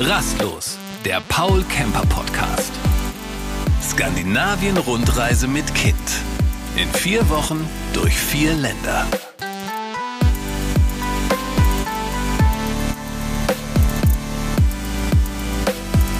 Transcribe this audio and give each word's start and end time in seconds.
Rastlos, 0.00 0.78
der 1.04 1.20
Paul 1.28 1.64
Camper 1.64 2.06
Podcast. 2.06 2.70
Skandinavien-Rundreise 3.82 5.48
mit 5.48 5.74
Kind. 5.74 5.96
In 6.76 6.88
vier 6.88 7.28
Wochen 7.28 7.68
durch 7.92 8.14
vier 8.14 8.54
Länder. 8.54 9.06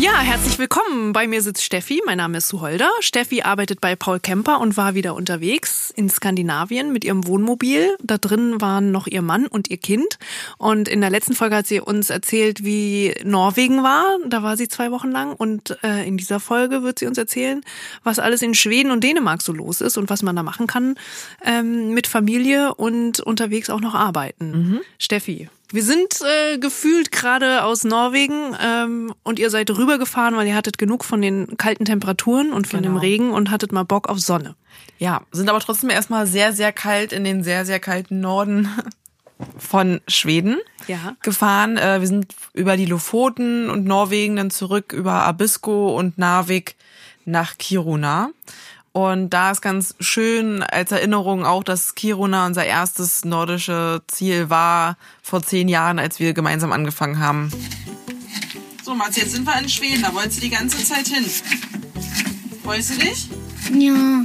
Ja, 0.01 0.21
herzlich 0.21 0.61
willkommen. 0.61 1.13
Bei 1.13 1.27
mir 1.27 1.43
sitzt 1.43 1.65
Steffi. 1.65 2.01
Mein 2.07 2.19
Name 2.19 2.39
ist 2.39 2.47
Suholder. 2.47 2.89
Steffi 3.01 3.43
arbeitet 3.43 3.81
bei 3.81 3.97
Paul 3.97 4.21
Kemper 4.21 4.61
und 4.61 4.77
war 4.77 4.95
wieder 4.95 5.17
unterwegs 5.17 5.93
in 5.95 6.09
Skandinavien 6.09 6.93
mit 6.93 7.05
ihrem 7.05 7.27
Wohnmobil. 7.27 7.97
Da 8.01 8.17
drin 8.17 8.61
waren 8.61 8.93
noch 8.93 9.09
ihr 9.09 9.23
Mann 9.23 9.49
und 9.49 9.71
ihr 9.71 9.77
Kind. 9.77 10.21
Und 10.57 10.87
in 10.87 11.01
der 11.01 11.11
letzten 11.11 11.35
Folge 11.35 11.57
hat 11.57 11.67
sie 11.67 11.81
uns 11.81 12.11
erzählt, 12.11 12.63
wie 12.63 13.13
Norwegen 13.25 13.83
war. 13.83 14.05
Da 14.29 14.45
war 14.45 14.57
sie 14.57 14.69
zwei 14.69 14.93
Wochen 14.93 15.11
lang. 15.11 15.33
Und 15.33 15.77
äh, 15.83 16.07
in 16.07 16.17
dieser 16.17 16.39
Folge 16.39 16.85
wird 16.85 17.01
sie 17.01 17.07
uns 17.07 17.19
erzählen, 17.19 17.63
was 18.05 18.21
alles 18.21 18.41
in 18.41 18.55
Schweden 18.55 18.93
und 18.93 19.03
Dänemark 19.03 19.43
so 19.43 19.53
los 19.53 19.81
ist 19.81 19.97
und 19.99 20.11
was 20.11 20.23
man 20.23 20.37
da 20.37 20.45
machen 20.45 20.69
kann 20.69 20.95
ähm, 21.45 21.93
mit 21.93 22.07
Familie 22.07 22.73
und 22.73 23.19
unterwegs 23.19 23.69
auch 23.69 23.81
noch 23.81 23.97
arbeiten. 23.97 24.51
Mhm. 24.51 24.81
Steffi, 24.97 25.49
wir 25.71 25.83
sind 25.83 26.21
äh, 26.23 26.59
gefühlt 26.59 27.13
gerade 27.13 27.65
aus 27.65 27.85
Norwegen 27.85 28.57
ähm, 28.63 29.15
und 29.23 29.39
ihr 29.39 29.51
seid 29.51 29.71
rübergefahren, 29.71 30.37
weil 30.37 30.47
ihr 30.47 30.55
hattet 30.55 30.79
genug 30.79 31.05
von 31.05 31.21
den 31.21 31.57
kalten 31.59 31.85
Temperaturen 31.85 32.53
und 32.53 32.67
von 32.67 32.81
genau. 32.83 32.95
dem 32.95 32.97
Regen 32.99 33.31
und 33.33 33.51
hattet 33.51 33.73
mal 33.73 33.85
Bock 33.85 34.09
auf 34.09 34.19
Sonne. 34.19 34.55
Ja, 34.99 35.23
sind 35.31 35.49
aber 35.49 35.61
trotzdem 35.61 35.91
erstmal 35.91 36.27
sehr, 36.27 36.53
sehr 36.53 36.73
kalt 36.73 37.13
in 37.13 37.25
den 37.25 37.45
sehr, 37.45 37.67
sehr 37.67 37.81
kalten 37.81 38.21
Norden 38.21 38.69
von 39.59 40.01
Schweden 40.09 40.59
ja. 40.87 41.17
gefahren. 41.23 41.77
Äh, 41.77 42.01
wir 42.01 42.07
sind 42.07 42.35
über 42.55 42.77
die 42.77 42.87
Lofoten 42.87 43.69
und 43.69 43.85
Norwegen 43.85 44.37
dann 44.37 44.51
zurück 44.51 44.93
über 44.93 45.25
Abisko 45.25 45.97
und 45.97 46.17
Narvik 46.17 46.77
nach 47.27 47.59
Kiruna. 47.59 48.31
Und 48.99 49.31
da 49.31 49.53
ist 49.53 49.61
ganz 49.61 49.95
schön 50.01 50.61
als 50.65 50.91
Erinnerung 50.91 51.47
auch, 51.47 51.63
dass 51.63 51.95
Kiruna 51.95 52.47
unser 52.47 52.65
erstes 52.65 53.25
nordische 53.25 54.03
Ziel 54.09 54.51
war 54.51 54.97
vor 55.23 55.41
zehn 55.41 55.69
Jahren, 55.69 56.01
als 56.01 56.19
wir 56.19 56.33
gemeinsam 56.33 56.73
angefangen 56.73 57.21
haben. 57.21 57.53
So, 58.83 58.97
Mats, 58.97 59.17
jetzt 59.17 59.31
sind 59.31 59.47
wir 59.47 59.57
in 59.57 59.69
Schweden. 59.69 60.03
Da 60.03 60.13
wolltest 60.13 60.39
du 60.39 60.41
die 60.41 60.51
ganze 60.51 60.85
Zeit 60.85 61.07
hin. 61.07 61.25
Freust 62.65 62.91
du 62.91 62.99
dich? 62.99 63.29
Ja. 63.73 64.25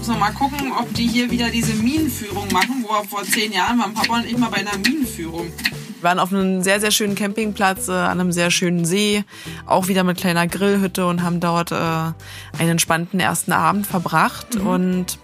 So, 0.00 0.12
mal 0.12 0.30
gucken, 0.30 0.70
ob 0.70 0.94
die 0.94 1.08
hier 1.08 1.28
wieder 1.32 1.50
diese 1.50 1.74
Minenführung 1.74 2.46
machen, 2.52 2.84
wo 2.84 2.90
wir 2.90 3.02
vor 3.02 3.24
zehn 3.24 3.50
Jahren 3.50 3.80
waren 3.80 3.94
Papa 3.94 4.18
und 4.18 4.26
ich 4.26 4.38
mal 4.38 4.50
bei 4.50 4.58
einer 4.58 4.78
Minenführung. 4.78 5.50
Wir 6.06 6.10
waren 6.10 6.20
auf 6.20 6.32
einem 6.32 6.62
sehr, 6.62 6.78
sehr 6.78 6.92
schönen 6.92 7.16
Campingplatz 7.16 7.88
äh, 7.88 7.90
an 7.90 8.20
einem 8.20 8.30
sehr 8.30 8.52
schönen 8.52 8.84
See, 8.84 9.24
auch 9.66 9.88
wieder 9.88 10.04
mit 10.04 10.18
kleiner 10.18 10.46
Grillhütte 10.46 11.04
und 11.04 11.20
haben 11.20 11.40
dort 11.40 11.72
äh, 11.72 11.74
einen 11.74 12.70
entspannten 12.70 13.18
ersten 13.18 13.50
Abend 13.50 13.88
verbracht 13.88 14.54
mhm. 14.54 14.66
und 14.68 15.18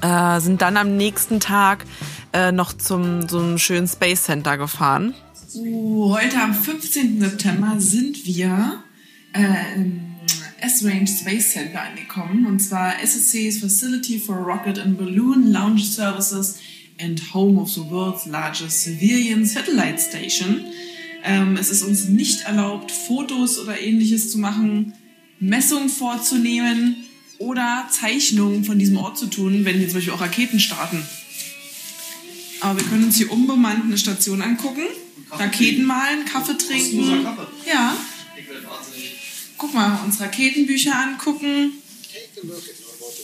äh, 0.00 0.40
sind 0.40 0.62
dann 0.62 0.78
am 0.78 0.96
nächsten 0.96 1.40
Tag 1.40 1.84
äh, 2.32 2.52
noch 2.52 2.72
zum 2.72 3.28
so 3.28 3.38
einem 3.38 3.58
schönen 3.58 3.86
Space 3.86 4.22
Center 4.22 4.56
gefahren. 4.56 5.12
So, 5.46 6.16
heute 6.18 6.40
am 6.40 6.54
15. 6.54 7.20
September 7.20 7.74
sind 7.76 8.24
wir 8.24 8.82
äh, 9.34 9.74
im 9.76 10.00
S-Range 10.62 11.06
Space 11.06 11.52
Center 11.52 11.82
angekommen 11.82 12.46
und 12.46 12.60
zwar 12.60 12.94
SSC's 13.02 13.58
Facility 13.58 14.18
for 14.18 14.36
Rocket 14.36 14.78
and 14.78 14.96
Balloon 14.96 15.52
Launch 15.52 15.90
Services 15.90 16.60
and 17.00 17.20
home 17.32 17.58
of 17.60 17.68
the 17.68 17.90
world's 17.90 18.26
largest 18.26 18.82
civilian 18.82 19.44
satellite 19.44 19.98
station. 19.98 20.64
Ähm, 21.24 21.56
es 21.56 21.70
ist 21.70 21.82
uns 21.82 22.08
nicht 22.08 22.42
erlaubt, 22.42 22.90
Fotos 22.90 23.58
oder 23.58 23.80
ähnliches 23.80 24.30
zu 24.30 24.38
machen, 24.38 24.94
Messungen 25.40 25.88
vorzunehmen 25.88 26.96
oder 27.38 27.88
Zeichnungen 27.90 28.64
von 28.64 28.78
diesem 28.78 28.96
Ort 28.96 29.18
zu 29.18 29.26
tun, 29.26 29.64
wenn 29.64 29.80
wir 29.80 29.88
zum 29.88 29.94
Beispiel 29.96 30.12
auch 30.12 30.20
Raketen 30.20 30.60
starten. 30.60 31.02
Aber 32.60 32.78
wir 32.80 32.86
können 32.86 33.04
uns 33.04 33.16
hier 33.16 33.30
unbemannt 33.30 33.84
eine 33.84 33.98
Station 33.98 34.42
angucken, 34.42 34.82
Raketen 35.30 35.84
malen, 35.84 36.24
Kaffee 36.24 36.56
trinken. 36.56 37.24
Kaffee. 37.24 37.46
Ja. 37.68 37.96
Guck 39.56 39.74
mal, 39.74 40.00
uns 40.04 40.20
Raketenbücher 40.20 40.96
angucken 40.96 41.72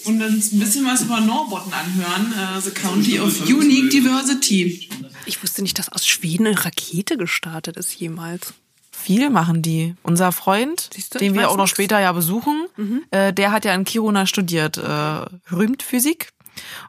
und 0.05 0.23
uns 0.23 0.53
ein 0.53 0.59
bisschen 0.59 0.87
was 0.87 1.03
über 1.03 1.21
Norbotten 1.21 1.73
anhören, 1.73 2.33
uh, 2.57 2.61
The 2.61 2.71
County 2.71 3.21
of 3.21 3.49
Unique 3.49 3.91
Diversity. 3.91 4.89
Ich 5.27 5.43
wusste 5.43 5.63
nicht, 5.63 5.79
dass 5.79 5.89
aus 5.91 6.07
Schweden 6.07 6.47
eine 6.47 6.65
Rakete 6.65 7.17
gestartet 7.17 7.77
ist 7.77 7.95
jemals. 7.95 8.55
Viel 8.91 9.29
machen 9.31 9.61
die. 9.61 9.97
Unser 10.03 10.33
Freund, 10.33 10.91
den 11.21 11.35
wir 11.35 11.51
auch 11.51 11.57
noch 11.57 11.67
später 11.67 12.01
ja 12.01 12.13
besuchen, 12.13 12.67
mhm. 12.77 13.03
äh, 13.11 13.33
der 13.33 13.53
hat 13.53 13.65
ja 13.65 13.75
in 13.75 13.85
Kiruna 13.85 14.27
studiert, 14.27 14.79
äh, 14.79 15.53
Rühmtphysik. 15.53 16.31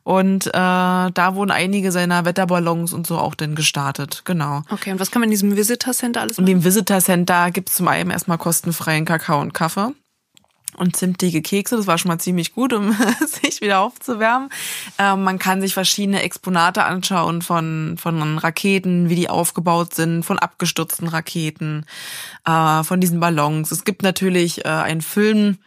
Und 0.04 0.48
äh, 0.48 0.52
da 0.52 1.32
wurden 1.34 1.50
einige 1.50 1.92
seiner 1.92 2.24
Wetterballons 2.24 2.94
und 2.94 3.08
so 3.08 3.18
auch 3.18 3.34
dann 3.34 3.56
gestartet, 3.56 4.22
genau. 4.24 4.62
Okay, 4.70 4.92
und 4.92 5.00
was 5.00 5.10
kann 5.10 5.22
man 5.22 5.28
in 5.28 5.32
diesem 5.32 5.56
Visitor 5.58 5.94
Center 5.94 6.22
alles 6.22 6.38
machen? 6.38 6.48
In 6.48 6.60
dem 6.60 6.64
Visitor 6.64 7.00
Center 7.00 7.50
gibt's 7.50 7.76
zum 7.76 7.88
einen 7.88 8.12
erstmal 8.12 8.38
kostenfreien 8.38 9.06
Kakao 9.06 9.42
und 9.42 9.54
Kaffee 9.54 9.94
und 10.76 10.96
zimtige 10.96 11.42
Kekse. 11.42 11.78
Das 11.78 11.88
war 11.88 11.98
schon 11.98 12.10
mal 12.10 12.20
ziemlich 12.20 12.54
gut, 12.54 12.74
um 12.74 12.96
sich 13.26 13.62
wieder 13.62 13.80
aufzuwärmen. 13.80 14.50
Ähm, 14.98 15.24
man 15.24 15.40
kann 15.40 15.62
sich 15.62 15.74
verschiedene 15.74 16.22
Exponate 16.22 16.84
anschauen 16.84 17.42
von, 17.42 17.96
von 17.98 18.38
Raketen, 18.38 19.10
wie 19.10 19.16
die 19.16 19.30
aufgebaut 19.30 19.94
sind, 19.94 20.24
von 20.24 20.40
abgestürzten 20.40 21.08
Raketen, 21.08 21.86
äh, 22.46 22.84
von 22.84 23.02
diesen 23.02 23.20
Ballons. 23.20 23.72
Es 23.72 23.84
gibt 23.84 24.04
natürlich 24.04 24.66
äh, 24.66 24.70
einen 24.70 25.02
Film 25.02 25.58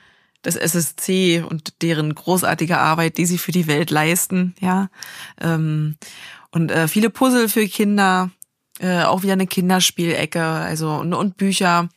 des 0.45 0.57
SSC 0.57 1.43
und 1.49 1.83
deren 1.83 2.15
großartige 2.15 2.79
Arbeit, 2.79 3.19
die 3.19 3.27
sie 3.27 3.39
für 3.39 3.53
die 3.53 3.67
Welt 3.67 3.91
leisten, 3.91 4.55
ja. 4.61 4.89
Ähm, 5.41 5.97
und 6.51 6.71
äh, 6.71 6.89
viele 6.89 7.11
Puzzle 7.11 7.49
für 7.49 7.67
Kinder, 7.67 8.31
äh, 8.81 9.03
auch 9.03 9.23
wieder 9.23 9.35
eine 9.35 9.47
Kinderspielecke, 9.47 10.43
also 10.43 10.93
und, 10.95 11.13
und 11.13 11.37
Bücher. 11.37 11.89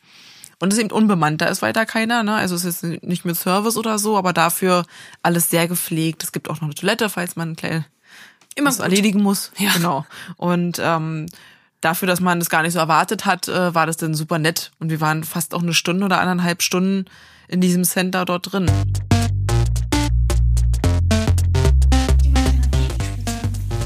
Und 0.62 0.72
es 0.72 0.78
ist 0.78 0.84
eben 0.84 0.94
unbemannt, 0.94 1.40
da 1.40 1.46
ist 1.46 1.60
weiter 1.60 1.84
keiner, 1.86 2.22
ne? 2.22 2.36
Also 2.36 2.54
es 2.54 2.64
ist 2.64 2.84
nicht 2.84 3.24
mit 3.24 3.36
Service 3.36 3.76
oder 3.76 3.98
so, 3.98 4.16
aber 4.16 4.32
dafür 4.32 4.84
alles 5.20 5.50
sehr 5.50 5.66
gepflegt. 5.66 6.22
Es 6.22 6.30
gibt 6.30 6.48
auch 6.48 6.60
noch 6.60 6.68
eine 6.68 6.74
Toilette, 6.74 7.08
falls 7.08 7.34
man 7.34 7.56
klein 7.56 7.84
immer 8.54 8.68
was 8.68 8.78
erledigen 8.78 9.22
muss. 9.22 9.50
Ja. 9.58 9.72
Genau. 9.72 10.06
Und 10.36 10.80
ähm, 10.80 11.26
dafür, 11.80 12.06
dass 12.06 12.20
man 12.20 12.38
das 12.38 12.48
gar 12.48 12.62
nicht 12.62 12.74
so 12.74 12.78
erwartet 12.78 13.26
hat, 13.26 13.48
äh, 13.48 13.74
war 13.74 13.86
das 13.86 13.96
dann 13.96 14.14
super 14.14 14.38
nett. 14.38 14.70
Und 14.78 14.90
wir 14.90 15.00
waren 15.00 15.24
fast 15.24 15.52
auch 15.52 15.62
eine 15.62 15.74
Stunde 15.74 16.04
oder 16.04 16.20
anderthalb 16.20 16.62
Stunden 16.62 17.06
in 17.48 17.60
diesem 17.60 17.82
Center 17.82 18.24
dort 18.24 18.52
drin. 18.52 18.70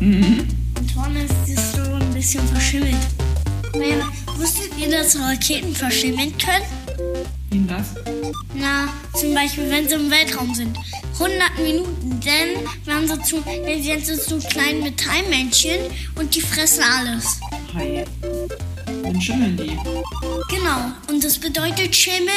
Mhm. 0.01 0.47
Und 0.79 0.93
vorne 0.93 1.25
ist 1.25 1.57
das 1.57 1.73
so 1.73 1.95
ein 1.95 2.13
bisschen 2.13 2.47
verschimmelt. 2.49 2.97
Wusstet 3.73 4.26
ihr, 4.79 4.91
dass 4.91 5.19
Raketen 5.19 5.75
verschimmeln 5.75 6.35
können? 6.39 7.27
Wie 7.51 7.67
das? 7.67 7.95
Na, 8.55 8.89
zum 9.19 9.35
Beispiel, 9.35 9.71
wenn 9.71 9.89
sie 9.89 9.95
im 9.95 10.11
Weltraum 10.11 10.55
sind. 10.55 10.77
100 11.15 11.59
Minuten, 11.59 12.21
denn 12.21 12.67
werden 12.85 13.09
sie 13.09 13.23
zu, 13.23 13.41
dann 13.41 13.83
sind 13.83 14.07
sie 14.07 14.19
zu 14.19 14.39
kleinen 14.49 14.83
Metallmännchen 14.83 15.79
und 16.17 16.35
die 16.35 16.41
fressen 16.41 16.83
alles. 16.83 17.41
Hi. 17.75 18.05
Dann 19.03 19.21
schimmeln 19.21 19.57
die. 19.57 19.79
Genau. 20.55 20.93
Und 21.09 21.25
das 21.25 21.39
bedeutet 21.39 21.95
Schimmel 21.95 22.29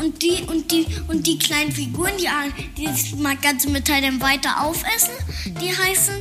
und 0.00 0.20
die 0.22 0.42
und 0.46 0.70
die 0.70 0.86
und 1.08 1.26
die 1.26 1.38
kleinen 1.38 1.72
Figuren, 1.72 2.12
die, 2.18 2.28
die 2.76 2.84
das 2.84 3.40
ganze 3.40 3.70
Metall 3.70 4.02
dann 4.02 4.20
weiter 4.20 4.62
aufessen, 4.62 5.14
die 5.46 5.70
heißen 5.70 6.14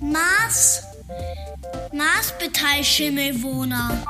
Mars 0.00 0.82
Marsmetallschimmelwohner. 1.92 4.02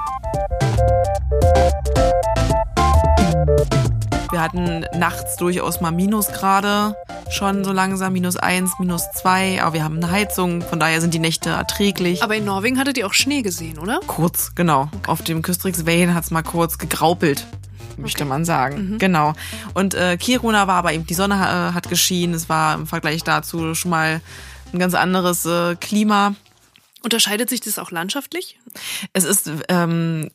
Wir 4.31 4.41
hatten 4.41 4.87
nachts 4.97 5.37
durchaus 5.37 5.81
mal 5.81 5.91
Minusgrade, 5.91 6.95
schon 7.31 7.65
so 7.65 7.73
langsam, 7.73 8.15
minus 8.15 8.37
eins, 8.37 8.73
minus 8.79 9.11
zwei, 9.13 9.63
aber 9.63 9.75
wir 9.75 9.85
haben 9.85 9.97
eine 9.97 10.11
Heizung, 10.11 10.63
von 10.63 10.81
daher 10.81 11.01
sind 11.01 11.13
die 11.13 11.19
Nächte 11.19 11.51
erträglich. 11.51 12.23
Aber 12.23 12.37
in 12.37 12.45
Norwegen 12.45 12.79
hattet 12.79 12.97
ihr 12.97 13.07
auch 13.07 13.13
Schnee 13.13 13.43
gesehen, 13.43 13.79
oder? 13.79 14.01
Kurz, 14.07 14.55
genau. 14.55 14.83
Okay. 14.83 15.11
Auf 15.11 15.23
dem 15.23 15.43
Küstrix-Wellen 15.43 16.15
hat 16.15 16.25
es 16.25 16.31
mal 16.31 16.43
kurz 16.43 16.79
gegraupelt 16.79 17.47
möchte 17.99 18.23
okay. 18.23 18.29
man 18.29 18.45
sagen. 18.45 18.93
Mhm. 18.93 18.99
Genau. 18.99 19.35
Und 19.75 19.95
äh, 19.95 20.17
Kiruna 20.17 20.67
war 20.67 20.77
aber 20.77 20.93
eben, 20.93 21.07
die 21.07 21.15
Sonne 21.15 21.35
äh, 21.35 21.75
hat 21.75 21.89
geschienen. 21.89 22.35
Es 22.35 22.49
war 22.49 22.75
im 22.75 22.87
Vergleich 22.87 23.23
dazu 23.23 23.75
schon 23.75 23.91
mal 23.91 24.21
ein 24.73 24.79
ganz 24.79 24.95
anderes 24.95 25.45
äh, 25.47 25.77
Klima. 25.77 26.35
Unterscheidet 27.03 27.49
sich 27.49 27.61
das 27.61 27.79
auch 27.79 27.91
landschaftlich? 27.91 28.59
Es 29.13 29.25
ist 29.25 29.51
ähm, 29.69 30.31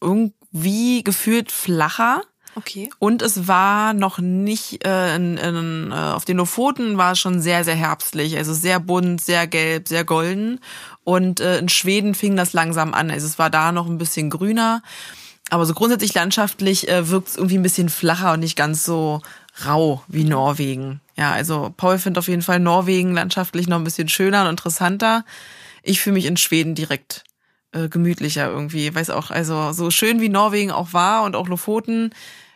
irgendwie 0.00 1.02
gefühlt 1.04 1.52
flacher. 1.52 2.22
Okay. 2.54 2.90
Und 2.98 3.22
es 3.22 3.48
war 3.48 3.94
noch 3.94 4.18
nicht, 4.18 4.84
äh, 4.84 5.16
in, 5.16 5.38
in, 5.38 5.90
äh, 5.90 5.94
auf 5.94 6.26
den 6.26 6.36
Lofoten 6.36 6.98
war 6.98 7.12
es 7.12 7.18
schon 7.18 7.40
sehr, 7.40 7.64
sehr 7.64 7.74
herbstlich. 7.74 8.36
Also 8.36 8.52
sehr 8.52 8.78
bunt, 8.78 9.22
sehr 9.22 9.46
gelb, 9.46 9.88
sehr 9.88 10.04
golden. 10.04 10.60
Und 11.04 11.40
äh, 11.40 11.58
in 11.58 11.70
Schweden 11.70 12.14
fing 12.14 12.36
das 12.36 12.52
langsam 12.52 12.92
an. 12.92 13.10
Also 13.10 13.26
es 13.26 13.38
war 13.38 13.48
da 13.48 13.72
noch 13.72 13.86
ein 13.86 13.96
bisschen 13.96 14.28
grüner. 14.28 14.82
Aber 15.48 15.66
so 15.66 15.74
grundsätzlich 15.74 16.14
landschaftlich 16.14 16.88
äh, 16.88 17.08
wirkt 17.08 17.28
es 17.28 17.36
irgendwie 17.36 17.58
ein 17.58 17.62
bisschen 17.62 17.88
flacher 17.88 18.32
und 18.32 18.40
nicht 18.40 18.56
ganz 18.56 18.84
so 18.84 19.22
rau 19.66 20.02
wie 20.08 20.24
Norwegen. 20.24 21.00
Ja, 21.16 21.32
also 21.32 21.72
Paul 21.76 21.98
findet 21.98 22.18
auf 22.18 22.28
jeden 22.28 22.42
Fall 22.42 22.58
Norwegen 22.58 23.12
landschaftlich 23.12 23.68
noch 23.68 23.76
ein 23.76 23.84
bisschen 23.84 24.08
schöner 24.08 24.42
und 24.42 24.48
interessanter. 24.48 25.24
Ich 25.82 26.00
fühle 26.00 26.14
mich 26.14 26.26
in 26.26 26.36
Schweden 26.36 26.74
direkt 26.74 27.24
äh, 27.72 27.88
gemütlicher 27.88 28.48
irgendwie. 28.48 28.94
Weiß 28.94 29.10
auch, 29.10 29.30
also 29.30 29.72
so 29.72 29.90
schön 29.90 30.20
wie 30.20 30.28
Norwegen 30.28 30.70
auch 30.70 30.92
war 30.92 31.24
und 31.24 31.36
auch 31.36 31.48
Lofoten, 31.48 32.10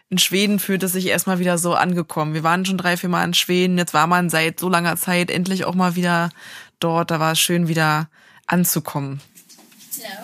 in 0.08 0.18
Schweden 0.18 0.60
fühlt 0.60 0.84
es 0.84 0.92
sich 0.92 1.06
erstmal 1.06 1.40
wieder 1.40 1.58
so 1.58 1.74
angekommen. 1.74 2.32
Wir 2.32 2.44
waren 2.44 2.64
schon 2.64 2.78
drei, 2.78 2.96
vier 2.96 3.08
Mal 3.08 3.24
in 3.24 3.34
Schweden. 3.34 3.76
Jetzt 3.76 3.92
war 3.92 4.06
man 4.06 4.30
seit 4.30 4.60
so 4.60 4.68
langer 4.68 4.96
Zeit 4.96 5.30
endlich 5.30 5.64
auch 5.64 5.74
mal 5.74 5.96
wieder 5.96 6.30
dort. 6.78 7.10
Da 7.10 7.18
war 7.18 7.32
es 7.32 7.40
schön 7.40 7.66
wieder 7.66 8.08
anzukommen. 8.46 9.20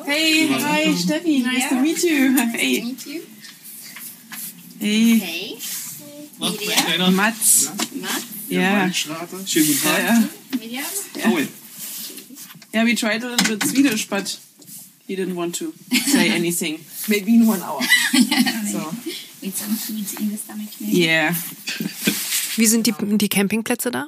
Hey, 0.04 0.48
hi, 0.48 0.96
Steffi, 0.96 1.40
nice 1.40 1.68
to 1.68 1.74
meet 1.76 2.02
you. 2.02 2.36
Hey. 2.52 2.82
Meet 2.84 3.06
you. 3.06 3.20
Hey, 4.78 5.20
Hey. 5.20 5.58
Kleiner? 6.66 7.10
Mats. 7.10 7.70
Matt. 8.00 8.10
Yeah. 8.50 8.92
Schrater. 8.92 9.38
Schönen 9.46 9.66
guten 9.66 9.82
Tag. 9.82 9.98
Yeah. 9.98 10.28
Media. 10.58 10.82
Paul. 11.22 11.48
Yeah, 12.72 12.84
we 12.84 12.94
tried 12.94 13.22
a 13.22 13.28
little 13.28 13.56
bit 13.56 13.62
Swedish, 13.68 14.08
but 14.08 14.38
he 15.06 15.14
didn't 15.16 15.36
want 15.36 15.54
to 15.56 15.72
say 16.06 16.30
anything. 16.34 16.80
Maybe 17.08 17.34
in 17.34 17.46
one 17.46 17.62
hour. 17.62 17.80
So, 18.72 18.78
With 19.42 19.56
some 19.56 19.74
foods 19.76 20.14
in 20.20 20.30
the 20.30 20.36
stomach. 20.38 20.68
Maybe. 20.80 21.02
yeah. 21.04 21.34
Wie 22.56 22.66
sind 22.66 22.86
die, 22.86 22.94
die 23.18 23.28
Campingplätze 23.28 23.90
da? 23.90 24.06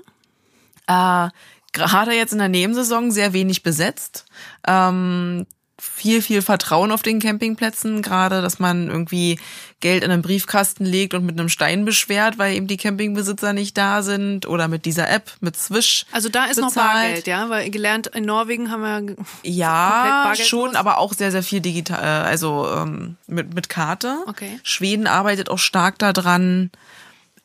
Äh, 0.87 1.31
Gerade 1.72 2.12
jetzt 2.14 2.32
in 2.32 2.38
der 2.38 2.49
Nebensaison 2.49 3.11
sehr 3.11 3.32
wenig 3.32 3.62
besetzt. 3.64 4.26
Ähm, 4.66 5.44
viel, 5.92 6.22
viel 6.22 6.42
Vertrauen 6.42 6.90
auf 6.90 7.02
den 7.02 7.20
Campingplätzen, 7.20 8.02
gerade, 8.02 8.42
dass 8.42 8.58
man 8.58 8.88
irgendwie 8.88 9.38
Geld 9.81 10.02
in 10.02 10.10
einen 10.10 10.22
Briefkasten 10.22 10.84
legt 10.84 11.14
und 11.14 11.26
mit 11.26 11.38
einem 11.38 11.48
Stein 11.48 11.84
beschwert, 11.84 12.38
weil 12.38 12.54
eben 12.54 12.66
die 12.66 12.76
Campingbesitzer 12.76 13.52
nicht 13.52 13.76
da 13.76 14.02
sind 14.02 14.46
oder 14.46 14.69
mit 14.69 14.86
dieser 14.86 15.10
App, 15.10 15.31
mit 15.40 15.56
Swish. 15.56 16.06
Also 16.10 16.28
da 16.28 16.46
ist 16.46 16.58
noch 16.58 16.69
bezahlt. 16.69 16.94
Bargeld, 16.94 17.26
ja, 17.26 17.48
weil 17.50 17.70
gelernt 17.70 18.06
in 18.08 18.25
Norwegen 18.25 18.70
haben 18.70 18.82
wir 18.82 19.16
Ja, 19.42 20.32
schon, 20.36 20.76
aber 20.76 20.98
auch 20.98 21.12
sehr, 21.12 21.31
sehr 21.31 21.42
viel 21.42 21.60
digital, 21.60 22.02
äh, 22.02 22.26
also 22.26 22.66
ähm, 22.75 23.16
mit, 23.26 23.54
mit 23.54 23.69
Karte. 23.69 24.19
Okay. 24.26 24.58
Schweden 24.62 25.06
arbeitet 25.06 25.50
auch 25.50 25.58
stark 25.58 25.98
daran, 25.98 26.70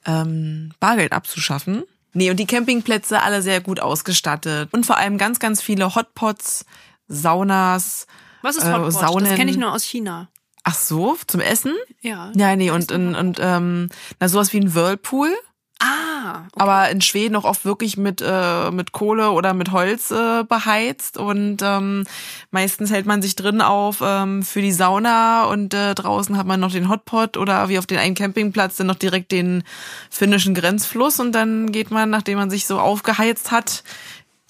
ähm, 0.05 0.71
Bargeld 0.79 1.11
abzuschaffen. 1.11 1.83
Nee, 2.13 2.31
und 2.31 2.37
die 2.37 2.47
Campingplätze 2.47 3.21
alle 3.21 3.41
sehr 3.41 3.61
gut 3.61 3.79
ausgestattet. 3.79 4.69
Und 4.71 4.85
vor 4.85 4.97
allem 4.97 5.17
ganz, 5.17 5.39
ganz 5.39 5.61
viele 5.61 5.93
Hotpots, 5.95 6.65
Saunas. 7.07 8.07
Was 8.41 8.55
ist 8.55 8.63
äh, 8.63 8.71
Hotpot? 8.71 8.87
Das 8.87 8.99
Saunen. 8.99 9.35
kenne 9.35 9.51
ich 9.51 9.57
nur 9.57 9.73
aus 9.73 9.83
China. 9.83 10.29
Ach 10.63 10.75
so, 10.75 11.17
zum 11.27 11.41
Essen? 11.41 11.73
Ja. 12.01 12.31
Ja, 12.35 12.55
nee, 12.55 12.69
und, 12.69 12.91
und, 12.91 13.15
und 13.15 13.39
ähm, 13.41 13.89
na, 14.19 14.27
sowas 14.27 14.53
wie 14.53 14.59
ein 14.59 14.75
Whirlpool. 14.75 15.33
Ah, 15.81 16.41
okay. 16.47 16.49
aber 16.57 16.89
in 16.89 16.99
Schweden 16.99 17.37
auch 17.37 17.45
oft 17.45 17.63
wirklich 17.63 17.95
mit 17.95 18.21
äh, 18.21 18.69
mit 18.69 18.91
Kohle 18.91 19.31
oder 19.31 19.53
mit 19.53 19.71
Holz 19.71 20.11
äh, 20.11 20.43
beheizt 20.43 21.17
und 21.17 21.61
ähm, 21.61 22.03
meistens 22.51 22.91
hält 22.91 23.05
man 23.05 23.21
sich 23.21 23.37
drin 23.37 23.61
auf 23.61 23.99
ähm, 24.03 24.43
für 24.43 24.61
die 24.61 24.73
Sauna 24.73 25.45
und 25.45 25.73
äh, 25.73 25.95
draußen 25.95 26.35
hat 26.35 26.45
man 26.45 26.59
noch 26.59 26.73
den 26.73 26.89
Hotpot 26.89 27.37
oder 27.37 27.69
wie 27.69 27.79
auf 27.79 27.85
den 27.85 27.97
einen 27.97 28.13
Campingplatz 28.13 28.75
dann 28.75 28.87
noch 28.87 28.95
direkt 28.95 29.31
den 29.31 29.63
finnischen 30.09 30.53
Grenzfluss 30.53 31.21
und 31.21 31.31
dann 31.31 31.71
geht 31.71 31.91
man, 31.91 32.09
nachdem 32.09 32.37
man 32.37 32.49
sich 32.49 32.67
so 32.67 32.77
aufgeheizt 32.77 33.51
hat, 33.51 33.85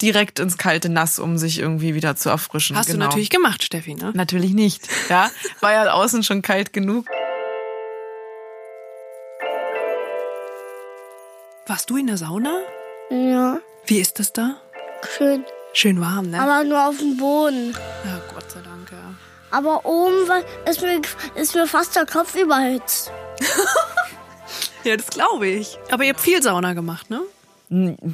direkt 0.02 0.38
ins 0.38 0.58
kalte 0.58 0.88
Nass, 0.88 1.18
um 1.18 1.38
sich 1.38 1.58
irgendwie 1.58 1.94
wieder 1.94 2.16
zu 2.16 2.28
erfrischen. 2.28 2.76
Hast 2.76 2.86
genau. 2.86 2.98
du 2.98 3.04
natürlich 3.06 3.30
gemacht, 3.30 3.62
Steffi, 3.62 3.94
ne? 3.94 4.12
Natürlich 4.14 4.52
nicht. 4.52 4.88
Ja, 5.08 5.30
war 5.60 5.72
ja 5.72 5.92
außen 5.92 6.22
schon 6.22 6.42
kalt 6.42 6.72
genug. 6.72 7.06
Warst 11.66 11.88
du 11.90 11.96
in 11.96 12.06
der 12.06 12.16
Sauna? 12.16 12.52
Ja, 13.10 13.58
Wie 13.86 14.00
ist 14.00 14.18
das 14.18 14.32
da? 14.32 14.56
schön. 15.16 15.44
Schön 15.72 16.00
warm, 16.00 16.30
ne? 16.30 16.40
Aber 16.40 16.64
nur 16.64 16.88
auf 16.88 16.98
dem 16.98 17.16
Boden. 17.16 17.72
ja, 18.04 18.20
Gott 18.34 18.50
sei 18.50 18.60
Dank, 18.60 18.90
ja. 18.90 19.14
Aber 19.52 19.84
oben 19.84 20.28
ist 20.68 20.82
mir, 20.82 21.00
ist 21.36 21.54
mir 21.54 21.66
fast 21.66 21.94
der 21.94 22.06
Kopf 22.06 22.34
überhitzt. 22.34 23.12
Ja, 24.84 24.96
das 24.96 25.08
glaube 25.08 25.46
ich. 25.46 25.78
Aber 25.90 26.04
ihr 26.04 26.10
habt 26.10 26.20
viel 26.20 26.42
Sauna 26.42 26.72
gemacht, 26.72 27.10
ne? 27.10 27.20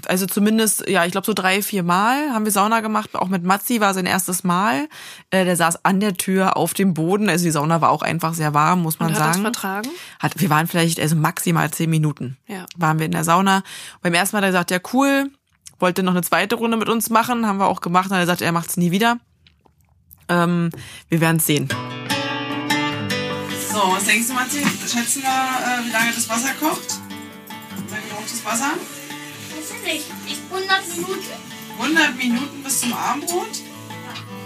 Also 0.06 0.26
zumindest, 0.26 0.86
ja, 0.86 1.06
ich 1.06 1.12
glaube 1.12 1.24
so 1.24 1.32
drei, 1.32 1.62
vier 1.62 1.82
Mal 1.82 2.30
haben 2.30 2.44
wir 2.44 2.52
Sauna 2.52 2.80
gemacht. 2.80 3.14
Auch 3.14 3.28
mit 3.28 3.42
Matzi 3.42 3.80
war 3.80 3.94
sein 3.94 4.04
erstes 4.04 4.44
Mal. 4.44 4.86
Äh, 5.30 5.46
der 5.46 5.56
saß 5.56 5.82
an 5.84 5.98
der 5.98 6.14
Tür 6.14 6.58
auf 6.58 6.74
dem 6.74 6.92
Boden. 6.92 7.30
Also 7.30 7.44
die 7.46 7.50
Sauna 7.50 7.80
war 7.80 7.88
auch 7.90 8.02
einfach 8.02 8.34
sehr 8.34 8.52
warm, 8.52 8.82
muss 8.82 8.98
man 8.98 9.08
Und 9.08 9.14
hat 9.14 9.20
das 9.20 9.36
sagen. 9.36 9.42
vertragen? 9.42 9.88
Hat, 10.18 10.38
wir 10.38 10.50
waren 10.50 10.66
vielleicht 10.66 11.00
also 11.00 11.16
maximal 11.16 11.70
zehn 11.70 11.88
Minuten. 11.88 12.36
Ja. 12.46 12.66
Waren 12.76 12.98
wir 12.98 13.06
in 13.06 13.12
der 13.12 13.24
Sauna. 13.24 13.62
Beim 14.02 14.12
ersten 14.12 14.36
Mal 14.36 14.40
hat 14.40 14.44
er 14.44 14.50
gesagt, 14.50 14.70
ja 14.70 14.78
cool, 14.92 15.30
wollte 15.78 16.02
noch 16.02 16.12
eine 16.12 16.22
zweite 16.22 16.56
Runde 16.56 16.76
mit 16.76 16.90
uns 16.90 17.08
machen, 17.08 17.46
haben 17.46 17.58
wir 17.58 17.66
auch 17.66 17.80
gemacht. 17.80 18.10
Dann 18.10 18.16
hat 18.18 18.22
er 18.22 18.26
gesagt, 18.26 18.42
er 18.42 18.52
macht's 18.52 18.76
nie 18.76 18.90
wieder. 18.90 19.18
Ähm, 20.28 20.70
wir 21.08 21.20
werden 21.22 21.38
sehen. 21.40 21.68
So, 23.72 23.78
was 23.92 24.04
denkst 24.04 24.28
du, 24.28 24.34
Matti? 24.34 24.58
Schätzen 24.86 25.22
wir, 25.22 25.28
äh, 25.28 25.86
wie 25.86 25.92
lange 25.92 26.12
das 26.14 26.28
Wasser 26.28 26.50
kocht? 26.60 26.98
Wie 27.86 27.94
lange 27.94 28.06
braucht 28.10 28.30
das 28.30 28.44
Wasser? 28.44 28.72
Weiß 29.68 29.76
ich 29.76 29.92
nicht. 30.28 30.40
100 30.50 30.88
Minuten? 30.96 31.30
100 31.78 32.16
Minuten 32.16 32.62
bis 32.62 32.80
zum 32.80 32.92
Abendbrot? 32.92 33.48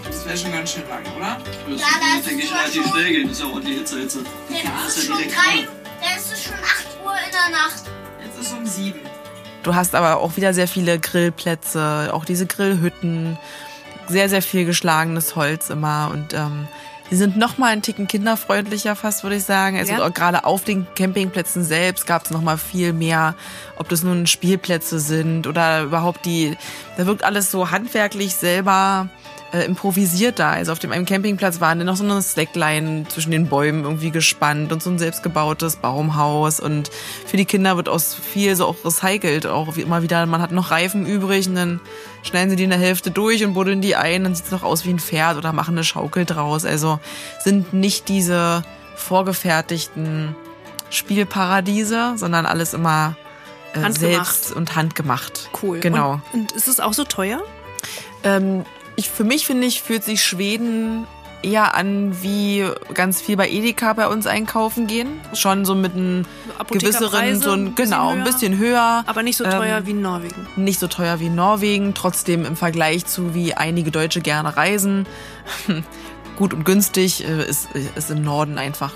Das 0.03 0.25
wäre 0.25 0.37
schon 0.37 0.51
ganz 0.51 0.71
schön 0.73 0.83
lang, 0.89 1.03
oder? 1.15 1.37
Ja, 1.75 1.85
da 1.99 2.17
ist 2.19 2.27
denke 2.27 2.43
ich 2.43 2.49
es 2.51 2.57
relativ 2.57 2.83
schon- 2.83 2.91
schnell 2.91 3.11
gehen. 3.11 3.27
Das 3.27 3.37
ist 3.37 3.43
ja 3.43 3.45
ordentlich 3.49 3.77
Hitze, 3.77 3.99
Hitze. 3.99 4.23
Dann 4.49 4.57
ist 4.57 4.87
ist 4.87 4.97
es 4.97 5.05
schon 5.05 5.17
direkt 5.17 5.35
drei. 5.35 5.57
warm. 5.57 5.67
Dann 6.01 6.17
ist 6.17 6.31
es 6.33 6.43
schon 6.43 6.53
8 6.53 6.87
Uhr 7.05 7.13
in 7.13 7.31
der 7.31 7.57
Nacht. 7.57 7.83
Jetzt 8.25 8.39
ist 8.39 8.47
es 8.47 8.53
um 8.53 8.65
sieben. 8.65 8.99
Du 9.63 9.75
hast 9.75 9.93
aber 9.93 10.17
auch 10.17 10.35
wieder 10.37 10.53
sehr 10.55 10.67
viele 10.67 10.99
Grillplätze, 10.99 12.09
auch 12.13 12.25
diese 12.25 12.47
Grillhütten, 12.47 13.37
sehr, 14.07 14.27
sehr 14.27 14.41
viel 14.41 14.65
geschlagenes 14.65 15.35
Holz 15.35 15.69
immer 15.69 16.09
und 16.11 16.33
ähm, 16.33 16.67
die 17.11 17.17
sind 17.17 17.35
noch 17.37 17.57
mal 17.57 17.67
einen 17.67 17.81
Ticken 17.81 18.07
kinderfreundlicher 18.07 18.95
fast, 18.95 19.23
würde 19.23 19.35
ich 19.35 19.43
sagen. 19.43 19.77
Also 19.77 19.93
Ja. 19.93 20.07
gerade 20.09 20.45
auf 20.45 20.63
den 20.63 20.87
Campingplätzen 20.95 21.63
selbst 21.63 22.07
gab 22.07 22.23
es 22.23 22.31
noch 22.31 22.41
mal 22.41 22.57
viel 22.57 22.93
mehr, 22.93 23.35
ob 23.77 23.89
das 23.89 24.01
nun 24.01 24.27
Spielplätze 24.27 24.99
sind 24.99 25.45
oder 25.45 25.83
überhaupt 25.83 26.25
die, 26.25 26.57
da 26.97 27.05
wirkt 27.05 27.23
alles 27.25 27.51
so 27.51 27.69
handwerklich 27.69 28.35
selber 28.35 29.09
äh, 29.51 29.65
improvisiert 29.65 30.39
da. 30.39 30.51
Also 30.51 30.71
auf 30.71 30.79
dem 30.79 30.91
einen 30.91 31.05
Campingplatz 31.05 31.59
waren 31.59 31.79
dann 31.79 31.87
noch 31.87 31.97
so 31.97 32.03
eine 32.03 32.21
Slackline 32.21 33.05
zwischen 33.09 33.31
den 33.31 33.47
Bäumen 33.47 33.83
irgendwie 33.83 34.11
gespannt 34.11 34.71
und 34.71 34.81
so 34.81 34.89
ein 34.89 34.99
selbstgebautes 34.99 35.77
Baumhaus. 35.77 36.59
Und 36.59 36.89
für 37.25 37.37
die 37.37 37.45
Kinder 37.45 37.75
wird 37.75 37.89
aus 37.89 38.13
viel 38.15 38.55
so 38.55 38.65
auch 38.65 38.77
recycelt. 38.85 39.45
Auch 39.47 39.75
wie 39.75 39.81
immer 39.81 40.03
wieder, 40.03 40.25
man 40.25 40.41
hat 40.41 40.51
noch 40.51 40.71
Reifen 40.71 41.05
übrig 41.05 41.47
und 41.47 41.55
dann 41.55 41.79
schneiden 42.23 42.49
sie 42.49 42.55
die 42.55 42.63
in 42.63 42.69
der 42.69 42.79
Hälfte 42.79 43.11
durch 43.11 43.43
und 43.43 43.53
buddeln 43.53 43.81
die 43.81 43.95
ein, 43.95 44.23
dann 44.23 44.35
sieht's 44.35 44.51
noch 44.51 44.63
aus 44.63 44.85
wie 44.85 44.91
ein 44.91 44.99
Pferd 44.99 45.37
oder 45.37 45.53
machen 45.53 45.75
eine 45.75 45.83
Schaukel 45.83 46.25
draus. 46.25 46.65
Also 46.65 46.99
sind 47.39 47.73
nicht 47.73 48.07
diese 48.07 48.63
vorgefertigten 48.95 50.35
Spielparadiese, 50.91 52.13
sondern 52.15 52.45
alles 52.45 52.73
immer 52.73 53.15
äh, 53.73 53.91
selbst 53.91 54.51
und 54.53 54.75
handgemacht. 54.75 55.49
Cool. 55.61 55.79
Genau. 55.79 56.21
Und, 56.31 56.41
und 56.41 56.51
ist 56.53 56.67
es 56.67 56.79
auch 56.79 56.93
so 56.93 57.03
teuer? 57.03 57.41
Ähm, 58.23 58.65
ich, 59.01 59.09
für 59.09 59.23
mich 59.23 59.45
finde 59.45 59.67
ich, 59.67 59.81
fühlt 59.81 60.03
sich 60.03 60.23
Schweden 60.23 61.05
eher 61.43 61.73
an 61.75 62.15
wie 62.21 62.65
ganz 62.93 63.19
viel 63.19 63.35
bei 63.35 63.49
Edeka 63.49 63.93
bei 63.93 64.07
uns 64.07 64.27
einkaufen 64.27 64.85
gehen. 64.85 65.19
Schon 65.33 65.65
so 65.65 65.73
mit 65.73 65.93
einem 65.95 66.25
gewisseren, 66.69 67.41
so 67.41 67.51
ein 67.51 67.65
ein, 67.67 67.73
bisschen 67.73 67.89
genau, 67.91 68.09
ein 68.09 68.17
höher. 68.17 68.23
bisschen 68.25 68.57
höher. 68.59 69.03
Aber 69.07 69.23
nicht 69.23 69.37
so 69.37 69.45
Ähm, 69.45 69.51
teuer 69.51 69.85
wie 69.87 69.91
in 69.91 70.01
Norwegen. 70.03 70.47
Nicht 70.55 70.79
so 70.79 70.87
teuer 70.87 71.19
wie 71.19 71.25
in 71.25 71.35
Norwegen, 71.35 71.93
trotzdem 71.95 72.45
im 72.45 72.55
Vergleich 72.55 73.05
zu 73.07 73.33
wie 73.33 73.55
einige 73.55 73.89
Deutsche 73.89 74.21
gerne 74.21 74.55
reisen. 74.55 75.07
Gut 76.37 76.53
und 76.53 76.63
günstig 76.63 77.27
äh, 77.27 77.43
ist, 77.43 77.67
ist 77.95 78.11
im 78.11 78.23
Norden 78.23 78.57
einfach 78.57 78.91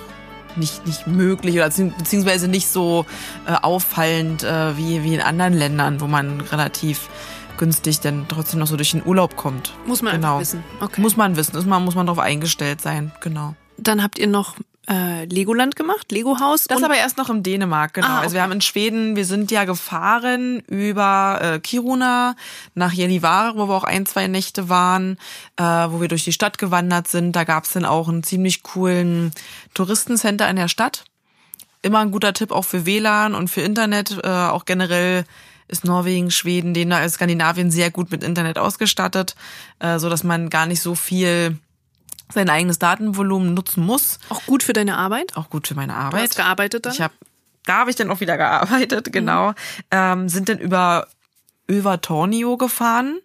nicht, 0.55 0.85
nicht 0.85 1.05
möglich 1.07 1.55
oder 1.55 1.65
bezieh- 1.67 1.97
beziehungsweise 1.97 2.47
nicht 2.47 2.67
so 2.67 3.05
äh, 3.47 3.53
auffallend 3.61 4.43
äh, 4.43 4.77
wie, 4.77 5.03
wie 5.03 5.15
in 5.15 5.21
anderen 5.21 5.53
Ländern, 5.53 5.99
wo 5.99 6.05
man 6.07 6.41
relativ 6.41 7.09
günstig 7.57 7.99
dann 8.01 8.25
trotzdem 8.27 8.59
noch 8.59 8.67
so 8.67 8.75
durch 8.77 8.91
den 8.91 9.05
Urlaub 9.05 9.35
kommt. 9.35 9.73
Muss 9.85 10.01
man 10.01 10.13
genau. 10.13 10.39
wissen. 10.39 10.63
Okay. 10.79 11.01
Muss 11.01 11.17
man 11.17 11.35
wissen, 11.35 11.55
ist 11.57 11.65
man, 11.67 11.83
muss 11.83 11.95
man 11.95 12.05
darauf 12.05 12.19
eingestellt 12.19 12.81
sein, 12.81 13.11
genau. 13.21 13.55
Dann 13.77 14.01
habt 14.01 14.17
ihr 14.19 14.27
noch 14.27 14.55
äh, 14.87 15.25
Legoland 15.25 15.75
gemacht, 15.75 16.11
Lego-Haus. 16.11 16.65
Das 16.65 16.77
und- 16.77 16.83
aber 16.83 16.95
erst 16.95 17.17
noch 17.17 17.29
in 17.31 17.41
Dänemark, 17.41 17.95
genau. 17.95 18.07
Ah, 18.07 18.19
Also 18.19 18.33
wir 18.33 18.41
okay. 18.41 18.43
haben 18.43 18.51
in 18.51 18.61
Schweden, 18.61 19.15
wir 19.15 19.25
sind 19.25 19.49
ja 19.49 19.63
gefahren 19.65 20.59
über 20.67 21.39
äh, 21.41 21.59
Kiruna 21.59 22.35
nach 22.75 22.93
Gällivare, 22.93 23.57
wo 23.57 23.67
wir 23.67 23.73
auch 23.75 23.83
ein, 23.83 24.05
zwei 24.05 24.27
Nächte 24.27 24.69
waren, 24.69 25.17
äh, 25.57 25.63
wo 25.63 26.01
wir 26.01 26.07
durch 26.07 26.23
die 26.23 26.33
Stadt 26.33 26.59
gewandert 26.59 27.07
sind. 27.07 27.31
Da 27.35 27.43
gab's 27.45 27.73
dann 27.73 27.83
auch 27.85 28.07
einen 28.07 28.21
ziemlich 28.21 28.61
coolen 28.61 29.31
Touristencenter 29.73 30.47
in 30.49 30.55
der 30.55 30.67
Stadt. 30.67 31.05
Immer 31.81 31.99
ein 31.99 32.11
guter 32.11 32.33
Tipp 32.33 32.51
auch 32.51 32.65
für 32.65 32.85
WLAN 32.85 33.33
und 33.35 33.47
für 33.49 33.61
Internet, 33.61 34.17
äh, 34.23 34.27
auch 34.27 34.65
generell 34.65 35.25
ist 35.67 35.85
Norwegen, 35.85 36.31
Schweden, 36.31 36.73
Dänemark, 36.73 37.09
Skandinavien 37.09 37.71
sehr 37.71 37.91
gut 37.91 38.11
mit 38.11 38.23
Internet 38.23 38.57
ausgestattet, 38.57 39.35
äh, 39.79 39.99
so 39.99 40.09
dass 40.09 40.23
man 40.23 40.49
gar 40.49 40.65
nicht 40.65 40.81
so 40.81 40.95
viel 40.95 41.57
sein 42.33 42.49
eigenes 42.49 42.79
Datenvolumen 42.79 43.53
nutzen 43.53 43.85
muss. 43.85 44.19
Auch 44.29 44.45
gut 44.45 44.63
für 44.63 44.73
deine 44.73 44.97
Arbeit? 44.97 45.35
Auch 45.37 45.49
gut 45.49 45.67
für 45.67 45.75
meine 45.75 45.93
Du 45.93 45.99
Arbeit. 45.99 46.23
hast 46.23 46.35
gearbeitet 46.35 46.85
dann? 46.85 46.93
Ich 46.93 47.01
habe, 47.01 47.13
da 47.65 47.77
habe 47.77 47.89
ich 47.89 47.95
dann 47.95 48.09
auch 48.09 48.19
wieder 48.19 48.37
gearbeitet, 48.37 49.09
genau. 49.11 49.53
Ähm, 49.91 50.27
sind 50.29 50.49
dann 50.49 50.59
über 50.59 51.07
Övertornio 51.69 52.57
gefahren, 52.57 53.19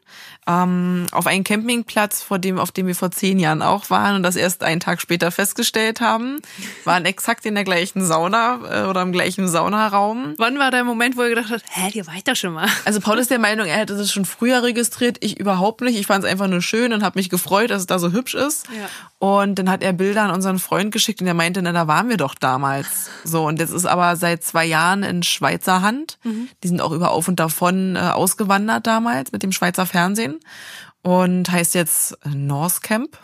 ähm, 0.51 1.07
auf 1.13 1.27
einen 1.27 1.45
Campingplatz, 1.45 2.23
vor 2.23 2.39
dem, 2.39 2.59
auf 2.59 2.73
dem 2.73 2.87
wir 2.87 2.95
vor 2.95 3.11
zehn 3.11 3.39
Jahren 3.39 3.63
auch 3.63 3.91
waren 3.91 4.17
und 4.17 4.23
das 4.23 4.37
erst 4.37 4.63
einen 4.63 4.81
Tag 4.81 5.01
später 5.01 5.31
festgestellt 5.31 6.01
haben. 6.01 6.41
Waren 6.85 7.05
exakt 7.05 7.47
in 7.47 7.55
der 7.55 7.65
gleichen 7.65 8.05
Sauna 8.05 8.61
äh, 8.71 8.87
oder 8.87 9.03
im 9.03 9.13
gleichen 9.13 9.49
Saunaraum. 9.49 10.35
Wann 10.39 10.59
war 10.59 10.71
der 10.71 10.85
Moment, 10.85 11.17
wo 11.17 11.23
ihr 11.23 11.31
gedacht 11.31 11.51
habt, 11.51 11.65
hä, 11.69 11.91
ihr 11.93 12.07
wart 12.07 12.27
doch 12.27 12.37
schon 12.37 12.53
mal? 12.53 12.69
Also 12.85 13.01
Paul 13.01 13.19
ist 13.19 13.31
der 13.31 13.39
Meinung, 13.39 13.67
er 13.67 13.77
hätte 13.77 13.97
das 13.97 14.11
schon 14.11 14.25
früher 14.25 14.63
registriert, 14.63 15.19
ich 15.21 15.39
überhaupt 15.39 15.81
nicht. 15.83 15.99
Ich 15.99 16.07
fand 16.07 16.25
es 16.25 16.31
einfach 16.31 16.49
nur 16.49 16.63
schön 16.63 16.93
und 16.93 17.03
habe 17.03 17.19
mich 17.19 17.29
gefreut, 17.29 17.71
dass 17.71 17.81
es 17.81 17.87
da 17.87 17.99
so 17.99 18.13
hübsch 18.13 18.35
ist. 18.35 18.67
Ja. 18.69 18.89
Und 19.19 19.59
dann 19.59 19.71
hat 19.71 19.83
er 19.83 19.93
Bilder 19.93 20.23
an 20.23 20.31
unseren 20.31 20.59
Freund 20.59 20.93
geschickt 20.93 21.21
und 21.21 21.27
er 21.27 21.35
meinte, 21.35 21.61
na, 21.63 21.73
da 21.73 21.87
waren 21.87 22.09
wir 22.09 22.17
doch 22.17 22.35
damals. 22.35 23.11
So, 23.25 23.47
und 23.47 23.61
jetzt 23.61 23.73
ist 23.73 23.87
aber 23.87 24.17
seit 24.17 24.43
zwei 24.43 24.65
Jahren 24.65 25.03
in 25.03 25.23
Schweizer 25.23 25.83
Hand. 25.83 26.19
Die 26.63 26.69
sind 26.69 26.81
auch 26.81 26.93
über 26.93 27.11
Auf 27.11 27.29
und 27.29 27.39
Davon 27.39 27.97
äh, 27.97 27.99
ausgewandert 27.99 28.87
damals 28.87 29.33
mit 29.33 29.43
dem 29.43 29.53
Schweizer 29.53 29.87
Fernsehen 29.87 30.40
und 31.03 31.51
heißt 31.51 31.75
jetzt 31.75 32.19
äh, 32.25 32.31
North 32.31 32.83
Camp. 32.83 33.19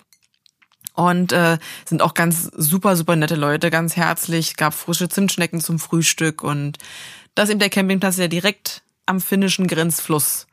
Und 0.94 1.32
äh, 1.32 1.58
sind 1.84 2.00
auch 2.00 2.14
ganz 2.14 2.44
super, 2.56 2.96
super 2.96 3.16
nette 3.16 3.34
Leute, 3.34 3.70
ganz 3.70 3.96
herzlich. 3.96 4.56
Gab 4.56 4.72
frische 4.72 5.10
Zimtschnecken 5.10 5.60
zum 5.60 5.78
Frühstück 5.78 6.42
und 6.42 6.78
das 7.34 7.44
ist 7.44 7.50
eben 7.50 7.60
der 7.60 7.68
Campingplatz, 7.68 8.16
der 8.16 8.28
direkt 8.28 8.82
am 9.04 9.20
finnischen 9.20 9.66
Grenzfluss 9.66 10.46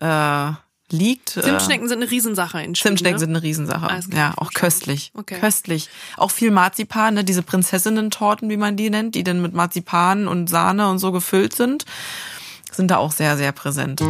äh, 0.00 0.52
liegt. 0.92 1.36
Äh, 1.36 1.42
Zimtschnecken 1.42 1.88
sind 1.88 2.02
eine 2.02 2.10
Riesensache 2.10 2.62
in 2.62 2.74
Schweden. 2.74 2.96
Zimtschnecken 2.96 3.16
ne? 3.16 3.20
sind 3.20 3.30
eine 3.30 3.42
Riesensache. 3.42 3.90
Ah, 3.90 4.00
ja, 4.16 4.32
auch 4.36 4.52
köstlich. 4.52 5.12
Okay. 5.14 5.38
Köstlich. 5.38 5.88
Auch 6.16 6.30
viel 6.30 6.50
Marzipan, 6.50 7.14
ne, 7.14 7.24
diese 7.24 7.42
Prinzessinnen-Torten, 7.42 8.48
wie 8.48 8.56
man 8.56 8.76
die 8.76 8.90
nennt, 8.90 9.14
die 9.14 9.22
dann 9.22 9.42
mit 9.42 9.54
Marzipan 9.54 10.28
und 10.28 10.48
Sahne 10.48 10.88
und 10.88 10.98
so 10.98 11.12
gefüllt 11.12 11.54
sind, 11.54 11.84
sind 12.72 12.90
da 12.90 12.96
auch 12.96 13.12
sehr, 13.12 13.36
sehr 13.36 13.52
präsent. 13.52 14.00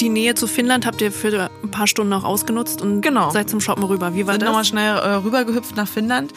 Die 0.00 0.08
Nähe 0.10 0.34
zu 0.34 0.46
Finnland 0.46 0.84
habt 0.86 1.00
ihr 1.00 1.10
für 1.10 1.50
ein 1.62 1.70
paar 1.70 1.86
Stunden 1.86 2.12
auch 2.12 2.24
ausgenutzt 2.24 2.82
und 2.82 3.00
Genau. 3.00 3.30
seid 3.30 3.48
zum 3.48 3.60
Shoppen 3.60 3.84
rüber. 3.84 4.14
Wie 4.14 4.26
war 4.26 4.34
sind 4.34 4.44
nochmal 4.44 4.60
das? 4.62 4.68
schnell 4.68 4.96
äh, 4.96 5.14
rübergehüpft 5.14 5.74
nach 5.76 5.88
Finnland, 5.88 6.32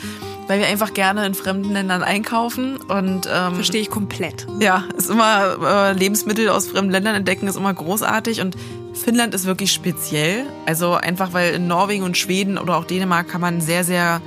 weil 0.48 0.60
wir 0.60 0.68
einfach 0.68 0.94
gerne 0.94 1.26
in 1.26 1.34
fremden 1.34 1.72
Ländern 1.74 2.02
einkaufen 2.02 2.78
und 2.78 3.28
ähm, 3.32 3.56
Verstehe 3.56 3.82
ich 3.82 3.90
komplett. 3.90 4.48
Ja, 4.60 4.86
ist 4.98 5.10
immer 5.10 5.58
äh, 5.64 5.94
Lebensmittel 5.94 6.50
aus 6.50 6.68
fremden 6.68 6.92
Ländern 6.92 7.16
entdecken 7.16 7.48
ist 7.48 7.58
immer 7.58 7.74
großartig 7.74 8.40
und 8.42 8.56
Finnland 8.94 9.34
ist 9.34 9.46
wirklich 9.46 9.72
speziell. 9.74 10.46
Also 10.66 10.94
einfach 10.94 11.34
weil 11.34 11.54
in 11.56 11.68
Norwegen 11.68 12.04
und 12.04 12.18
Schweden 12.18 12.58
oder 12.58 12.78
auch 12.78 12.86
Dänemark 12.86 13.28
kann 13.28 13.42
man 13.42 13.60
sehr 13.62 13.84
sehr, 13.84 14.22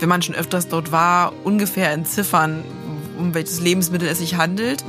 wenn 0.00 0.08
man 0.08 0.20
schon 0.22 0.34
öfters 0.34 0.68
dort 0.68 0.92
war, 0.92 1.32
ungefähr 1.44 1.92
entziffern, 1.92 2.62
um 3.18 3.32
welches 3.34 3.60
Lebensmittel 3.60 4.06
es 4.08 4.18
sich 4.18 4.36
handelt. 4.36 4.84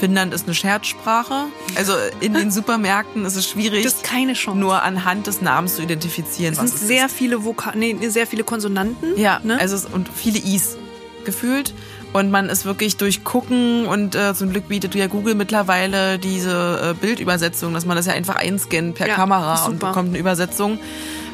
Finnland 0.00 0.32
ist 0.34 0.46
eine 0.46 0.54
Scherzsprache. 0.54 1.46
Also 1.76 1.92
in 2.20 2.34
den 2.34 2.50
Supermärkten 2.52 3.24
ist 3.24 3.36
es 3.36 3.48
schwierig, 3.50 3.84
Das 3.84 3.94
ist 3.94 4.04
keine 4.04 4.34
Chance. 4.34 4.58
nur 4.58 4.82
anhand 4.82 5.26
des 5.26 5.40
Namens 5.42 5.76
zu 5.76 5.82
identifizieren. 5.82 6.52
es 6.54 6.58
sind 6.60 6.68
es 6.74 6.80
sehr 6.80 7.06
ist. 7.06 7.14
viele 7.14 7.44
Voka 7.44 7.72
nee, 7.74 7.96
sehr 8.08 8.26
viele 8.26 8.44
Konsonanten. 8.44 9.18
Ja, 9.18 9.40
ne? 9.42 9.58
also 9.58 9.76
es, 9.76 9.84
und 9.86 10.08
viele 10.14 10.38
Is 10.38 10.76
gefühlt. 11.24 11.74
Und 12.14 12.30
man 12.30 12.48
ist 12.48 12.64
wirklich 12.64 12.96
durch 12.96 13.22
Gucken 13.22 13.84
und 13.86 14.14
äh, 14.14 14.34
zum 14.34 14.48
Glück 14.50 14.68
bietet 14.68 14.94
ja 14.94 15.08
Google 15.08 15.34
mittlerweile 15.34 16.18
diese 16.18 16.92
äh, 16.92 16.94
Bildübersetzung, 16.94 17.74
dass 17.74 17.84
man 17.84 17.96
das 17.98 18.06
ja 18.06 18.14
einfach 18.14 18.36
einscannt 18.36 18.94
per 18.94 19.08
Ja, 19.08 19.14
Kamera 19.14 19.66
und 19.66 19.78
bekommt 19.78 20.08
eine 20.08 20.18
Übersetzung. 20.18 20.78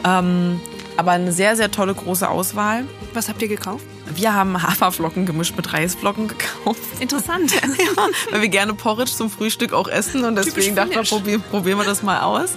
Ähm, 0.05 0.61
aber 0.97 1.13
eine 1.13 1.33
sehr, 1.33 1.57
sehr 1.57 1.71
tolle 1.71 1.95
große 1.95 2.29
Auswahl. 2.29 2.85
Was 3.13 3.29
habt 3.29 3.43
ihr 3.43 3.49
gekauft? 3.49 3.85
Wir 4.15 4.35
haben 4.35 4.63
Haferflocken 4.63 5.27
gemischt 5.27 5.57
mit 5.57 5.73
Reisflocken 5.73 6.29
gekauft. 6.29 6.81
Interessant. 7.01 7.53
ja, 7.55 8.09
weil 8.31 8.43
wir 8.43 8.49
gerne 8.49 8.75
Porridge 8.75 9.13
zum 9.13 9.31
Frühstück 9.31 9.73
auch 9.73 9.89
essen 9.89 10.25
und 10.25 10.37
deswegen 10.37 10.77
dachten 10.77 10.95
wir, 10.95 11.03
probieren, 11.03 11.43
probieren 11.51 11.79
wir 11.79 11.85
das 11.85 12.03
mal 12.03 12.21
aus. 12.21 12.51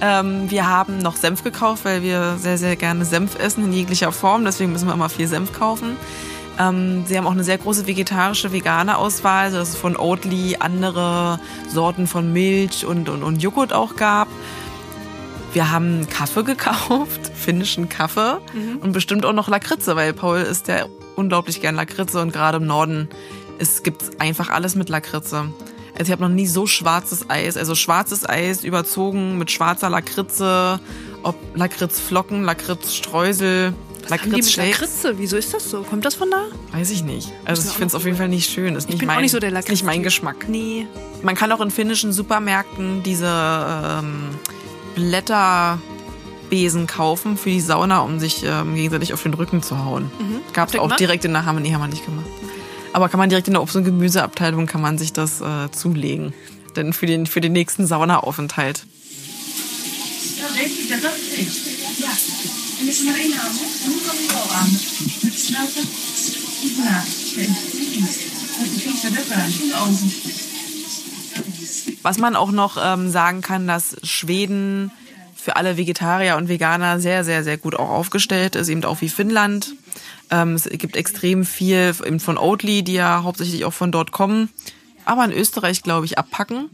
Ähm, 0.00 0.50
wir 0.50 0.68
haben 0.68 0.98
noch 0.98 1.16
Senf 1.16 1.44
gekauft, 1.44 1.84
weil 1.84 2.02
wir 2.02 2.36
sehr, 2.38 2.58
sehr 2.58 2.76
gerne 2.76 3.04
Senf 3.04 3.38
essen 3.38 3.64
in 3.64 3.72
jeglicher 3.72 4.12
Form. 4.12 4.44
Deswegen 4.44 4.72
müssen 4.72 4.88
wir 4.88 4.94
immer 4.94 5.08
viel 5.08 5.28
Senf 5.28 5.52
kaufen. 5.52 5.96
Ähm, 6.58 7.04
sie 7.06 7.16
haben 7.16 7.26
auch 7.26 7.32
eine 7.32 7.44
sehr 7.44 7.58
große 7.58 7.86
vegetarische, 7.86 8.52
vegane 8.52 8.98
Auswahl, 8.98 9.44
also 9.46 9.58
dass 9.58 9.70
es 9.70 9.76
von 9.76 9.96
Oatly 9.96 10.56
andere 10.58 11.38
Sorten 11.68 12.06
von 12.06 12.32
Milch 12.32 12.84
und, 12.84 13.08
und, 13.08 13.22
und 13.22 13.40
Joghurt 13.42 13.72
auch 13.72 13.96
gab. 13.96 14.28
Wir 15.52 15.70
haben 15.70 16.06
Kaffee 16.08 16.44
gekauft, 16.44 17.20
finnischen 17.34 17.88
Kaffee 17.88 18.38
und 18.80 18.92
bestimmt 18.92 19.24
auch 19.24 19.32
noch 19.32 19.48
Lakritze, 19.48 19.96
weil 19.96 20.12
Paul 20.12 20.40
ist 20.40 20.68
ja 20.68 20.86
unglaublich 21.16 21.60
gern 21.60 21.74
Lakritze 21.74 22.20
und 22.20 22.32
gerade 22.32 22.58
im 22.58 22.66
Norden 22.66 23.08
es 23.58 23.82
gibt 23.82 24.20
einfach 24.20 24.50
alles 24.50 24.74
mit 24.74 24.88
Lakritze. 24.88 25.52
Also 25.94 26.04
ich 26.04 26.12
habe 26.12 26.22
noch 26.22 26.28
nie 26.28 26.46
so 26.46 26.66
schwarzes 26.66 27.28
Eis, 27.28 27.56
also 27.56 27.74
schwarzes 27.74 28.28
Eis 28.28 28.62
überzogen 28.62 29.36
mit 29.36 29.50
schwarzer 29.50 29.90
Lakritze, 29.90 30.78
ob 31.24 31.34
Lakritzflocken, 31.56 32.44
Lakritzstreusel, 32.44 33.72
Haben 33.72 34.08
Lakritzshakes. 34.08 34.80
Lakritze? 34.80 35.18
Wieso 35.18 35.36
ist 35.36 35.52
das 35.52 35.68
so? 35.68 35.82
Kommt 35.82 36.04
das 36.04 36.14
von 36.14 36.30
da? 36.30 36.44
Weiß 36.70 36.90
ich 36.90 37.02
nicht. 37.02 37.32
Also 37.44 37.62
ich 37.62 37.70
auch 37.70 37.72
finde 37.72 37.86
es 37.88 37.94
auf 37.96 38.04
jeden 38.04 38.16
Fall 38.16 38.28
nicht 38.28 38.48
schön. 38.48 38.76
Ist 38.76 38.88
nicht 38.88 39.00
bin 39.00 39.10
auch 39.10 39.14
mein, 39.14 39.22
nicht 39.22 39.32
so 39.32 39.40
der 39.40 39.50
ist 39.50 39.68
nicht 39.68 39.84
mein. 39.84 40.04
Geschmack. 40.04 40.48
Nee. 40.48 40.86
Man 41.22 41.34
kann 41.34 41.50
auch 41.50 41.60
in 41.60 41.72
finnischen 41.72 42.12
Supermärkten 42.12 43.02
diese 43.02 43.26
ähm, 43.26 44.30
Blätterbesen 44.98 46.86
kaufen 46.86 47.36
für 47.36 47.50
die 47.50 47.60
Sauna, 47.60 48.00
um 48.00 48.18
sich 48.18 48.42
ähm, 48.44 48.74
gegenseitig 48.74 49.14
auf 49.14 49.22
den 49.22 49.34
Rücken 49.34 49.62
zu 49.62 49.84
hauen. 49.84 50.10
Gab's 50.52 50.72
Habt 50.72 50.74
ihr 50.74 50.80
auch 50.80 50.84
gemacht? 50.86 51.00
direkt 51.00 51.24
in 51.24 51.32
der 51.32 51.44
Hammer. 51.44 51.60
Nee, 51.60 51.72
haben 51.72 51.80
wir 51.80 51.88
nicht 51.88 52.04
gemacht. 52.04 52.26
Aber 52.92 53.08
kann 53.08 53.18
man 53.18 53.28
direkt 53.28 53.46
in 53.46 53.54
der 53.54 53.62
Obst- 53.62 53.76
und 53.76 53.84
Gemüseabteilung 53.84 54.66
kann 54.66 54.80
man 54.80 54.98
sich 54.98 55.12
das 55.12 55.40
äh, 55.40 55.70
zulegen. 55.70 56.34
Denn 56.74 56.92
für 56.92 57.06
den, 57.06 57.26
für 57.26 57.40
den 57.40 57.52
nächsten 57.52 57.86
Saunaaufenthalt. 57.86 58.84
Was 72.02 72.18
man 72.18 72.36
auch 72.36 72.50
noch 72.50 72.76
ähm, 72.82 73.10
sagen 73.10 73.40
kann, 73.40 73.66
dass 73.66 73.96
Schweden 74.02 74.90
für 75.34 75.56
alle 75.56 75.76
Vegetarier 75.76 76.36
und 76.36 76.48
Veganer 76.48 77.00
sehr, 77.00 77.24
sehr, 77.24 77.44
sehr 77.44 77.56
gut 77.56 77.74
auch 77.74 77.90
aufgestellt 77.90 78.56
ist, 78.56 78.68
eben 78.68 78.84
auch 78.84 79.00
wie 79.00 79.08
Finnland. 79.08 79.74
Ähm, 80.30 80.54
es 80.54 80.68
gibt 80.68 80.96
extrem 80.96 81.44
viel 81.44 81.94
von 81.94 82.36
Oatly, 82.36 82.82
die 82.82 82.94
ja 82.94 83.22
hauptsächlich 83.22 83.64
auch 83.64 83.72
von 83.72 83.92
dort 83.92 84.12
kommen, 84.12 84.50
aber 85.04 85.24
in 85.24 85.32
Österreich, 85.32 85.82
glaube 85.82 86.06
ich, 86.06 86.18
abpacken, 86.18 86.68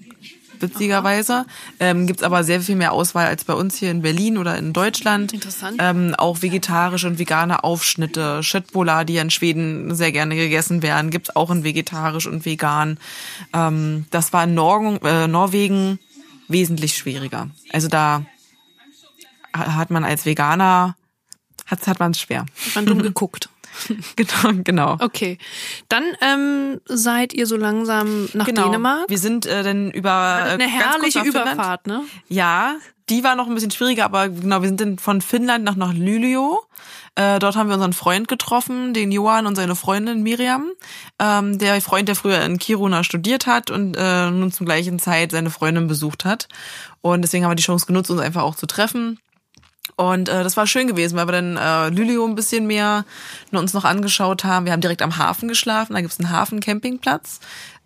witzigerweise. 0.65 1.47
Ähm, 1.81 2.07
Gibt 2.07 2.21
es 2.21 2.25
aber 2.25 2.45
sehr 2.45 2.61
viel 2.61 2.77
mehr 2.77 2.93
Auswahl 2.93 3.27
als 3.27 3.45
bei 3.45 3.55
uns 3.55 3.77
hier 3.77 3.91
in 3.91 4.03
Berlin 4.03 4.39
oder 4.39 4.57
in 4.59 4.73
Deutschland. 4.73 5.33
Interessant. 5.33 5.77
Ähm, 5.81 6.15
auch 6.19 6.43
vegetarische 6.43 7.07
und 7.07 7.19
vegane 7.19 7.63
Aufschnitte, 7.65 8.43
Schöttbola, 8.43 9.05
die 9.05 9.17
in 9.19 9.31
Schweden 9.31 9.95
sehr 9.95 10.13
gerne 10.13 10.35
gegessen 10.35 10.83
werden, 10.83 11.11
gibt's 11.11 11.35
auch 11.37 11.51
in 11.51 11.65
vegetarisch 11.65 12.27
und 12.27 12.45
vegan. 12.45 12.99
Ähm, 13.53 14.07
das 14.11 14.33
war 14.33 14.45
in 14.45 14.55
Norgen, 14.55 14.99
äh, 15.05 15.27
Norwegen 15.29 15.99
wesentlich 16.49 16.97
schwieriger. 16.97 17.49
Also 17.73 17.89
da 17.89 18.25
ha- 19.57 19.77
hat 19.77 19.91
man 19.91 20.05
als 20.05 20.27
Veganer, 20.27 20.97
hat, 21.67 21.87
hat 21.87 22.01
man 22.01 22.11
es 22.13 22.21
schwer. 22.21 22.41
Hat 22.67 22.75
man 22.75 22.87
dumm 22.87 23.03
geguckt. 23.03 23.49
genau, 24.17 24.63
genau. 24.63 24.97
Okay. 25.01 25.39
Dann 25.89 26.05
ähm, 26.21 26.81
seid 26.87 27.33
ihr 27.33 27.47
so 27.47 27.57
langsam 27.57 28.29
nach 28.33 28.47
genau. 28.47 28.65
Dänemark. 28.67 29.09
Wir 29.09 29.19
sind 29.19 29.47
äh, 29.47 29.63
dann 29.63 29.91
über 29.91 30.11
äh, 30.11 30.51
Eine 30.53 30.69
herrliche. 30.69 31.23
Überfahrt, 31.23 31.87
ne? 31.87 32.03
Ja, 32.29 32.77
die 33.09 33.23
war 33.23 33.35
noch 33.35 33.47
ein 33.47 33.55
bisschen 33.55 33.71
schwieriger, 33.71 34.05
aber 34.05 34.29
genau, 34.29 34.63
wir 34.63 34.69
sind 34.69 34.81
dann 34.81 34.99
von 34.99 35.21
Finnland 35.21 35.65
nach, 35.65 35.77
nach 35.77 35.93
Luleå. 35.93 36.61
Äh, 37.17 37.39
dort 37.39 37.55
haben 37.55 37.69
wir 37.69 37.75
unseren 37.75 37.93
Freund 37.93 38.29
getroffen, 38.29 38.95
den 38.95 39.13
Johann 39.13 39.47
und 39.47 39.57
seine 39.57 39.77
Freundin 39.77 40.23
Miriam. 40.23 40.71
Ähm, 41.19 41.59
der 41.59 41.81
Freund, 41.81 42.09
der 42.09 42.17
früher 42.17 42.43
in 42.43 42.59
Kiruna 42.59 43.05
studiert 43.05 43.47
hat 43.47 43.71
und 43.71 43.95
äh, 43.97 44.31
nun 44.31 44.53
zum 44.53 44.67
gleichen 44.67 44.99
Zeit 44.99 45.33
seine 45.33 45.51
Freundin 45.51 45.87
besucht 45.87 46.25
hat. 46.25 46.49
Und 47.03 47.23
deswegen 47.23 47.45
haben 47.45 47.51
wir 47.51 47.57
die 47.57 47.63
Chance 47.63 47.87
genutzt, 47.87 48.11
uns 48.11 48.21
einfach 48.21 48.43
auch 48.43 48.57
zu 48.57 48.67
treffen. 48.67 49.21
Und 49.97 50.29
äh, 50.29 50.43
das 50.43 50.57
war 50.57 50.67
schön 50.67 50.89
gewesen, 50.89 51.17
weil 51.17 51.29
wir 51.29 51.33
dann 51.33 51.57
äh, 51.57 51.89
Lülio 51.89 52.27
ein 52.27 52.35
bisschen 52.35 52.67
mehr 52.67 53.05
uns 53.53 53.75
noch 53.75 53.85
angeschaut 53.85 54.45
haben. 54.45 54.67
Wir 54.67 54.73
haben 54.73 54.81
direkt 54.81 55.03
am 55.03 55.19
Hafen 55.19 55.49
geschlafen, 55.49 55.95
da 55.95 56.01
gibt's 56.01 56.19
einen 56.19 56.31
Hafen-Campingplatz. 56.31 57.39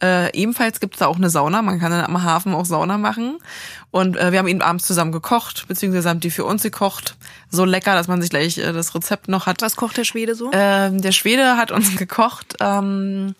Äh, 0.02 0.34
ebenfalls 0.34 0.80
gibt's 0.80 1.00
da 1.00 1.06
auch 1.06 1.16
eine 1.16 1.28
Sauna, 1.28 1.60
man 1.60 1.78
kann 1.80 1.90
dann 1.90 2.04
am 2.04 2.22
Hafen 2.22 2.54
auch 2.54 2.64
Sauna 2.64 2.96
machen. 2.96 3.38
Und 3.90 4.16
äh, 4.16 4.32
wir 4.32 4.38
haben 4.38 4.48
eben 4.48 4.62
abends 4.62 4.86
zusammen 4.86 5.12
gekocht, 5.12 5.66
beziehungsweise 5.68 6.08
haben 6.08 6.20
die 6.20 6.30
für 6.30 6.44
uns 6.44 6.62
gekocht. 6.62 7.16
So 7.50 7.64
lecker, 7.64 7.94
dass 7.94 8.08
man 8.08 8.22
sich 8.22 8.30
gleich 8.30 8.56
äh, 8.58 8.72
das 8.72 8.94
Rezept 8.94 9.28
noch 9.28 9.46
hat. 9.46 9.60
Was 9.60 9.76
kocht 9.76 9.96
der 9.96 10.04
Schwede 10.04 10.34
so? 10.34 10.50
Ähm, 10.52 11.02
der 11.02 11.12
Schwede 11.12 11.56
hat 11.56 11.72
uns 11.72 11.96
gekocht 11.98 12.54
ähm, 12.60 13.34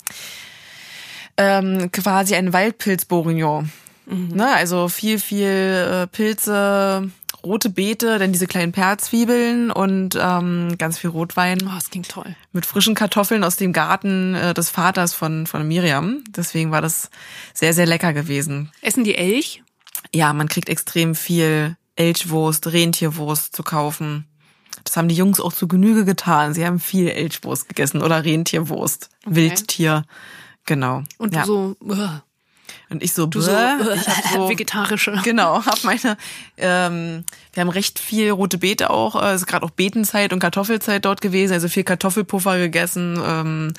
ähm, 1.38 1.90
quasi 1.92 2.34
ein 2.34 2.52
Waldpilz-Bourguignon. 2.52 3.70
Ne, 4.10 4.54
also 4.54 4.88
viel, 4.88 5.18
viel 5.18 5.46
äh, 5.46 6.06
Pilze, 6.06 7.10
rote 7.44 7.70
Beete, 7.70 8.18
dann 8.18 8.32
diese 8.32 8.46
kleinen 8.46 8.72
Perzwiebeln 8.72 9.70
und 9.70 10.18
ähm, 10.20 10.76
ganz 10.78 10.98
viel 10.98 11.10
Rotwein 11.10 11.58
oh, 11.64 11.74
das 11.74 11.90
klingt 11.90 12.08
toll. 12.08 12.34
mit 12.52 12.66
frischen 12.66 12.94
Kartoffeln 12.94 13.44
aus 13.44 13.56
dem 13.56 13.72
Garten 13.72 14.34
äh, 14.34 14.54
des 14.54 14.70
Vaters 14.70 15.14
von, 15.14 15.46
von 15.46 15.66
Miriam. 15.66 16.24
Deswegen 16.28 16.70
war 16.70 16.82
das 16.82 17.10
sehr, 17.54 17.72
sehr 17.72 17.86
lecker 17.86 18.12
gewesen. 18.12 18.70
Essen 18.82 19.04
die 19.04 19.14
Elch? 19.14 19.62
Ja, 20.14 20.32
man 20.32 20.48
kriegt 20.48 20.68
extrem 20.68 21.14
viel 21.14 21.76
Elchwurst, 21.96 22.72
Rentierwurst 22.72 23.54
zu 23.54 23.62
kaufen. 23.62 24.26
Das 24.84 24.96
haben 24.96 25.08
die 25.08 25.16
Jungs 25.16 25.40
auch 25.40 25.52
zu 25.52 25.68
Genüge 25.68 26.04
getan. 26.04 26.54
Sie 26.54 26.64
haben 26.64 26.78
viel 26.78 27.08
Elchwurst 27.08 27.68
gegessen 27.68 28.02
oder 28.02 28.24
Rentierwurst, 28.24 29.10
Wildtier. 29.26 30.04
Genau. 30.64 31.02
Und 31.18 31.34
ja. 31.34 31.42
du 31.42 31.46
so, 31.46 31.76
uah, 31.80 32.22
Und 32.90 33.02
ich 33.02 33.12
so, 33.12 33.26
du 33.26 33.40
so, 33.40 33.50
bäh. 33.50 33.94
ich 33.94 34.08
hab 34.08 34.32
so 34.32 34.48
vegetarische. 34.48 35.20
Genau, 35.24 35.64
hab 35.64 35.84
meine, 35.84 36.16
ähm, 36.56 37.24
wir 37.52 37.60
haben 37.60 37.68
recht 37.68 37.98
viel 37.98 38.30
rote 38.30 38.58
Beete 38.58 38.90
auch, 38.90 39.20
äh, 39.20 39.32
es 39.32 39.42
ist 39.42 39.46
gerade 39.46 39.64
auch 39.64 39.70
Beetenzeit 39.70 40.32
und 40.32 40.38
Kartoffelzeit 40.38 41.04
dort 41.04 41.20
gewesen, 41.20 41.52
also 41.52 41.68
viel 41.68 41.84
Kartoffelpuffer 41.84 42.58
gegessen. 42.58 43.20
Ähm, 43.24 43.72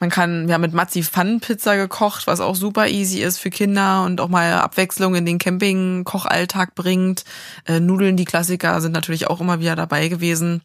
man 0.00 0.10
kann, 0.10 0.48
wir 0.48 0.54
haben 0.54 0.60
mit 0.60 0.74
Matzi 0.74 1.02
Pfannenpizza 1.02 1.76
gekocht, 1.76 2.26
was 2.26 2.40
auch 2.40 2.56
super 2.56 2.88
easy 2.88 3.22
ist 3.22 3.38
für 3.38 3.50
Kinder 3.50 4.04
und 4.04 4.20
auch 4.20 4.28
mal 4.28 4.52
Abwechslung 4.54 5.14
in 5.14 5.24
den 5.24 5.38
Camping-Kochalltag 5.38 6.74
bringt. 6.74 7.24
Äh, 7.66 7.80
Nudeln, 7.80 8.16
die 8.16 8.24
Klassiker, 8.24 8.80
sind 8.80 8.92
natürlich 8.92 9.28
auch 9.28 9.40
immer 9.40 9.60
wieder 9.60 9.76
dabei 9.76 10.08
gewesen. 10.08 10.62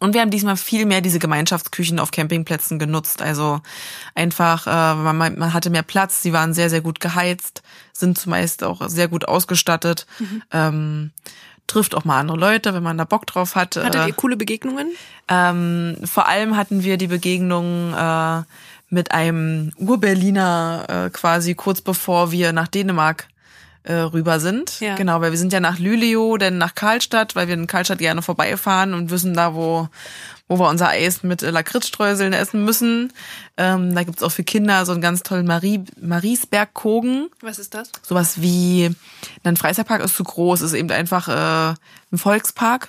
Und 0.00 0.14
wir 0.14 0.22
haben 0.22 0.30
diesmal 0.30 0.56
viel 0.56 0.86
mehr 0.86 1.02
diese 1.02 1.18
Gemeinschaftsküchen 1.18 1.98
auf 2.00 2.10
Campingplätzen 2.10 2.78
genutzt. 2.78 3.20
Also 3.22 3.60
einfach, 4.14 4.66
äh, 4.66 4.94
man, 4.94 5.16
man 5.38 5.52
hatte 5.52 5.70
mehr 5.70 5.82
Platz, 5.82 6.22
sie 6.22 6.32
waren 6.32 6.54
sehr, 6.54 6.70
sehr 6.70 6.80
gut 6.80 7.00
geheizt, 7.00 7.62
sind 7.92 8.18
zumeist 8.18 8.64
auch 8.64 8.88
sehr 8.88 9.08
gut 9.08 9.28
ausgestattet. 9.28 10.06
Ähm, 10.52 11.10
trifft 11.66 11.94
auch 11.94 12.04
mal 12.04 12.18
andere 12.18 12.38
Leute, 12.38 12.74
wenn 12.74 12.82
man 12.82 12.98
da 12.98 13.04
Bock 13.04 13.26
drauf 13.26 13.54
hat. 13.54 13.76
Hattet 13.76 13.94
Äh, 14.02 14.06
ihr 14.08 14.14
coole 14.14 14.36
Begegnungen? 14.36 14.88
ähm, 15.28 15.96
vor 16.02 16.26
allem 16.26 16.56
hatten 16.56 16.82
wir 16.82 16.96
die 16.96 17.06
Begegnung 17.06 17.92
äh, 17.94 18.42
mit 18.88 19.12
einem 19.12 19.70
Ur-Berliner 19.76 20.86
äh, 21.06 21.10
quasi 21.10 21.54
kurz 21.54 21.80
bevor 21.80 22.32
wir 22.32 22.52
nach 22.52 22.66
Dänemark 22.68 23.28
äh, 23.90 24.02
rüber 24.02 24.38
sind. 24.38 24.78
Ja. 24.80 24.94
Genau, 24.94 25.20
weil 25.20 25.32
wir 25.32 25.38
sind 25.38 25.52
ja 25.52 25.60
nach 25.60 25.78
Lüleo, 25.78 26.36
dann 26.36 26.58
nach 26.58 26.74
Karlstadt, 26.74 27.34
weil 27.34 27.48
wir 27.48 27.54
in 27.54 27.66
Karlstadt 27.66 27.98
gerne 27.98 28.22
vorbeifahren 28.22 28.94
und 28.94 29.10
wissen 29.10 29.34
da, 29.34 29.54
wo 29.54 29.88
wo 30.46 30.58
wir 30.58 30.68
unser 30.68 30.88
Eis 30.88 31.22
mit 31.22 31.42
Lakritzstreuseln 31.42 32.32
essen 32.32 32.64
müssen. 32.64 33.12
Ähm, 33.56 33.94
da 33.94 34.02
gibt's 34.02 34.24
auch 34.24 34.32
für 34.32 34.42
Kinder 34.42 34.84
so 34.84 34.90
einen 34.90 35.00
ganz 35.00 35.22
tollen 35.22 35.46
Marie, 35.46 35.84
Mariesberg-Kogen 36.00 37.28
Was 37.40 37.60
ist 37.60 37.72
das? 37.72 37.92
sowas 38.02 38.42
wie 38.42 38.90
ein 39.44 39.56
Freizeitpark 39.56 40.02
ist 40.02 40.16
zu 40.16 40.24
groß, 40.24 40.62
ist 40.62 40.72
eben 40.72 40.90
einfach 40.90 41.28
äh, 41.28 41.74
ein 42.10 42.18
Volkspark, 42.18 42.88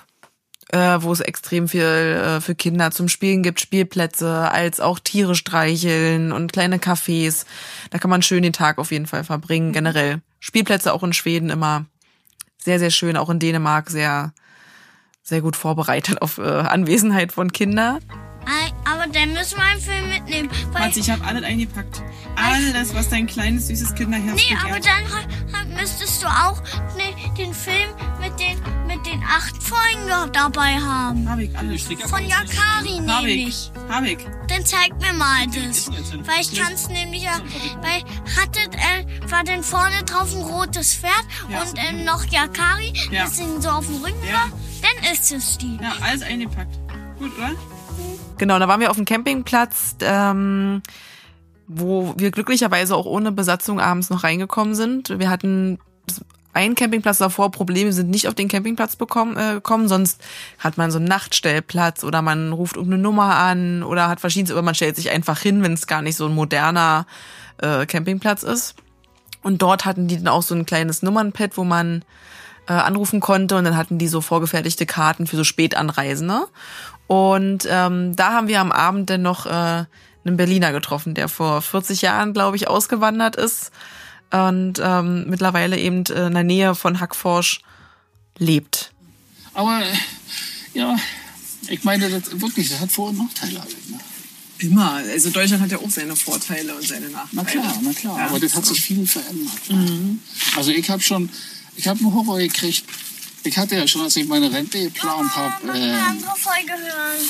äh, 0.70 0.98
wo 1.02 1.12
es 1.12 1.20
extrem 1.20 1.68
viel 1.68 1.82
äh, 1.82 2.40
für 2.40 2.56
Kinder 2.56 2.90
zum 2.90 3.08
Spielen 3.08 3.44
gibt, 3.44 3.60
Spielplätze, 3.60 4.50
als 4.50 4.80
auch 4.80 4.98
Tiere 4.98 5.36
streicheln 5.36 6.32
und 6.32 6.52
kleine 6.52 6.78
Cafés. 6.78 7.46
Da 7.90 7.98
kann 7.98 8.10
man 8.10 8.22
schön 8.22 8.42
den 8.42 8.52
Tag 8.52 8.78
auf 8.78 8.90
jeden 8.90 9.06
Fall 9.06 9.22
verbringen. 9.22 9.72
Generell 9.72 10.20
Spielplätze 10.42 10.92
auch 10.92 11.04
in 11.04 11.12
Schweden 11.12 11.50
immer 11.50 11.86
sehr, 12.58 12.80
sehr 12.80 12.90
schön, 12.90 13.16
auch 13.16 13.30
in 13.30 13.38
Dänemark 13.38 13.88
sehr, 13.90 14.34
sehr 15.22 15.40
gut 15.40 15.54
vorbereitet 15.54 16.20
auf 16.20 16.38
äh, 16.38 16.42
Anwesenheit 16.42 17.30
von 17.30 17.52
Kindern. 17.52 18.00
Aber 18.84 19.06
dann 19.12 19.32
müssen 19.32 19.56
wir 19.56 19.64
einen 19.64 19.80
Film 19.80 20.08
mitnehmen. 20.08 20.50
Weil, 20.72 20.82
Matzi, 20.88 21.00
ich 21.00 21.10
habe 21.10 21.24
alles 21.24 21.44
eingepackt. 21.44 22.02
Alles, 22.36 22.94
was 22.94 23.08
dein 23.08 23.26
kleines, 23.26 23.68
süßes 23.68 23.94
Kinderherz 23.94 24.36
nee, 24.48 24.56
aber 24.60 24.74
begehrt. 24.74 24.86
dann 24.86 25.12
ha- 25.12 25.58
ha- 25.58 25.80
müsstest 25.80 26.22
du 26.22 26.26
auch 26.26 26.60
ne, 26.96 27.14
den 27.38 27.52
Film 27.54 27.90
mit 28.20 28.38
den, 28.40 28.58
mit 28.86 29.04
den 29.06 29.22
acht 29.24 29.62
Folgen 29.62 30.32
dabei 30.32 30.78
haben. 30.80 31.28
Hab 31.28 31.38
ich 31.38 31.56
alles. 31.56 31.82
Von 31.82 32.24
Yakari 32.24 33.00
Hab 33.06 33.22
nämlich. 33.24 33.48
ich. 33.48 33.72
Hab 33.88 34.04
ich. 34.04 34.18
Dann 34.48 34.64
zeig 34.66 34.92
mir 35.00 35.12
mal 35.12 35.46
das. 35.46 35.88
Weil 35.90 36.40
ich 36.40 36.58
kann 36.60 36.72
es 36.72 36.88
nämlich 36.88 37.22
ja. 37.22 37.38
Weil 37.80 38.02
hattet, 38.36 38.74
äh, 38.74 39.30
war 39.30 39.44
denn 39.44 39.62
vorne 39.62 40.02
drauf 40.04 40.34
ein 40.34 40.42
rotes 40.42 40.94
Pferd 40.94 41.12
Ja. 41.50 41.62
und 41.62 41.78
äh, 41.78 42.04
noch 42.04 42.24
Yakari, 42.26 42.92
Ja. 43.10 43.24
das 43.24 43.38
ihn 43.38 43.60
so 43.60 43.68
auf 43.70 43.86
dem 43.86 43.96
Rücken 44.02 44.26
Ja. 44.26 44.34
war. 44.34 44.48
Dann 44.82 45.12
ist 45.12 45.30
es 45.32 45.58
die. 45.58 45.78
Ja, 45.80 45.92
alles 46.00 46.22
eingepackt. 46.22 46.74
Gut, 47.18 47.30
oder? 47.38 47.50
Genau, 48.38 48.58
da 48.58 48.68
waren 48.68 48.80
wir 48.80 48.90
auf 48.90 48.96
dem 48.96 49.04
Campingplatz, 49.04 49.96
ähm, 50.00 50.82
wo 51.66 52.14
wir 52.16 52.30
glücklicherweise 52.30 52.96
auch 52.96 53.06
ohne 53.06 53.32
Besatzung 53.32 53.80
abends 53.80 54.10
noch 54.10 54.24
reingekommen 54.24 54.74
sind. 54.74 55.18
Wir 55.18 55.30
hatten 55.30 55.78
einen 56.52 56.74
Campingplatz 56.74 57.18
davor, 57.18 57.50
Probleme 57.50 57.92
sind 57.92 58.10
nicht 58.10 58.28
auf 58.28 58.34
den 58.34 58.48
Campingplatz 58.48 58.96
bekommen, 58.96 59.36
äh, 59.36 59.54
gekommen, 59.54 59.88
sonst 59.88 60.20
hat 60.58 60.76
man 60.76 60.90
so 60.90 60.98
einen 60.98 61.06
Nachtstellplatz 61.06 62.04
oder 62.04 62.20
man 62.20 62.52
ruft 62.52 62.76
um 62.76 62.86
eine 62.86 62.98
Nummer 62.98 63.36
an 63.36 63.82
oder 63.82 64.08
hat 64.08 64.20
verschiedenste, 64.20 64.54
oder 64.54 64.62
man 64.62 64.74
stellt 64.74 64.96
sich 64.96 65.10
einfach 65.10 65.38
hin, 65.38 65.62
wenn 65.62 65.72
es 65.72 65.86
gar 65.86 66.02
nicht 66.02 66.16
so 66.16 66.26
ein 66.26 66.34
moderner 66.34 67.06
äh, 67.58 67.86
Campingplatz 67.86 68.42
ist. 68.42 68.74
Und 69.42 69.62
dort 69.62 69.84
hatten 69.84 70.08
die 70.08 70.18
dann 70.18 70.28
auch 70.28 70.42
so 70.42 70.54
ein 70.54 70.66
kleines 70.66 71.02
Nummernpad, 71.02 71.56
wo 71.56 71.64
man 71.64 72.04
äh, 72.68 72.72
anrufen 72.74 73.20
konnte 73.20 73.56
und 73.56 73.64
dann 73.64 73.76
hatten 73.76 73.98
die 73.98 74.08
so 74.08 74.20
vorgefertigte 74.20 74.86
Karten 74.86 75.26
für 75.26 75.36
so 75.36 75.44
Spätanreisende. 75.44 76.46
Und 77.06 77.66
ähm, 77.68 78.16
da 78.16 78.32
haben 78.32 78.48
wir 78.48 78.60
am 78.60 78.72
Abend 78.72 79.10
dann 79.10 79.22
noch 79.22 79.46
äh, 79.46 79.84
einen 80.24 80.36
Berliner 80.36 80.72
getroffen, 80.72 81.14
der 81.14 81.28
vor 81.28 81.60
40 81.62 82.02
Jahren, 82.02 82.32
glaube 82.32 82.56
ich, 82.56 82.68
ausgewandert 82.68 83.36
ist 83.36 83.70
und 84.30 84.80
ähm, 84.82 85.28
mittlerweile 85.28 85.78
eben 85.78 86.04
äh, 86.06 86.26
in 86.26 86.34
der 86.34 86.44
Nähe 86.44 86.74
von 86.74 87.00
Hackforsch 87.00 87.60
lebt. 88.38 88.92
Aber 89.52 89.82
äh, 89.82 89.94
ja, 90.78 90.96
ich 91.68 91.84
meine, 91.84 92.08
das 92.08 92.40
wirklich, 92.40 92.70
das 92.70 92.80
hat 92.80 92.90
Vor- 92.90 93.10
und 93.10 93.18
Nachteile. 93.18 93.60
Halt, 93.60 93.90
ne? 93.90 93.98
Immer. 94.58 94.92
Also 94.92 95.30
Deutschland 95.30 95.62
hat 95.62 95.70
ja 95.70 95.78
auch 95.78 95.90
seine 95.90 96.16
Vorteile 96.16 96.74
und 96.74 96.86
seine 96.86 97.08
Nachteile. 97.10 97.28
Na 97.32 97.44
klar, 97.44 97.78
na 97.82 97.92
klar. 97.92 98.18
Ja. 98.18 98.26
Aber 98.28 98.40
das 98.40 98.54
hat 98.54 98.64
sich 98.64 98.80
viel 98.80 99.06
verändert. 99.06 99.68
ne? 99.68 100.16
Also 100.56 100.70
ich 100.70 100.88
habe 100.88 101.02
schon, 101.02 101.28
ich 101.76 101.88
habe 101.88 101.98
einen 102.00 102.14
Horror 102.14 102.38
gekriegt. 102.38 102.84
Ich 103.44 103.56
hatte 103.58 103.76
ja 103.76 103.86
schon, 103.88 104.02
als 104.02 104.16
ich 104.16 104.26
meine 104.26 104.52
Rente 104.52 104.78
geplant 104.84 105.24
Mach 105.26 105.36
habe, 105.36 105.66
mal 105.66 105.74
eine 105.76 105.86
äh, 105.92 106.00
andere 106.00 106.30
Folge 106.36 106.72
hören. 106.72 107.26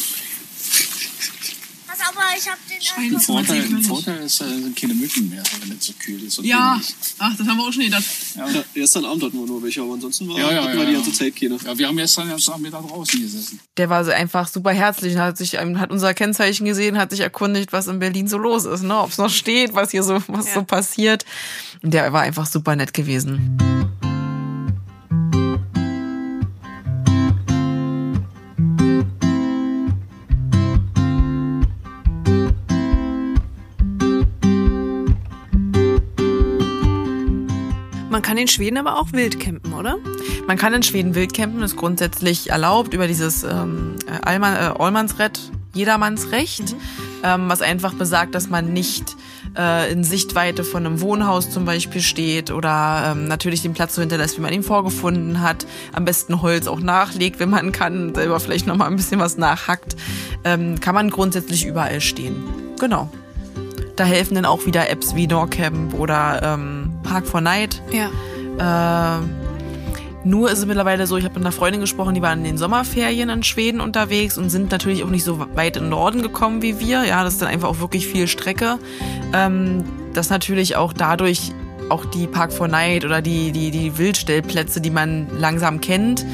Also, 1.89 2.05
aber 2.09 2.23
ich 2.39 2.49
hab 2.49 2.59
den 2.69 3.05
ein 3.05 3.13
erst 3.13 3.27
Vorteil, 3.27 3.63
ein 3.63 3.83
Vorteil 3.83 4.19
ist, 4.25 4.41
äh, 4.41 4.45
sind 4.49 4.77
keine 4.77 4.95
Mücken 4.95 5.29
mehr, 5.29 5.43
wenn 5.67 5.77
es 5.77 5.87
so 5.87 5.93
kühl 5.99 6.23
ist. 6.23 6.39
Und 6.39 6.45
Ja, 6.47 6.75
windig. 6.75 6.95
ach, 7.19 7.37
das 7.37 7.47
haben 7.47 7.57
wir 7.59 7.65
auch 7.65 7.73
schon 7.73 7.85
gedacht. 7.85 8.05
Ja. 8.35 8.49
Ja, 8.49 8.65
gestern 8.75 9.05
Abend 9.05 9.23
hatten 9.25 9.39
wir 9.39 9.47
nur 9.47 9.63
welche, 9.63 9.83
aber 9.83 9.93
ansonsten 9.95 10.29
war, 10.29 10.39
Ja, 10.39 10.53
ja, 10.53 10.63
hatten 10.65 10.73
ja, 10.73 10.79
wir 10.79 10.87
die 10.87 10.93
ja. 10.93 10.99
ganze 10.99 11.13
Zeit 11.13 11.37
keine. 11.37 11.57
ja, 11.57 11.79
wir 11.79 11.89
haben 11.89 11.97
gestern 11.97 12.25
den 12.25 12.31
ganzen 12.31 12.51
Nachmittag 12.51 12.89
draußen 12.89 13.21
gesessen. 13.21 13.61
Der 13.77 13.89
war 13.91 14.05
so 14.05 14.11
einfach 14.11 14.49
super 14.49 14.73
herzlich 14.73 15.15
und 15.15 15.21
hat 15.21 15.37
sich 15.39 15.55
ähm, 15.55 15.79
hat 15.81 15.91
unser 15.91 16.13
Kennzeichen 16.15 16.65
gesehen, 16.67 16.99
hat 16.99 17.11
sich 17.11 17.21
erkundigt, 17.21 17.73
was 17.73 17.87
in 17.87 17.99
Berlin 17.99 18.27
so 18.29 18.39
los 18.39 18.65
ist, 18.65 18.83
ne, 18.83 18.99
ob 18.99 19.11
es 19.11 19.19
noch 19.19 19.31
steht, 19.31 19.75
was 19.75 19.91
hier 19.91 20.03
so 20.03 20.23
was 20.29 20.53
so 20.53 20.63
passiert. 20.65 21.25
Und 21.83 21.93
der 21.95 22.13
war 22.13 22.23
einfach 22.23 22.47
super 22.47 22.75
nett 22.77 22.95
gewesen. 22.95 23.59
Man 38.13 38.21
kann 38.21 38.37
in 38.37 38.47
Schweden 38.47 38.77
aber 38.77 38.99
auch 38.99 39.15
wild 39.15 39.41
campen, 39.41 39.73
oder? 39.73 39.97
Man 40.47 40.59
kann 40.59 40.75
in 40.75 40.83
Schweden 40.83 41.15
wild 41.15 41.33
campen, 41.33 41.63
ist 41.63 41.77
grundsätzlich 41.77 42.51
erlaubt 42.51 42.93
über 42.93 43.07
dieses 43.07 43.43
ähm, 43.43 43.97
Allmann, 44.21 44.55
äh, 44.55 44.79
Allmannsrecht, 44.79 45.51
Jedermannsrecht, 45.73 46.77
ähm, 47.25 47.49
was 47.49 47.63
einfach 47.63 47.95
besagt, 47.95 48.35
dass 48.35 48.51
man 48.51 48.75
nicht 48.75 49.17
äh, 49.57 49.91
in 49.91 50.05
Sichtweite 50.05 50.63
von 50.63 50.85
einem 50.85 51.01
Wohnhaus 51.01 51.49
zum 51.49 51.65
Beispiel 51.65 52.03
steht 52.03 52.51
oder 52.51 53.13
ähm, 53.13 53.29
natürlich 53.29 53.63
den 53.63 53.73
Platz 53.73 53.95
so 53.95 54.03
hinterlässt, 54.03 54.37
wie 54.37 54.43
man 54.43 54.53
ihn 54.53 54.63
vorgefunden 54.63 55.41
hat. 55.41 55.65
Am 55.95 56.05
besten 56.05 56.43
Holz 56.43 56.67
auch 56.67 56.81
nachlegt, 56.81 57.41
wenn 57.41 57.49
man 57.49 57.73
kann, 57.73 58.15
selber 58.15 58.39
vielleicht 58.41 58.67
nochmal 58.67 58.89
ein 58.89 58.97
bisschen 58.97 59.21
was 59.21 59.39
nachhackt. 59.39 59.97
Ähm, 60.45 60.79
kann 60.81 60.95
man 60.95 61.09
grundsätzlich 61.09 61.65
überall 61.65 62.03
stehen. 62.03 62.45
Genau. 62.79 63.11
Da 63.97 64.05
helfen 64.05 64.35
dann 64.35 64.45
auch 64.45 64.67
wieder 64.67 64.91
Apps 64.91 65.15
wie 65.15 65.27
Doorcamp 65.27 65.95
oder 65.95 66.43
ähm, 66.43 66.82
Park 67.13 67.27
for 67.27 67.41
Night. 67.43 67.83
Ja. 67.91 69.19
Äh, 69.19 69.21
Nur 70.25 70.51
ist 70.51 70.61
es 70.61 70.67
mittlerweile 70.67 71.07
so, 71.07 71.17
ich 71.17 71.25
habe 71.25 71.35
mit 71.35 71.45
einer 71.45 71.53
Freundin 71.53 71.81
gesprochen, 71.81 72.15
die 72.15 72.23
waren 72.23 72.39
in 72.39 72.45
den 72.45 72.59
Sommerferien 72.59 73.29
in 73.29 73.43
Schweden 73.43 73.81
unterwegs 73.81 74.39
und 74.39 74.51
sind 74.51 74.71
natürlich 74.71 75.05
auch 75.05 75.11
nicht 75.11 75.25
so 75.25 75.47
weit 75.55 75.77
in 75.77 75.85
den 75.85 75.91
Norden 75.91 76.23
gekommen 76.23 76.63
wie 76.63 76.79
wir. 76.79 77.05
Ja, 77.05 77.23
das 77.23 77.35
ist 77.35 77.43
dann 77.43 77.49
einfach 77.49 77.69
auch 77.69 77.81
wirklich 77.81 78.07
viel 78.07 78.29
Strecke. 78.29 78.79
Ähm, 79.35 79.85
das 80.15 80.31
natürlich 80.31 80.77
auch 80.77 80.93
dadurch 80.93 81.53
auch 81.89 82.07
die 82.07 82.27
Park 82.27 82.53
for 82.53 82.69
Night 82.69 83.05
oder 83.05 83.21
die, 83.21 83.53
die, 83.53 83.71
die 83.71 83.99
Wildstellplätze, 83.99 84.81
die 84.81 84.91
man 84.91 85.27
langsam 85.37 85.81
kennt, 85.81 86.25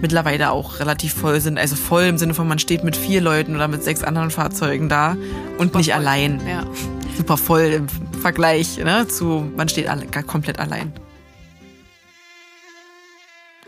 mittlerweile 0.00 0.52
auch 0.52 0.78
relativ 0.78 1.14
voll 1.14 1.40
sind. 1.40 1.58
Also 1.58 1.74
voll 1.74 2.04
im 2.04 2.18
Sinne 2.18 2.34
von, 2.34 2.46
man 2.46 2.58
steht 2.60 2.84
mit 2.84 2.96
vier 2.96 3.20
Leuten 3.20 3.56
oder 3.56 3.66
mit 3.66 3.82
sechs 3.82 4.04
anderen 4.04 4.30
Fahrzeugen 4.30 4.88
da 4.88 5.16
und 5.58 5.74
nicht 5.74 5.94
allein. 5.94 6.40
Ja. 6.46 6.62
Super 7.16 7.36
voll 7.36 7.62
im 7.62 7.86
Vergleich 8.18 8.78
ne, 8.78 9.06
zu, 9.08 9.50
man 9.56 9.68
steht 9.68 9.88
alle, 9.88 10.06
komplett 10.26 10.58
allein. 10.58 10.92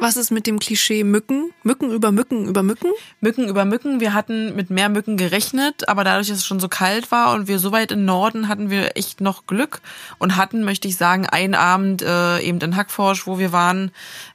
Was 0.01 0.17
ist 0.17 0.31
mit 0.31 0.47
dem 0.47 0.59
Klischee 0.59 1.05
Mücken? 1.05 1.53
Mücken 1.63 1.93
über 1.93 2.11
Mücken 2.11 2.47
über 2.47 2.63
Mücken? 2.63 2.91
Mücken 3.21 3.47
über 3.47 3.67
Mücken. 3.67 4.01
Wir 4.01 4.15
hatten 4.15 4.57
mit 4.57 4.71
mehr 4.71 4.89
Mücken 4.89 5.19
gerechnet, 5.19 5.91
aber 5.91 6.05
dadurch, 6.05 6.29
dass 6.29 6.39
es 6.39 6.47
schon 6.47 6.59
so 6.59 6.69
kalt 6.69 7.11
war 7.11 7.35
und 7.35 7.49
wir 7.49 7.59
so 7.59 7.71
weit 7.71 7.93
im 7.93 8.07
Norden, 8.07 8.49
hatten 8.49 8.71
wir 8.71 8.97
echt 8.97 9.21
noch 9.21 9.47
Glück 9.47 9.83
und 10.19 10.37
hatten, 10.37 10.65
möchte 10.65 10.89
ich 10.89 10.97
sagen, 10.97 11.27
einen 11.27 11.55
Abend 11.55 12.01
äh, 12.01 12.41
eben 12.41 12.61
in 12.61 12.77
Hackforsch, 12.77 13.27
wo 13.27 13.39
wir 13.39 13.53
waren. 13.53 13.91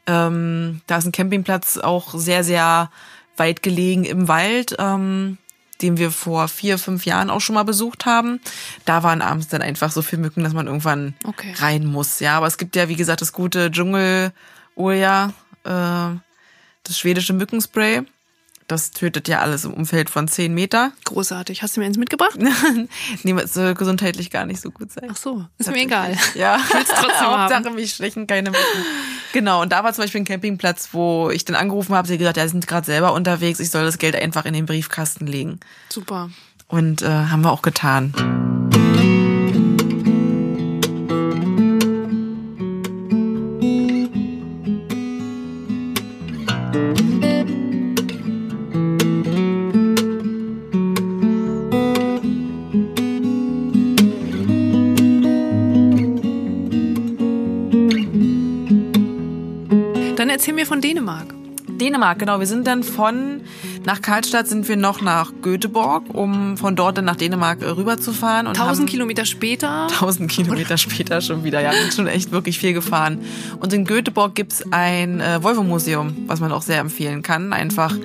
Ähm, 0.05 0.81
da 0.85 0.97
ist 0.97 1.07
ein 1.07 1.11
Campingplatz 1.11 1.79
auch 1.79 2.13
sehr, 2.13 2.43
sehr 2.43 2.91
weit 3.35 3.63
gelegen 3.63 4.03
im 4.03 4.27
Wald. 4.27 4.75
Ähm, 4.77 5.39
den 5.81 5.97
wir 5.97 6.11
vor 6.11 6.47
vier, 6.47 6.77
fünf 6.77 7.05
Jahren 7.05 7.29
auch 7.29 7.41
schon 7.41 7.55
mal 7.55 7.63
besucht 7.63 8.05
haben. 8.05 8.39
Da 8.85 9.03
waren 9.03 9.21
abends 9.21 9.47
dann 9.47 9.61
einfach 9.61 9.91
so 9.91 10.01
viele 10.01 10.21
Mücken, 10.21 10.43
dass 10.43 10.53
man 10.53 10.67
irgendwann 10.67 11.13
Okay. 11.25 11.53
rein 11.57 11.85
muss. 11.85 12.19
Ja, 12.19 12.37
aber 12.37 12.47
es 12.47 12.57
gibt 12.57 12.75
ja, 12.75 12.87
wie 12.89 12.95
gesagt, 12.95 13.21
das 13.21 13.33
gute 13.33 13.69
Dschungel 13.71 14.31
Oja, 14.75 15.33
äh, 15.63 15.69
das 16.83 16.97
schwedische 16.99 17.33
Mückenspray. 17.33 18.03
Das 18.67 18.89
tötet 18.91 19.27
ja 19.27 19.41
alles 19.41 19.63
im 19.65 19.73
Umfeld 19.73 20.09
von 20.09 20.27
10 20.27 20.51
Meter. 20.53 20.91
Großartig. 21.03 21.61
Hast 21.61 21.75
du 21.75 21.81
mir 21.81 21.85
eins 21.85 21.97
mitgebracht? 21.97 22.39
nee, 23.23 23.31
es 23.33 23.53
soll 23.53 23.75
gesundheitlich 23.75 24.31
gar 24.31 24.45
nicht 24.45 24.59
so 24.59 24.71
gut 24.71 24.91
sein. 24.91 25.09
Ach 25.11 25.17
so, 25.17 25.45
ist 25.59 25.69
mir 25.69 25.83
egal. 25.83 26.17
Ja, 26.33 26.59
will's 26.71 26.89
trotzdem. 26.89 27.27
Hauptsache, 27.27 27.69
mich 27.71 27.93
stechen 27.93 28.25
keine 28.25 28.49
Mücken. 28.49 28.85
Genau, 29.33 29.61
und 29.61 29.71
da 29.71 29.83
war 29.83 29.93
zum 29.93 30.03
Beispiel 30.03 30.21
ein 30.21 30.25
Campingplatz, 30.25 30.89
wo 30.93 31.29
ich 31.29 31.45
dann 31.45 31.55
angerufen 31.55 31.93
habe, 31.93 32.07
sie 32.07 32.17
gesagt, 32.17 32.37
ja, 32.37 32.43
sie 32.43 32.53
sind 32.53 32.65
gerade 32.67 32.85
selber 32.85 33.13
unterwegs, 33.13 33.59
ich 33.59 33.69
soll 33.69 33.83
das 33.83 33.97
Geld 33.99 34.15
einfach 34.15 34.45
in 34.45 34.53
den 34.53 34.65
Briefkasten 34.65 35.27
legen. 35.27 35.59
Super. 35.89 36.31
Und 36.67 37.03
äh, 37.03 37.07
haben 37.07 37.41
wir 37.41 37.51
auch 37.51 37.61
getan. 37.61 38.13
Dann 60.15 60.29
erzähl 60.29 60.53
mir 60.53 60.65
von 60.65 60.79
Dänemark. 60.81 61.33
Dänemark, 61.67 62.19
genau. 62.19 62.39
Wir 62.39 62.47
sind 62.47 62.67
dann 62.67 62.83
von, 62.83 63.41
nach 63.85 64.01
Karlstadt 64.01 64.47
sind 64.47 64.67
wir 64.67 64.77
noch 64.77 65.01
nach 65.01 65.31
Göteborg, 65.41 66.03
um 66.13 66.57
von 66.57 66.75
dort 66.75 66.97
dann 66.97 67.05
nach 67.05 67.15
Dänemark 67.15 67.61
äh, 67.61 67.65
rüberzufahren. 67.65 68.47
Und 68.47 68.59
1000 68.59 68.79
haben 68.79 68.91
Kilometer 68.91 69.25
später. 69.25 69.83
1000 69.83 70.29
Kilometer 70.31 70.77
später 70.77 71.21
schon 71.21 71.43
wieder. 71.43 71.61
Ja, 71.61 71.71
wir 71.71 71.81
sind 71.81 71.93
schon 71.93 72.07
echt 72.07 72.31
wirklich 72.31 72.57
viel 72.57 72.73
gefahren. 72.73 73.19
Und 73.59 73.73
in 73.73 73.85
Göteborg 73.85 74.33
gibt's 74.35 74.63
ein 74.71 75.21
äh, 75.21 75.43
Volvo-Museum, 75.43 76.25
was 76.27 76.39
man 76.39 76.51
auch 76.51 76.63
sehr 76.63 76.79
empfehlen 76.79 77.21
kann. 77.21 77.53
Einfach 77.53 77.95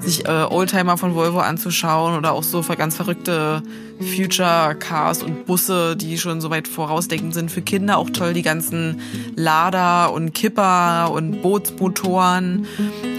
sich 0.00 0.24
äh, 0.26 0.46
Oldtimer 0.48 0.96
von 0.96 1.14
Volvo 1.14 1.40
anzuschauen 1.40 2.16
oder 2.16 2.32
auch 2.32 2.42
so 2.42 2.62
ganz 2.62 2.96
verrückte 2.96 3.62
Future 3.98 4.76
Cars 4.78 5.22
und 5.22 5.46
Busse, 5.46 5.96
die 5.96 6.18
schon 6.18 6.40
so 6.40 6.50
weit 6.50 6.68
vorausdenkend 6.68 7.34
sind 7.34 7.50
für 7.50 7.62
Kinder. 7.62 7.98
Auch 7.98 8.10
toll 8.10 8.34
die 8.34 8.42
ganzen 8.42 9.00
Lader 9.34 10.12
und 10.12 10.34
Kipper 10.34 11.10
und 11.10 11.42
Bootsmotoren. 11.42 12.66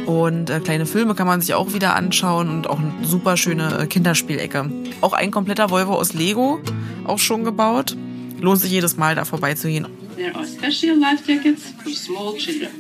Und 0.06 0.50
äh, 0.50 0.60
kleine 0.60 0.86
Filme 0.86 1.16
kann 1.16 1.28
man 1.28 1.42
sich 1.42 1.54
auch 1.54 1.74
wieder 1.74 1.96
anschauen 1.98 2.50
und 2.50 2.68
auch 2.68 2.80
eine 2.80 2.94
super 3.04 3.36
schöne 3.36 3.80
äh, 3.80 3.88
Kinderspielecke. 3.88 4.70
Auch 5.02 5.14
ein 5.14 5.32
kompletter 5.32 5.70
Volvo 5.70 5.96
aus 5.96 6.14
Lego, 6.14 6.60
auch 7.06 7.20
schon 7.20 7.44
gebaut. 7.44 7.98
Lohnt 8.40 8.62
sich 8.62 8.72
jedes 8.72 8.98
Mal 8.98 9.16
da 9.16 9.26
vorbeizugehen. 9.26 9.88
There 10.16 10.34
are 10.34 10.46
special 10.48 10.98
life 10.98 11.24
jackets 11.28 11.64
for 11.84 11.92
small 11.92 12.38
children. 12.38 12.72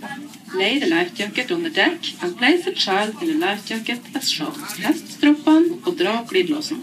Lay 0.56 0.80
the 0.80 0.88
life 0.88 1.12
jacket 1.16 1.52
on 1.52 1.64
the 1.64 1.70
deck 1.70 2.00
and 2.22 2.38
place 2.38 2.64
the 2.64 2.74
child 2.74 3.22
in 3.22 3.28
the 3.28 3.46
life 3.46 3.68
jacket 3.68 4.00
as 4.16 4.32
shown. 4.32 4.54
Fest 4.54 5.12
stroppen 5.18 5.82
og 5.86 5.98
dra 6.00 6.24
glidelåsen. 6.30 6.82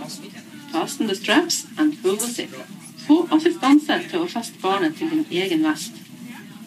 Fasten 0.73 1.09
the 1.09 1.17
straps 1.17 1.67
and 1.79 1.95
pull 2.03 2.17
the 2.17 2.33
zip. 2.33 2.55
Få 3.07 3.29
assistanse 3.33 3.99
til 4.11 4.23
å 4.23 4.29
feste 4.29 4.61
barnet 4.63 4.95
til 4.99 5.11
din 5.11 5.27
egen 5.31 5.65
vest. 5.65 5.93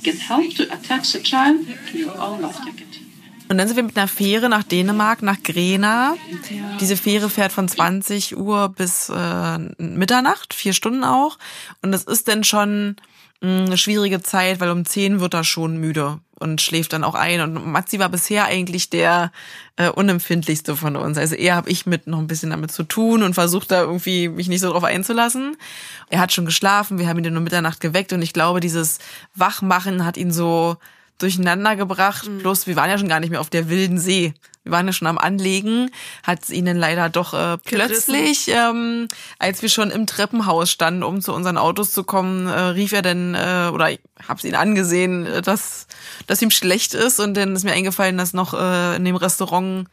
Get 0.03 0.19
help 0.29 0.55
to 0.55 0.63
attach 0.63 1.13
the 1.13 1.23
child 1.23 1.65
to 1.91 1.97
your 1.97 2.15
own 2.19 2.41
life 2.41 2.59
jacket. 2.65 2.86
Und 3.49 3.57
dann 3.57 3.67
sind 3.67 3.77
wir 3.77 3.83
mit 3.83 3.97
einer 3.97 4.07
Fähre 4.07 4.49
nach 4.49 4.63
Dänemark, 4.63 5.21
nach 5.21 5.41
Grena. 5.41 6.15
Diese 6.79 6.97
Fähre 6.97 7.29
fährt 7.29 7.51
von 7.51 7.67
20 7.67 8.37
Uhr 8.37 8.69
bis 8.69 9.09
äh, 9.09 9.57
Mitternacht, 9.77 10.53
vier 10.53 10.73
Stunden 10.73 11.03
auch. 11.03 11.37
Und 11.81 11.91
das 11.91 12.03
ist 12.03 12.27
dann 12.27 12.43
schon 12.43 12.97
mh, 13.41 13.65
eine 13.65 13.77
schwierige 13.77 14.21
Zeit, 14.21 14.59
weil 14.59 14.69
um 14.69 14.85
10 14.85 15.19
wird 15.19 15.33
er 15.33 15.43
schon 15.43 15.77
müde 15.77 16.19
und 16.39 16.61
schläft 16.61 16.93
dann 16.93 17.03
auch 17.03 17.15
ein. 17.15 17.41
Und 17.41 17.65
Matzi 17.71 17.99
war 17.99 18.09
bisher 18.09 18.45
eigentlich 18.45 18.89
der 18.89 19.31
äh, 19.77 19.89
unempfindlichste 19.89 20.75
von 20.75 20.95
uns. 20.95 21.17
Also 21.17 21.35
eher 21.35 21.55
habe 21.55 21.69
ich 21.69 21.85
mit 21.85 22.05
noch 22.07 22.19
ein 22.19 22.27
bisschen 22.27 22.51
damit 22.51 22.71
zu 22.71 22.83
tun 22.83 23.23
und 23.23 23.33
versucht 23.33 23.71
da 23.71 23.81
irgendwie 23.81 24.29
mich 24.29 24.47
nicht 24.47 24.61
so 24.61 24.71
drauf 24.71 24.83
einzulassen. 24.83 25.57
Er 26.09 26.19
hat 26.19 26.33
schon 26.33 26.45
geschlafen, 26.45 26.99
wir 26.99 27.07
haben 27.07 27.17
ihn 27.17 27.23
dann 27.23 27.37
um 27.37 27.43
Mitternacht 27.43 27.79
geweckt 27.79 28.13
und 28.13 28.21
ich 28.21 28.33
glaube, 28.33 28.59
dieses 28.59 28.99
Wachmachen 29.35 30.05
hat 30.05 30.17
ihn 30.17 30.31
so 30.31 30.77
durcheinander 31.17 31.75
gebracht. 31.75 32.29
Plus, 32.39 32.67
wir 32.67 32.75
waren 32.75 32.89
ja 32.89 32.97
schon 32.97 33.07
gar 33.07 33.19
nicht 33.19 33.29
mehr 33.29 33.41
auf 33.41 33.49
der 33.49 33.69
wilden 33.69 33.99
See. 33.99 34.33
Wir 34.63 34.71
waren 34.73 34.85
ja 34.85 34.91
schon 34.91 35.07
am 35.07 35.17
Anlegen, 35.17 35.89
hat 36.23 36.43
es 36.43 36.49
ihnen 36.49 36.75
leider 36.75 37.09
doch 37.09 37.33
äh, 37.33 37.57
plötzlich, 37.57 38.49
ähm, 38.49 39.07
als 39.39 39.61
wir 39.61 39.69
schon 39.69 39.91
im 39.91 40.05
Treppenhaus 40.07 40.69
standen, 40.69 41.03
um 41.03 41.21
zu 41.21 41.33
unseren 41.33 41.57
Autos 41.57 41.93
zu 41.93 42.03
kommen, 42.03 42.47
äh, 42.47 42.51
rief 42.51 42.91
er 42.91 43.01
dann, 43.01 43.33
äh, 43.33 43.69
oder 43.73 43.91
ich 43.91 43.99
hab's 44.27 44.43
ihn 44.43 44.55
angesehen, 44.55 45.25
äh, 45.25 45.41
dass, 45.41 45.87
dass 46.27 46.41
ihm 46.41 46.51
schlecht 46.51 46.93
ist. 46.93 47.21
Und 47.21 47.35
dann 47.35 47.55
ist 47.55 47.63
mir 47.63 47.71
eingefallen, 47.71 48.17
dass 48.17 48.33
noch 48.33 48.53
äh, 48.53 48.97
in 48.97 49.05
dem 49.05 49.15
Restaurant 49.15 49.87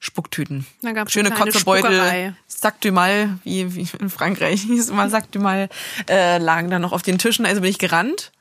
Spucktüten. 0.00 0.66
Da 0.80 0.92
gab's 0.92 1.12
Schöne 1.12 1.30
Kotzebeutel, 1.30 1.92
Spuckerei. 1.92 2.34
Sac 2.46 2.80
du 2.80 2.92
Mal, 2.92 3.38
wie, 3.44 3.74
wie 3.74 3.86
in 4.00 4.10
Frankreich 4.10 4.62
hieß 4.62 4.88
immer 4.88 5.10
Sac 5.10 5.30
du 5.32 5.38
Mal, 5.38 5.68
äh, 6.08 6.38
lagen 6.38 6.70
da 6.70 6.78
noch 6.78 6.92
auf 6.92 7.02
den 7.02 7.18
Tischen. 7.18 7.44
Also 7.44 7.60
bin 7.60 7.70
ich 7.70 7.78
gerannt 7.78 8.32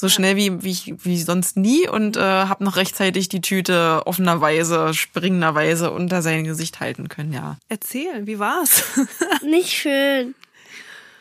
so 0.00 0.08
schnell 0.08 0.36
wie, 0.36 0.62
wie, 0.62 0.70
ich, 0.70 0.92
wie 1.04 1.22
sonst 1.22 1.56
nie 1.56 1.88
und 1.88 2.16
äh, 2.16 2.20
habe 2.20 2.64
noch 2.64 2.76
rechtzeitig 2.76 3.28
die 3.28 3.40
Tüte 3.40 4.02
offenerweise, 4.06 4.94
springenderweise 4.94 5.90
unter 5.90 6.22
sein 6.22 6.44
Gesicht 6.44 6.80
halten 6.80 7.08
können, 7.08 7.32
ja. 7.32 7.58
Erzähl, 7.68 8.26
wie 8.26 8.38
war's? 8.38 8.82
Nicht 9.42 9.70
schön. 9.70 10.34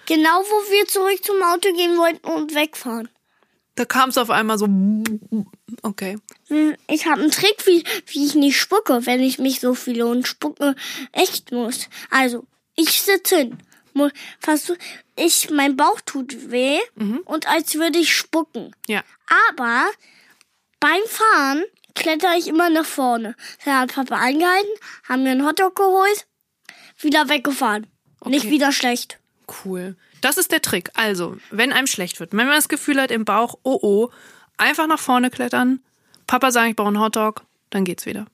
Genau, 0.07 0.41
wo 0.41 0.71
wir 0.71 0.87
zurück 0.87 1.23
zum 1.23 1.35
Auto 1.43 1.71
gehen 1.75 1.97
wollten 1.97 2.25
und 2.27 2.55
wegfahren. 2.55 3.09
Da 3.75 3.85
kam 3.85 4.09
es 4.09 4.17
auf 4.17 4.29
einmal 4.29 4.57
so. 4.57 4.67
Okay. 5.83 6.17
Hm, 6.47 6.75
Ich 6.87 7.05
habe 7.05 7.21
einen 7.21 7.31
Trick, 7.31 7.65
wie, 7.65 7.83
wie 8.07 8.25
ich 8.25 8.33
nicht 8.35 8.57
spucke, 8.59 9.05
wenn 9.05 9.21
ich 9.21 9.37
mich 9.39 9.59
so 9.59 9.75
viele 9.75 10.07
und 10.07 10.27
spucke 10.27 10.75
echt 11.11 11.51
muss. 11.51 11.87
Also, 12.09 12.45
ich 12.75 13.01
sitze 13.01 13.37
hin. 13.37 13.57
Versuch, 14.39 14.75
ich, 15.15 15.49
mein 15.49 15.75
Bauch 15.75 15.99
tut 16.01 16.51
weh 16.51 16.79
und 17.25 17.47
als 17.47 17.75
würde 17.75 17.99
ich 17.99 18.15
spucken. 18.15 18.75
Ja. 18.87 19.03
Aber 19.49 19.85
beim 20.79 21.01
Fahren 21.07 21.63
kletter 21.95 22.37
ich 22.37 22.47
immer 22.47 22.69
nach 22.69 22.85
vorne. 22.85 23.35
Da 23.65 23.79
hat 23.81 23.93
Papa 23.93 24.15
angehalten, 24.15 24.69
haben 25.07 25.23
mir 25.23 25.31
einen 25.31 25.45
Hotdog 25.45 25.75
geholt, 25.75 26.27
wieder 26.99 27.27
weggefahren. 27.29 27.87
Nicht 28.25 28.45
Okay. 28.45 28.51
wieder 28.51 28.71
schlecht. 28.71 29.19
Cool. 29.65 29.95
Das 30.21 30.37
ist 30.37 30.51
der 30.51 30.61
Trick. 30.61 30.91
Also, 30.95 31.37
wenn 31.49 31.71
einem 31.73 31.87
schlecht 31.87 32.19
wird, 32.19 32.31
wenn 32.31 32.45
man 32.47 32.55
das 32.55 32.69
Gefühl 32.69 33.01
hat 33.01 33.11
im 33.11 33.25
Bauch, 33.25 33.55
oh 33.63 33.79
oh, 33.81 34.09
einfach 34.57 34.87
nach 34.87 34.99
vorne 34.99 35.29
klettern, 35.29 35.81
Papa 36.27 36.51
sagt, 36.51 36.69
ich 36.69 36.75
brauche 36.75 36.89
einen 36.89 36.99
Hotdog, 36.99 37.43
dann 37.69 37.85
geht's 37.85 38.05
wieder. 38.05 38.25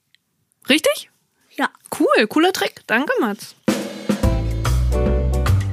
Richtig? 0.68 1.10
Ja. 1.52 1.70
Cool, 2.00 2.28
cooler 2.28 2.52
Trick. 2.54 2.82
Danke, 2.88 3.14
Mats. 3.22 3.56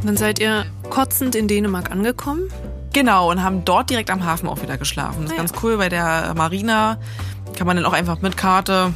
Dann 0.05 0.17
seid 0.17 0.39
ihr 0.41 0.65
kotzend 0.91 1.35
in 1.35 1.49
Dänemark 1.49 1.91
angekommen. 1.91 2.43
Genau, 2.93 3.31
und 3.31 3.43
haben 3.43 3.65
dort 3.65 3.89
direkt 3.91 4.11
am 4.11 4.25
Hafen 4.25 4.49
auch 4.49 4.61
wieder 4.63 4.77
geschlafen. 4.77 5.23
Das 5.23 5.27
ist 5.27 5.33
Ah, 5.33 5.35
ja. 5.37 5.43
ganz 5.43 5.53
cool, 5.63 5.77
bei 5.79 5.89
der 5.89 6.35
Marina 6.37 6.99
kann 7.57 7.67
man 7.67 7.77
dann 7.77 7.87
auch 7.87 7.93
einfach 7.95 8.21
mit 8.21 8.37
Karte, 8.37 8.93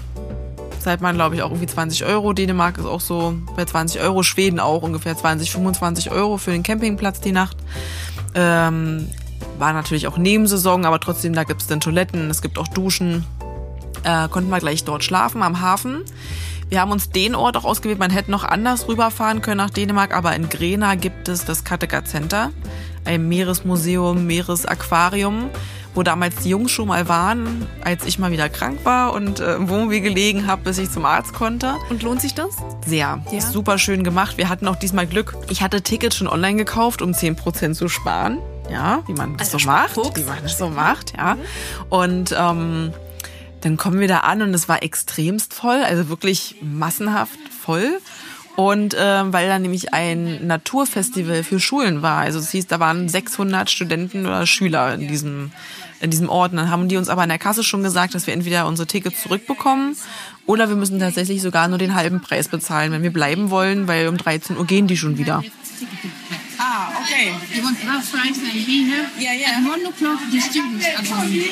zahlt 0.80 1.00
man 1.00 1.14
glaube 1.16 1.34
ich 1.34 1.42
auch 1.42 1.50
irgendwie 1.50 1.66
20 1.66 2.04
Euro. 2.04 2.32
Dänemark 2.32 2.76
ist 2.78 2.84
auch 2.86 3.00
so 3.00 3.34
bei 3.56 3.64
20 3.64 4.00
Euro, 4.02 4.22
Schweden 4.22 4.60
auch 4.60 4.82
ungefähr 4.82 5.16
20, 5.16 5.50
25 5.50 6.10
Euro 6.10 6.36
für 6.36 6.50
den 6.50 6.62
Campingplatz 6.62 7.20
die 7.20 7.32
Nacht. 7.32 7.56
Ähm, 8.34 9.08
war 9.58 9.72
natürlich 9.72 10.06
auch 10.08 10.18
Nebensaison, 10.18 10.84
aber 10.84 11.00
trotzdem, 11.00 11.32
da 11.32 11.44
gibt's 11.44 11.66
dann 11.66 11.80
Toiletten, 11.80 12.28
es 12.30 12.42
gibt 12.42 12.58
auch 12.58 12.68
Duschen. 12.68 13.24
äh, 14.04 14.28
konnten 14.28 14.50
wir 14.50 14.58
gleich 14.60 14.84
dort 14.84 15.02
schlafen 15.04 15.42
am 15.42 15.60
Hafen. 15.60 16.02
Wir 16.68 16.80
haben 16.80 16.90
uns 16.90 17.10
den 17.10 17.34
Ort 17.34 17.56
auch 17.56 17.64
ausgewählt. 17.64 17.98
Man 17.98 18.10
hätte 18.10 18.30
noch 18.30 18.42
anders 18.42 18.88
rüberfahren 18.88 19.40
können 19.40 19.58
nach 19.58 19.70
Dänemark, 19.70 20.14
aber 20.14 20.34
in 20.34 20.48
Grena 20.48 20.96
gibt 20.96 21.28
es 21.28 21.44
das 21.44 21.62
Kattegat 21.62 22.08
Center, 22.08 22.50
ein 23.04 23.28
Meeresmuseum, 23.28 24.26
Meeresaquarium, 24.26 25.50
wo 25.94 26.02
damals 26.02 26.36
die 26.36 26.50
Jungs 26.50 26.72
schon 26.72 26.88
mal 26.88 27.08
waren, 27.08 27.66
als 27.84 28.04
ich 28.04 28.18
mal 28.18 28.32
wieder 28.32 28.48
krank 28.48 28.80
war 28.84 29.12
und 29.12 29.38
äh, 29.38 29.54
im 29.54 29.68
Wohnmobil 29.68 30.00
gelegen 30.00 30.48
habe, 30.48 30.62
bis 30.62 30.78
ich 30.78 30.90
zum 30.90 31.04
Arzt 31.04 31.34
konnte. 31.34 31.74
Und 31.88 32.02
lohnt 32.02 32.20
sich 32.20 32.34
das? 32.34 32.56
Sehr. 32.84 33.22
Ja. 33.30 33.38
Ist 33.38 33.52
super 33.52 33.78
schön 33.78 34.02
gemacht. 34.02 34.36
Wir 34.36 34.48
hatten 34.48 34.66
auch 34.66 34.76
diesmal 34.76 35.06
Glück. 35.06 35.36
Ich 35.48 35.62
hatte 35.62 35.82
Tickets 35.82 36.16
schon 36.16 36.26
online 36.26 36.56
gekauft, 36.56 37.00
um 37.00 37.12
10% 37.12 37.74
zu 37.74 37.88
sparen. 37.88 38.38
Ja, 38.68 39.04
wie 39.06 39.12
man 39.12 39.36
das 39.36 39.54
Alter, 39.54 39.60
so 39.60 39.66
macht. 39.68 40.16
Wie 40.16 40.24
man 40.24 40.42
das 40.42 40.58
so 40.58 40.68
macht, 40.68 41.16
ja. 41.16 41.36
Und 41.88 42.34
ähm, 42.36 42.92
dann 43.66 43.76
kommen 43.76 43.98
wir 43.98 44.06
da 44.06 44.20
an 44.20 44.42
und 44.42 44.54
es 44.54 44.68
war 44.68 44.84
extremst 44.84 45.52
voll, 45.52 45.82
also 45.82 46.08
wirklich 46.08 46.54
massenhaft 46.62 47.38
voll. 47.50 47.98
Und 48.54 48.94
ähm, 48.96 49.32
weil 49.32 49.48
da 49.48 49.58
nämlich 49.58 49.92
ein 49.92 50.46
Naturfestival 50.46 51.42
für 51.42 51.58
Schulen 51.58 52.00
war, 52.00 52.18
also 52.18 52.38
es 52.38 52.52
hieß, 52.52 52.68
da 52.68 52.78
waren 52.78 53.08
600 53.08 53.68
Studenten 53.68 54.24
oder 54.24 54.46
Schüler 54.46 54.94
in 54.94 55.08
diesem 55.08 55.50
in 56.00 56.10
diesem 56.10 56.28
Ort. 56.28 56.52
Und 56.52 56.58
dann 56.58 56.70
haben 56.70 56.88
die 56.88 56.96
uns 56.96 57.08
aber 57.08 57.22
an 57.22 57.28
der 57.28 57.38
Kasse 57.38 57.64
schon 57.64 57.82
gesagt, 57.82 58.14
dass 58.14 58.26
wir 58.26 58.34
entweder 58.34 58.66
unsere 58.66 58.86
Tickets 58.86 59.22
zurückbekommen 59.22 59.96
oder 60.46 60.68
wir 60.68 60.76
müssen 60.76 61.00
tatsächlich 61.00 61.42
sogar 61.42 61.68
nur 61.68 61.78
den 61.78 61.94
halben 61.94 62.20
Preis 62.20 62.48
bezahlen, 62.48 62.92
wenn 62.92 63.02
wir 63.02 63.12
bleiben 63.12 63.50
wollen, 63.50 63.88
weil 63.88 64.08
um 64.08 64.16
13 64.16 64.56
Uhr 64.56 64.66
gehen 64.66 64.86
die 64.86 64.96
schon 64.96 65.18
wieder. 65.18 65.42
Ah, 66.58 66.88
okay. 67.02 67.34
You 67.54 67.62
want 67.62 67.76
half 67.84 68.10
price 68.10 68.38
and 68.38 68.52
be 68.52 68.64
here? 68.64 69.04
Yeah, 69.18 69.34
yeah. 69.34 69.60
At 69.60 69.68
one 69.68 69.84
o'clock, 69.84 70.18
the 70.30 70.40
students 70.40 70.86
are 70.88 71.04
going. 71.04 71.44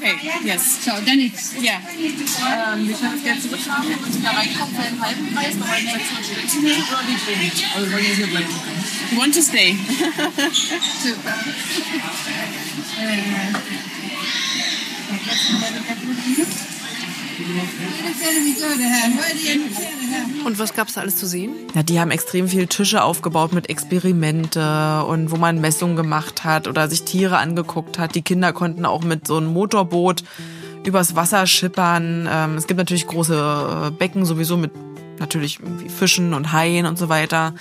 Okay, 0.00 0.16
yes. 0.44 0.82
So 0.82 0.92
then 1.04 1.20
it's 1.20 1.54
Yeah. 1.60 1.80
Ähm, 1.84 2.88
wir 2.88 2.96
können 2.96 3.12
das 3.14 3.22
Geld 3.22 3.42
zurückhaben 3.42 3.92
und 3.92 4.24
da 4.24 4.30
reinkommen 4.30 4.74
für 4.74 4.82
einen 4.82 5.00
halben 5.00 5.34
Preis, 5.34 5.54
aber 5.60 5.72
wenn 5.72 5.84
wir 5.84 5.98
die 5.98 7.18
bringen. 7.24 7.52
Also 7.74 7.92
wollen 7.92 8.06
wir 8.06 8.14
hier 8.14 8.26
bleiben. 8.28 8.54
Want 9.14 9.34
to 9.34 9.42
stay? 9.42 9.76
super. 11.02 11.34
Und 20.44 20.58
was 20.58 20.74
gab's 20.74 20.94
da 20.94 21.02
alles 21.02 21.16
zu 21.16 21.26
sehen? 21.26 21.54
Ja, 21.74 21.82
die 21.82 22.00
haben 22.00 22.10
extrem 22.10 22.48
viele 22.48 22.66
Tische 22.66 23.02
aufgebaut 23.02 23.52
mit 23.52 23.68
Experimente 23.68 25.04
und 25.04 25.30
wo 25.30 25.36
man 25.36 25.60
Messungen 25.60 25.96
gemacht 25.96 26.44
hat 26.44 26.66
oder 26.68 26.88
sich 26.88 27.02
Tiere 27.02 27.38
angeguckt 27.38 27.98
hat. 27.98 28.14
Die 28.14 28.22
Kinder 28.22 28.52
konnten 28.52 28.86
auch 28.86 29.02
mit 29.02 29.26
so 29.26 29.36
einem 29.36 29.52
Motorboot 29.52 30.24
übers 30.84 31.16
Wasser 31.16 31.46
schippern. 31.46 32.28
Ähm, 32.30 32.56
es 32.56 32.66
gibt 32.66 32.78
natürlich 32.78 33.06
große 33.06 33.88
äh, 33.88 33.90
Becken 33.90 34.24
sowieso 34.24 34.56
mit 34.56 34.72
natürlich 35.18 35.60
irgendwie 35.60 35.88
Fischen 35.88 36.34
und 36.34 36.52
Haien 36.52 36.86
und 36.86 36.98
so 36.98 37.08
weiter. 37.08 37.54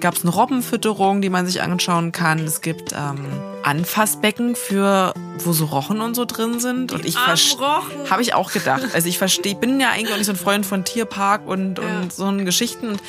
Gab 0.00 0.14
es 0.14 0.22
eine 0.22 0.30
Robbenfütterung, 0.32 1.20
die 1.22 1.30
man 1.30 1.46
sich 1.46 1.62
anschauen 1.62 2.12
kann. 2.12 2.38
Es 2.40 2.60
gibt 2.60 2.92
ähm, 2.92 3.26
Anfassbecken 3.62 4.56
für, 4.56 5.12
wo 5.38 5.52
so 5.52 5.66
Rochen 5.66 6.00
und 6.00 6.14
so 6.14 6.24
drin 6.24 6.60
sind. 6.60 6.92
und 6.92 7.04
ich 7.04 7.16
habe 7.18 8.22
ich 8.22 8.34
auch 8.34 8.52
gedacht. 8.52 8.88
Also 8.94 9.08
ich 9.08 9.18
verstehe, 9.18 9.54
bin 9.54 9.80
ja 9.80 9.90
eigentlich 9.90 10.12
auch 10.12 10.16
nicht 10.16 10.26
so 10.26 10.32
ein 10.32 10.36
Freund 10.36 10.64
von 10.66 10.84
Tierpark 10.84 11.46
und, 11.46 11.78
Ja. 11.78 11.84
und 12.02 12.12
so 12.12 12.24
einen 12.26 12.44
Geschichten. 12.44 12.88
Und 12.90 13.02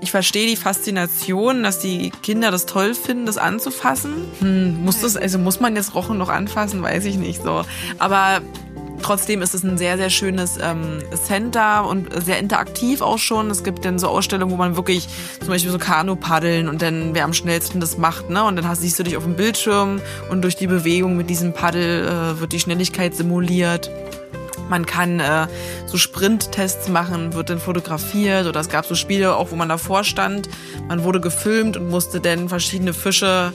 ich 0.00 0.10
verstehe 0.10 0.46
die 0.46 0.56
Faszination, 0.56 1.62
dass 1.62 1.78
die 1.78 2.10
Kinder 2.22 2.50
das 2.50 2.66
toll 2.66 2.94
finden, 2.94 3.24
das 3.24 3.38
anzufassen. 3.38 4.12
Hm, 4.40 4.84
muss 4.84 5.00
das, 5.00 5.16
also 5.16 5.38
muss 5.38 5.60
man 5.60 5.76
jetzt 5.76 5.94
Rochen 5.94 6.18
noch 6.18 6.28
anfassen, 6.28 6.82
weiß 6.82 7.06
ich 7.06 7.16
nicht 7.16 7.42
so. 7.42 7.64
Aber 7.98 8.42
Trotzdem 9.04 9.42
ist 9.42 9.52
es 9.52 9.62
ein 9.62 9.76
sehr, 9.76 9.98
sehr 9.98 10.08
schönes 10.08 10.56
ähm, 10.58 11.00
Center 11.26 11.86
und 11.86 12.08
sehr 12.24 12.38
interaktiv 12.38 13.02
auch 13.02 13.18
schon. 13.18 13.50
Es 13.50 13.62
gibt 13.62 13.84
dann 13.84 13.98
so 13.98 14.08
Ausstellungen, 14.08 14.50
wo 14.50 14.56
man 14.56 14.76
wirklich 14.76 15.06
zum 15.40 15.48
Beispiel 15.48 15.70
so 15.70 15.76
Kanu 15.76 16.16
paddeln 16.16 16.70
und 16.70 16.80
dann 16.80 17.10
wer 17.14 17.24
am 17.24 17.34
schnellsten 17.34 17.80
das 17.80 17.98
macht, 17.98 18.30
ne? 18.30 18.42
Und 18.42 18.56
dann 18.56 18.66
hast, 18.66 18.80
siehst 18.80 18.98
du 18.98 19.02
dich 19.02 19.18
auf 19.18 19.24
dem 19.24 19.36
Bildschirm 19.36 20.00
und 20.30 20.40
durch 20.40 20.56
die 20.56 20.66
Bewegung 20.66 21.18
mit 21.18 21.28
diesem 21.28 21.52
Paddel 21.52 22.08
äh, 22.08 22.40
wird 22.40 22.52
die 22.52 22.60
Schnelligkeit 22.60 23.14
simuliert. 23.14 23.90
Man 24.70 24.86
kann 24.86 25.20
äh, 25.20 25.48
so 25.84 25.98
Sprinttests 25.98 26.88
machen, 26.88 27.34
wird 27.34 27.50
dann 27.50 27.58
fotografiert 27.58 28.46
oder 28.46 28.60
es 28.60 28.70
gab 28.70 28.86
so 28.86 28.94
Spiele 28.94 29.36
auch, 29.36 29.50
wo 29.50 29.56
man 29.56 29.68
davor 29.68 30.04
stand. 30.04 30.48
Man 30.88 31.04
wurde 31.04 31.20
gefilmt 31.20 31.76
und 31.76 31.90
musste 31.90 32.20
dann 32.20 32.48
verschiedene 32.48 32.94
Fische, 32.94 33.52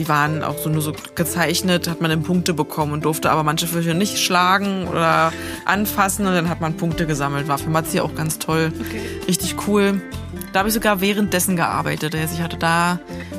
die 0.00 0.08
waren 0.08 0.42
auch 0.42 0.56
so 0.56 0.70
nur 0.70 0.80
so 0.80 0.94
gezeichnet, 1.14 1.86
hat 1.86 2.00
man 2.00 2.10
dann 2.10 2.22
Punkte 2.22 2.54
bekommen 2.54 2.94
und 2.94 3.04
durfte 3.04 3.30
aber 3.30 3.42
manche 3.42 3.66
Fische 3.66 3.92
nicht 3.92 4.18
schlagen 4.18 4.88
oder 4.88 5.30
anfassen 5.66 6.26
und 6.26 6.32
dann 6.32 6.48
hat 6.48 6.62
man 6.62 6.78
Punkte 6.78 7.06
gesammelt. 7.06 7.48
War 7.48 7.58
für 7.58 7.68
Matzi 7.68 8.00
auch 8.00 8.14
ganz 8.14 8.38
toll. 8.38 8.72
Richtig 9.28 9.56
cool. 9.68 10.00
Da 10.52 10.60
habe 10.60 10.68
ich 10.68 10.74
sogar 10.74 11.00
währenddessen 11.00 11.56
gearbeitet. 11.56 12.14
Also 12.14 12.34
ich 12.34 12.42
hatte 12.42 12.56
da 12.56 12.98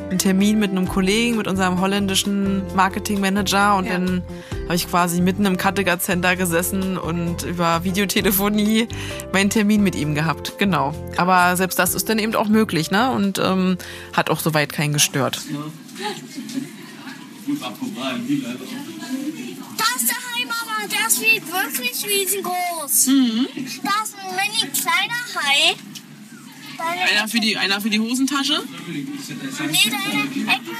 einen 0.09 0.19
Termin 0.19 0.59
mit 0.59 0.71
einem 0.71 0.87
Kollegen, 0.87 1.37
mit 1.37 1.47
unserem 1.47 1.79
holländischen 1.81 2.63
Marketingmanager 2.75 3.75
und 3.75 3.89
dann 3.89 4.23
habe 4.65 4.75
ich 4.75 4.87
quasi 4.89 5.21
mitten 5.21 5.45
im 5.45 5.57
Kattegat 5.57 6.01
Center 6.01 6.35
gesessen 6.35 6.97
und 6.97 7.43
über 7.43 7.83
Videotelefonie 7.83 8.87
meinen 9.33 9.49
Termin 9.49 9.83
mit 9.83 9.95
ihm 9.95 10.15
gehabt. 10.15 10.57
Genau. 10.57 10.93
Aber 11.17 11.57
selbst 11.57 11.77
das 11.79 11.93
ist 11.93 12.07
dann 12.09 12.19
eben 12.19 12.35
auch 12.35 12.47
möglich, 12.47 12.91
ne? 12.91 13.11
Und 13.11 13.39
ähm, 13.39 13.77
hat 14.13 14.29
auch 14.29 14.39
soweit 14.39 14.71
keinen 14.71 14.93
gestört. 14.93 15.41
Da 19.77 19.85
ist 19.95 20.09
der 20.09 20.15
Hai, 20.15 20.45
Mama. 20.45 20.87
Der 20.89 21.07
ist 21.07 21.21
wirklich 21.21 22.05
riesengroß. 22.05 23.09
Da 23.83 24.03
ist 24.03 24.15
ein 24.15 24.35
mini 24.35 24.71
kleiner 24.71 25.21
Hai. 25.35 25.75
Einer 26.81 27.27
für 27.27 27.39
die, 27.39 27.57
einer 27.57 27.81
für 27.81 27.89
die 27.89 27.99
Hosentasche? 27.99 28.61
nee, 28.87 29.05
da 29.05 29.61
in 29.63 30.45
der 30.45 30.53
Ecke, 30.53 30.71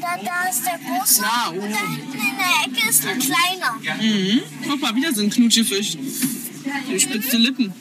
da, 0.00 0.16
da 0.22 0.50
ist 0.50 0.64
der 0.64 0.78
große. 0.78 1.22
Ah, 1.24 1.50
oh. 1.50 1.54
Und 1.54 1.70
da 1.70 1.78
hinten 1.78 2.12
in 2.12 2.36
der 2.36 2.80
Ecke 2.80 2.88
ist 2.88 3.06
ein 3.06 3.18
kleiner. 3.18 4.02
Mhm. 4.02 4.42
Guck 4.68 4.80
mal, 4.80 4.94
wieder 4.94 5.12
so 5.12 5.22
ein 5.22 5.30
Knutschefisch. 5.30 5.96
Die 6.90 7.00
spitze 7.00 7.36
Lippen. 7.36 7.72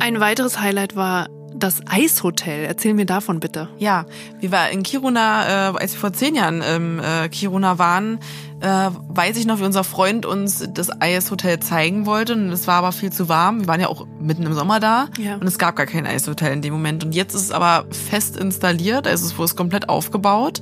Ein 0.00 0.18
weiteres 0.18 0.58
Highlight 0.58 0.96
war 0.96 1.28
das 1.54 1.80
Eishotel. 1.86 2.64
Erzähl 2.64 2.94
mir 2.94 3.06
davon 3.06 3.38
bitte. 3.38 3.68
Ja, 3.78 4.06
wir 4.40 4.50
waren 4.50 4.72
in 4.72 4.82
Kiruna, 4.82 5.70
äh, 5.70 5.78
als 5.78 5.92
wir 5.92 6.00
vor 6.00 6.12
zehn 6.12 6.34
Jahren 6.34 6.62
im 6.62 6.98
äh, 6.98 7.28
Kiruna 7.28 7.78
waren, 7.78 8.18
äh, 8.60 8.90
weiß 9.08 9.36
ich 9.36 9.46
noch, 9.46 9.58
wie 9.60 9.64
unser 9.64 9.84
Freund 9.84 10.26
uns 10.26 10.68
das 10.74 10.90
Eishotel 11.00 11.60
zeigen 11.60 12.06
wollte. 12.06 12.34
Und 12.34 12.50
es 12.50 12.66
war 12.66 12.76
aber 12.76 12.92
viel 12.92 13.10
zu 13.12 13.28
warm. 13.28 13.60
Wir 13.60 13.66
waren 13.68 13.80
ja 13.80 13.88
auch 13.88 14.06
mitten 14.20 14.42
im 14.44 14.52
Sommer 14.54 14.80
da 14.80 15.06
Ja. 15.18 15.34
und 15.36 15.44
es 15.46 15.58
gab 15.58 15.76
gar 15.76 15.86
kein 15.86 16.06
Eishotel 16.06 16.52
in 16.52 16.62
dem 16.62 16.72
Moment. 16.72 17.04
Und 17.04 17.14
jetzt 17.14 17.34
ist 17.34 17.42
es 17.42 17.50
aber 17.52 17.84
fest 17.90 18.36
installiert, 18.36 19.06
also 19.06 19.24
es 19.26 19.38
wurde 19.38 19.54
komplett 19.54 19.88
aufgebaut 19.88 20.60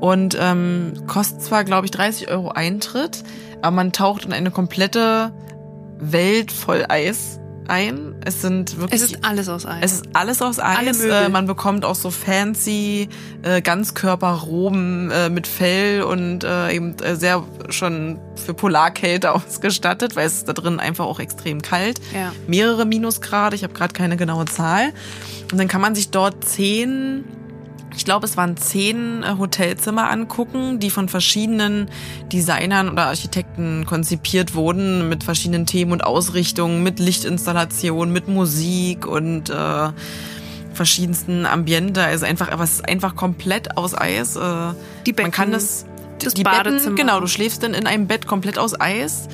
und 0.00 0.36
ähm, 0.40 0.92
kostet 1.06 1.42
zwar, 1.42 1.64
glaube 1.64 1.86
ich, 1.86 1.90
30 1.90 2.30
Euro 2.30 2.50
Eintritt, 2.50 3.24
aber 3.60 3.74
man 3.76 3.92
taucht 3.92 4.24
in 4.24 4.32
eine 4.32 4.50
komplette 4.50 5.32
Welt 5.98 6.50
voll 6.52 6.84
Eis 6.88 7.38
ein. 7.72 8.14
Es 8.24 8.42
sind 8.42 8.78
wirklich 8.78 9.00
Es 9.02 9.10
ist 9.10 9.24
alles 9.24 9.48
aus 9.48 9.64
Eis. 9.66 9.78
es 9.80 9.92
ist 9.92 10.04
alles 10.12 10.42
aus 10.42 10.58
Eis. 10.60 11.00
Äh, 11.00 11.28
man 11.30 11.46
bekommt 11.46 11.84
auch 11.84 11.94
so 11.94 12.10
fancy 12.10 13.08
äh, 13.42 13.62
Ganzkörperroben 13.62 15.10
äh, 15.10 15.30
mit 15.30 15.46
Fell 15.46 16.02
und 16.02 16.44
äh, 16.44 16.72
eben 16.72 16.96
äh, 16.98 17.16
sehr 17.16 17.42
schon 17.70 18.20
für 18.36 18.54
Polarkälte 18.54 19.32
ausgestattet, 19.34 20.14
weil 20.14 20.26
es 20.26 20.34
ist 20.34 20.48
da 20.48 20.52
drin 20.52 20.78
einfach 20.78 21.06
auch 21.06 21.18
extrem 21.18 21.62
kalt. 21.62 22.00
Ja. 22.14 22.32
Mehrere 22.46 22.84
Minusgrade, 22.84 23.56
ich 23.56 23.64
habe 23.64 23.72
gerade 23.72 23.94
keine 23.94 24.16
genaue 24.16 24.44
Zahl. 24.44 24.92
Und 25.50 25.58
dann 25.58 25.68
kann 25.68 25.80
man 25.80 25.94
sich 25.94 26.10
dort 26.10 26.44
zehn 26.44 27.24
ich 27.96 28.04
glaube, 28.04 28.26
es 28.26 28.36
waren 28.36 28.56
zehn 28.56 29.22
äh, 29.22 29.34
Hotelzimmer 29.38 30.10
angucken, 30.10 30.78
die 30.78 30.90
von 30.90 31.08
verschiedenen 31.08 31.90
Designern 32.32 32.88
oder 32.90 33.06
Architekten 33.06 33.84
konzipiert 33.86 34.54
wurden, 34.54 35.08
mit 35.08 35.24
verschiedenen 35.24 35.66
Themen 35.66 35.92
und 35.92 36.04
Ausrichtungen, 36.04 36.82
mit 36.82 36.98
Lichtinstallation, 36.98 38.12
mit 38.12 38.28
Musik 38.28 39.06
und 39.06 39.50
äh, 39.50 39.90
verschiedensten 40.72 41.46
Ambiente. 41.46 42.02
Also 42.02 42.26
einfach, 42.26 42.50
aber 42.50 42.64
es 42.64 42.74
ist 42.74 42.88
einfach 42.88 43.14
komplett 43.16 43.76
aus 43.76 43.94
Eis. 43.94 44.36
Äh, 44.36 44.40
Die 45.06 45.12
Betten, 45.12 45.24
man 45.24 45.30
kann 45.30 45.52
das, 45.52 45.84
das 46.18 46.34
die 46.34 46.42
Badezimmer. 46.42 46.80
Betten, 46.80 46.96
genau, 46.96 47.20
du 47.20 47.26
schläfst 47.26 47.62
dann 47.62 47.74
in 47.74 47.86
einem 47.86 48.06
Bett 48.06 48.26
komplett 48.26 48.58
aus 48.58 48.78
Eis. 48.80 49.28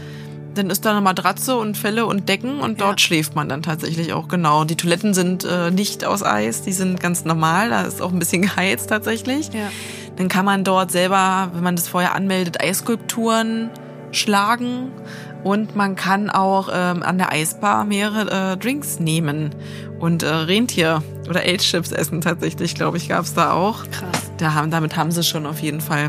Dann 0.59 0.71
ist 0.71 0.85
da 0.85 0.91
eine 0.91 1.01
Matratze 1.01 1.55
und 1.57 1.77
Felle 1.79 2.05
und 2.05 2.29
Decken 2.29 2.59
und 2.59 2.81
dort 2.81 3.01
Ja. 3.01 3.07
schläft 3.07 3.37
man 3.37 3.49
dann 3.49 3.63
tatsächlich 3.63 4.13
auch 4.13 4.27
genau. 4.27 4.65
Die 4.65 4.75
Toiletten 4.75 5.15
sind 5.15 5.45
äh, 5.45 5.71
nicht 5.71 6.05
aus 6.05 6.25
Eis, 6.25 6.63
die 6.63 6.73
sind 6.73 6.99
ganz 7.01 7.25
normal. 7.25 7.71
Da 7.71 7.83
ist 7.83 8.03
auch 8.03 8.11
ein 8.13 8.19
bisschen 8.19 8.43
geheizt 8.49 8.89
tatsächlich. 8.89 9.51
Ja. 9.53 9.71
Dann 10.17 10.29
kann 10.29 10.45
man 10.45 10.65
dort 10.65 10.91
selber, 10.91 11.51
wenn 11.55 11.63
man 11.63 11.77
das 11.77 11.87
vorher 11.87 12.17
anmeldet, 12.17 12.61
Eisskulpturen 12.61 13.71
schlagen 14.11 14.91
und 15.45 15.77
man 15.77 15.95
kann 15.95 16.29
auch 16.29 16.71
ähm, 16.75 17.05
an 17.05 17.19
der 17.19 17.31
Eisbar 17.31 17.85
mehrere 17.85 18.55
äh, 18.55 18.57
Drinks 18.57 18.99
nehmen 18.99 19.55
und 20.01 20.25
äh, 20.25 20.29
Rentier 20.29 21.03
oder 21.29 21.45
L-Chips 21.45 21.93
essen 21.93 22.21
tatsächlich, 22.21 22.75
glaube 22.75 22.97
ich, 22.97 23.09
gab's 23.09 23.35
da 23.35 23.53
auch. 23.53 23.85
Krass. 23.93 24.33
Da 24.39 24.55
haben, 24.55 24.73
damit 24.73 24.97
haben 24.97 25.13
sie 25.13 25.23
schon 25.23 25.47
auf 25.47 25.61
jeden 25.61 25.81
Fall 25.81 26.09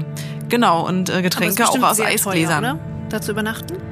Genau, 0.49 0.87
und 0.87 1.09
äh, 1.09 1.17
es 1.17 1.21
Getränke 1.23 1.69
auch 1.69 1.83
aus 1.83 1.99
Eisgläsern. 2.01 2.63
Teuer, 2.63 2.73
oder? 2.73 2.79
Da 3.09 3.21
zu 3.21 3.31
übernachten? 3.31 3.88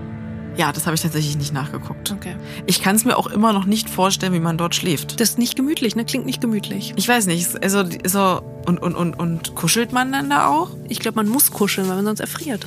Ja, 0.58 0.72
das 0.72 0.88
habe 0.88 0.96
ich 0.96 1.02
tatsächlich 1.02 1.38
nicht 1.38 1.54
nachgeguckt. 1.54 2.12
Okay. 2.12 2.36
Ich 2.65 2.82
kann 2.82 2.96
es 2.96 3.06
mir 3.06 3.15
auch 3.15 3.28
immer 3.28 3.54
noch 3.54 3.65
nicht 3.65 3.89
vorstellen, 3.89 4.34
wie 4.34 4.39
man 4.39 4.58
dort 4.58 4.74
schläft. 4.74 5.20
Das 5.20 5.30
ist 5.30 5.38
nicht 5.38 5.56
gemütlich, 5.56 5.96
ne? 5.96 6.04
Klingt 6.04 6.26
nicht 6.26 6.41
gemütlich. 6.41 6.93
Ich 6.96 7.08
weiß 7.08 7.28
nicht, 7.28 7.63
also 7.63 7.84
so 8.06 8.41
und 8.65 8.82
und 8.82 8.96
und 8.96 9.13
und 9.13 9.54
kuschelt 9.54 9.91
man 9.91 10.12
dann 10.12 10.32
da 10.32 10.48
auch? 10.48 10.72
Ich 10.89 11.00
glaube, 11.00 11.17
man 11.17 11.28
muss 11.28 11.52
kuscheln, 11.52 11.88
weil 11.88 11.98
man 11.98 12.06
sonst 12.06 12.22
erfriert. 12.22 12.65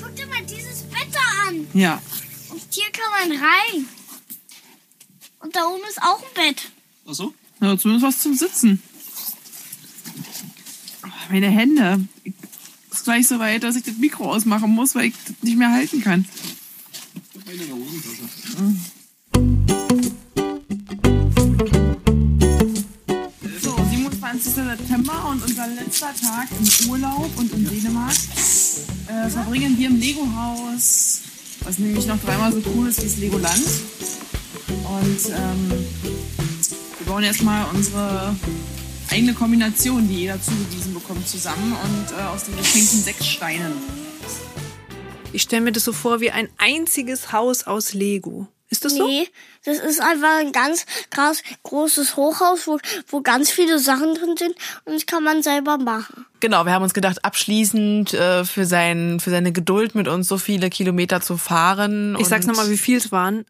Guck 0.00 0.14
dir 0.16 0.26
mal 0.26 0.42
dieses 0.42 0.82
Bett 0.82 1.08
da 1.12 1.48
an. 1.48 1.66
Ja. 1.72 2.02
Und 2.50 2.62
hier 2.70 2.90
kann 2.92 3.30
man 3.30 3.38
rein. 3.38 3.86
Und 5.40 5.56
da 5.56 5.66
oben 5.66 5.82
ist 5.88 6.02
auch 6.02 6.20
ein 6.20 6.34
Bett. 6.34 6.70
Ach 7.08 7.14
so? 7.14 7.32
ja 7.62 7.78
zumindest 7.78 8.06
was 8.06 8.22
zum 8.22 8.34
Sitzen. 8.34 8.82
Meine 11.30 11.48
Hände. 11.48 12.04
Ist 12.94 13.02
gleich 13.02 13.26
so 13.26 13.40
weit, 13.40 13.64
dass 13.64 13.74
ich 13.74 13.82
das 13.82 13.96
Mikro 13.96 14.30
ausmachen 14.30 14.70
muss, 14.70 14.94
weil 14.94 15.06
ich 15.06 15.14
das 15.26 15.34
nicht 15.42 15.58
mehr 15.58 15.72
halten 15.72 16.00
kann. 16.00 16.24
So, 23.60 23.76
27. 23.90 24.54
September 24.54 25.28
und 25.28 25.42
unser 25.42 25.66
letzter 25.66 26.14
Tag 26.14 26.46
im 26.60 26.88
Urlaub 26.88 27.30
und 27.36 27.52
in 27.52 27.68
Dänemark 27.68 28.14
äh, 29.08 29.28
verbringen 29.28 29.76
wir 29.76 29.88
im 29.88 29.98
Lego-Haus, 29.98 31.22
was 31.64 31.78
nämlich 31.78 32.06
noch 32.06 32.20
dreimal 32.20 32.52
so 32.52 32.62
cool 32.76 32.88
ist 32.88 33.00
wie 33.00 33.06
das 33.06 33.16
Legoland. 33.16 33.66
Und 34.68 35.34
ähm, 35.34 35.86
wir 36.98 37.06
bauen 37.06 37.24
erstmal 37.24 37.66
unsere 37.74 38.36
eigene 39.10 39.34
Kombination, 39.34 40.08
die 40.08 40.20
jeder 40.20 40.40
zugewiesen 40.40 40.94
bekommt, 40.94 41.28
zusammen 41.28 41.76
und 41.84 42.18
äh, 42.18 42.22
aus 42.22 42.44
den 42.44 42.56
geschenkten 42.56 43.02
sechs 43.02 43.26
Steinen. 43.26 43.72
Ich 45.32 45.42
stelle 45.42 45.62
mir 45.62 45.72
das 45.72 45.84
so 45.84 45.92
vor 45.92 46.20
wie 46.20 46.30
ein 46.30 46.48
einziges 46.58 47.32
Haus 47.32 47.64
aus 47.64 47.92
Lego. 47.92 48.46
Ist 48.70 48.84
das 48.84 48.94
so? 48.94 49.06
Nee, 49.06 49.28
das 49.64 49.78
ist 49.78 50.00
einfach 50.00 50.40
ein 50.40 50.52
ganz 50.52 50.86
krass 51.10 51.42
großes 51.62 52.16
Hochhaus, 52.16 52.66
wo, 52.66 52.78
wo 53.08 53.20
ganz 53.20 53.50
viele 53.50 53.78
Sachen 53.78 54.14
drin 54.14 54.36
sind 54.36 54.54
und 54.84 54.94
das 54.94 55.06
kann 55.06 55.22
man 55.22 55.42
selber 55.42 55.78
machen. 55.78 56.26
Genau, 56.40 56.64
wir 56.64 56.72
haben 56.72 56.82
uns 56.82 56.94
gedacht, 56.94 57.24
abschließend 57.24 58.14
äh, 58.14 58.44
für 58.44 58.66
sein 58.66 59.20
für 59.20 59.30
seine 59.30 59.52
Geduld 59.52 59.94
mit 59.94 60.08
uns 60.08 60.28
so 60.28 60.38
viele 60.38 60.70
Kilometer 60.70 61.20
zu 61.20 61.36
fahren. 61.36 62.16
Ich 62.18 62.26
sag's 62.26 62.46
nochmal, 62.46 62.70
wie 62.70 62.78
viel 62.78 62.96
es 62.96 63.12
waren. 63.12 63.44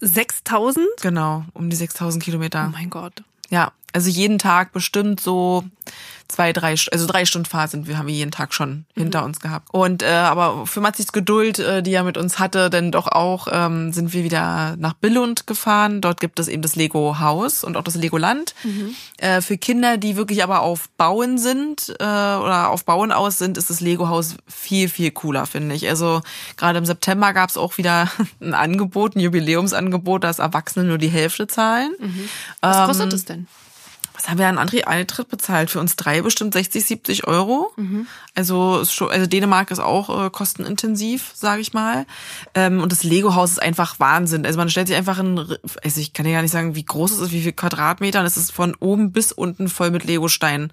6000? 0.00 0.86
Genau, 1.02 1.44
um 1.54 1.70
die 1.70 1.76
6000 1.76 2.22
Kilometer. 2.22 2.68
Oh 2.68 2.72
mein 2.72 2.90
Gott. 2.90 3.24
Ja, 3.50 3.72
also 3.92 4.10
jeden 4.10 4.38
Tag 4.38 4.72
bestimmt 4.72 5.20
so 5.20 5.64
zwei, 6.28 6.52
drei, 6.52 6.74
also 6.92 7.06
drei 7.06 7.24
Stunden 7.24 7.48
Fahrt 7.48 7.70
sind 7.70 7.88
wir, 7.88 7.96
haben 7.96 8.06
wir 8.06 8.14
jeden 8.14 8.30
Tag 8.30 8.52
schon 8.52 8.84
hinter 8.94 9.24
uns 9.24 9.40
gehabt. 9.40 9.68
Und 9.72 10.02
äh, 10.02 10.08
aber 10.08 10.66
für 10.66 10.80
Matzis 10.80 11.12
Geduld, 11.12 11.58
äh, 11.58 11.82
die 11.82 11.94
er 11.94 12.04
mit 12.04 12.18
uns 12.18 12.38
hatte, 12.38 12.68
denn 12.68 12.92
doch 12.92 13.06
auch 13.06 13.48
ähm, 13.50 13.92
sind 13.92 14.12
wir 14.12 14.24
wieder 14.24 14.76
nach 14.76 14.92
Billund 14.92 15.46
gefahren. 15.46 16.00
Dort 16.02 16.20
gibt 16.20 16.38
es 16.38 16.48
eben 16.48 16.60
das 16.60 16.76
Lego 16.76 17.18
Haus 17.18 17.64
und 17.64 17.76
auch 17.76 17.82
das 17.82 17.94
Legoland. 17.94 18.54
Äh, 19.16 19.40
für 19.40 19.56
Kinder, 19.56 19.96
die 19.96 20.16
wirklich 20.16 20.44
aber 20.44 20.60
auf 20.60 20.90
Bauen 20.90 21.38
sind 21.38 21.88
äh, 21.98 22.04
oder 22.04 22.68
auf 22.68 22.84
Bauen 22.84 23.10
aus 23.10 23.38
sind, 23.38 23.56
ist 23.56 23.70
das 23.70 23.80
Lego 23.80 24.08
Haus 24.08 24.36
viel, 24.46 24.90
viel 24.90 25.10
cooler, 25.10 25.46
finde 25.46 25.74
ich. 25.74 25.88
Also 25.88 26.20
gerade 26.58 26.78
im 26.78 26.84
September 26.84 27.32
gab 27.32 27.48
es 27.48 27.56
auch 27.56 27.78
wieder 27.78 28.10
ein 28.40 28.52
Angebot, 28.52 29.16
ein 29.16 29.20
Jubiläumsangebot, 29.20 30.24
dass 30.24 30.40
Erwachsene 30.40 30.84
nur 30.84 30.98
die 30.98 31.08
Hälfte 31.08 31.46
zahlen. 31.46 31.92
Was 32.60 32.76
Ähm, 32.76 32.86
kostet 32.86 33.12
es 33.14 33.24
denn? 33.24 33.46
Was 34.28 34.32
haben 34.32 34.38
wir 34.38 34.48
an 34.48 34.58
André 34.58 34.84
Eintritt 34.84 35.28
bezahlt? 35.28 35.70
Für 35.70 35.80
uns 35.80 35.96
drei 35.96 36.20
bestimmt 36.20 36.52
60, 36.52 36.84
70 36.84 37.26
Euro. 37.26 37.72
Also, 38.34 38.80
ist 38.80 38.92
schon, 38.92 39.10
also 39.10 39.26
Dänemark 39.26 39.70
ist 39.70 39.78
auch 39.78 40.26
äh, 40.26 40.28
kostenintensiv, 40.28 41.30
sage 41.34 41.62
ich 41.62 41.72
mal. 41.72 42.04
Ähm, 42.54 42.82
und 42.82 42.92
das 42.92 43.04
Lego-Haus 43.04 43.52
ist 43.52 43.62
einfach 43.62 43.98
Wahnsinn. 44.00 44.44
Also 44.44 44.58
man 44.58 44.68
stellt 44.68 44.88
sich 44.88 44.96
einfach 44.96 45.18
ein, 45.18 45.38
also 45.82 46.00
ich 46.00 46.12
kann 46.12 46.26
ja 46.26 46.32
gar 46.32 46.42
nicht 46.42 46.50
sagen, 46.50 46.74
wie 46.74 46.84
groß 46.84 47.12
es 47.12 47.20
ist, 47.20 47.32
wie 47.32 47.40
viel 47.40 47.52
Quadratmeter. 47.52 48.20
Und 48.20 48.26
es 48.26 48.36
ist 48.36 48.52
von 48.52 48.74
oben 48.74 49.12
bis 49.12 49.32
unten 49.32 49.68
voll 49.68 49.90
mit 49.90 50.04
Lego-Steinen. 50.04 50.72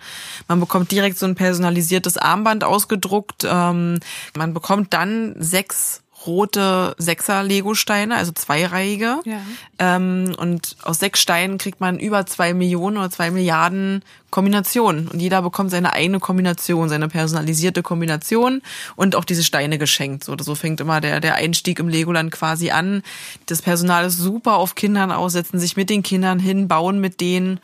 Man 0.49 0.59
bekommt 0.59 0.91
direkt 0.91 1.17
so 1.17 1.25
ein 1.25 1.35
personalisiertes 1.35 2.17
Armband 2.17 2.65
ausgedruckt. 2.65 3.45
Ähm, 3.49 3.99
man 4.35 4.53
bekommt 4.53 4.93
dann 4.93 5.35
sechs 5.39 6.01
rote 6.25 6.95
Sechser-Lego-Steine, 6.97 8.15
also 8.15 8.31
zweireihige. 8.31 9.19
Ja. 9.25 9.41
Ähm, 9.79 10.35
und 10.37 10.75
aus 10.83 10.99
sechs 10.99 11.21
Steinen 11.21 11.57
kriegt 11.57 11.81
man 11.81 11.99
über 11.99 12.25
zwei 12.25 12.53
Millionen 12.53 12.97
oder 12.97 13.09
zwei 13.09 13.31
Milliarden 13.31 14.03
Kombinationen. 14.35 15.07
Und 15.07 15.21
jeder 15.21 15.41
bekommt 15.41 15.71
seine 15.71 15.93
eigene 15.93 16.19
Kombination, 16.19 16.89
seine 16.89 17.07
personalisierte 17.07 17.83
Kombination 17.83 18.61
und 18.97 19.15
auch 19.15 19.23
diese 19.23 19.45
Steine 19.45 19.77
geschenkt. 19.77 20.25
So, 20.25 20.35
so 20.37 20.55
fängt 20.55 20.81
immer 20.81 20.99
der, 20.99 21.21
der 21.21 21.35
Einstieg 21.35 21.79
im 21.79 21.87
Legoland 21.87 22.31
quasi 22.31 22.69
an. 22.69 23.01
Das 23.45 23.61
Personal 23.61 24.05
ist 24.05 24.17
super 24.17 24.57
auf 24.57 24.75
Kindern 24.75 25.11
aus, 25.11 25.33
setzen 25.33 25.57
sich 25.57 25.77
mit 25.77 25.89
den 25.89 26.03
Kindern 26.03 26.39
hin, 26.39 26.67
bauen 26.67 26.99
mit 26.99 27.21
denen. 27.21 27.61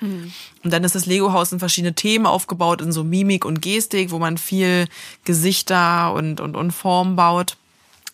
Und 0.64 0.72
dann 0.72 0.86
ist 0.86 0.96
das 0.96 1.06
Lego-Haus 1.06 1.52
in 1.52 1.60
verschiedene 1.60 1.94
Themen 1.94 2.26
aufgebaut, 2.26 2.82
in 2.82 2.94
so 2.94 3.04
Mimik 3.04 3.44
und 3.44 3.62
Gestik, 3.62 4.12
wo 4.12 4.20
man 4.20 4.38
viel 4.38 4.88
Gesichter 5.26 6.14
und, 6.14 6.40
und, 6.40 6.56
und 6.56 6.72
Form 6.72 7.18
baut. 7.18 7.58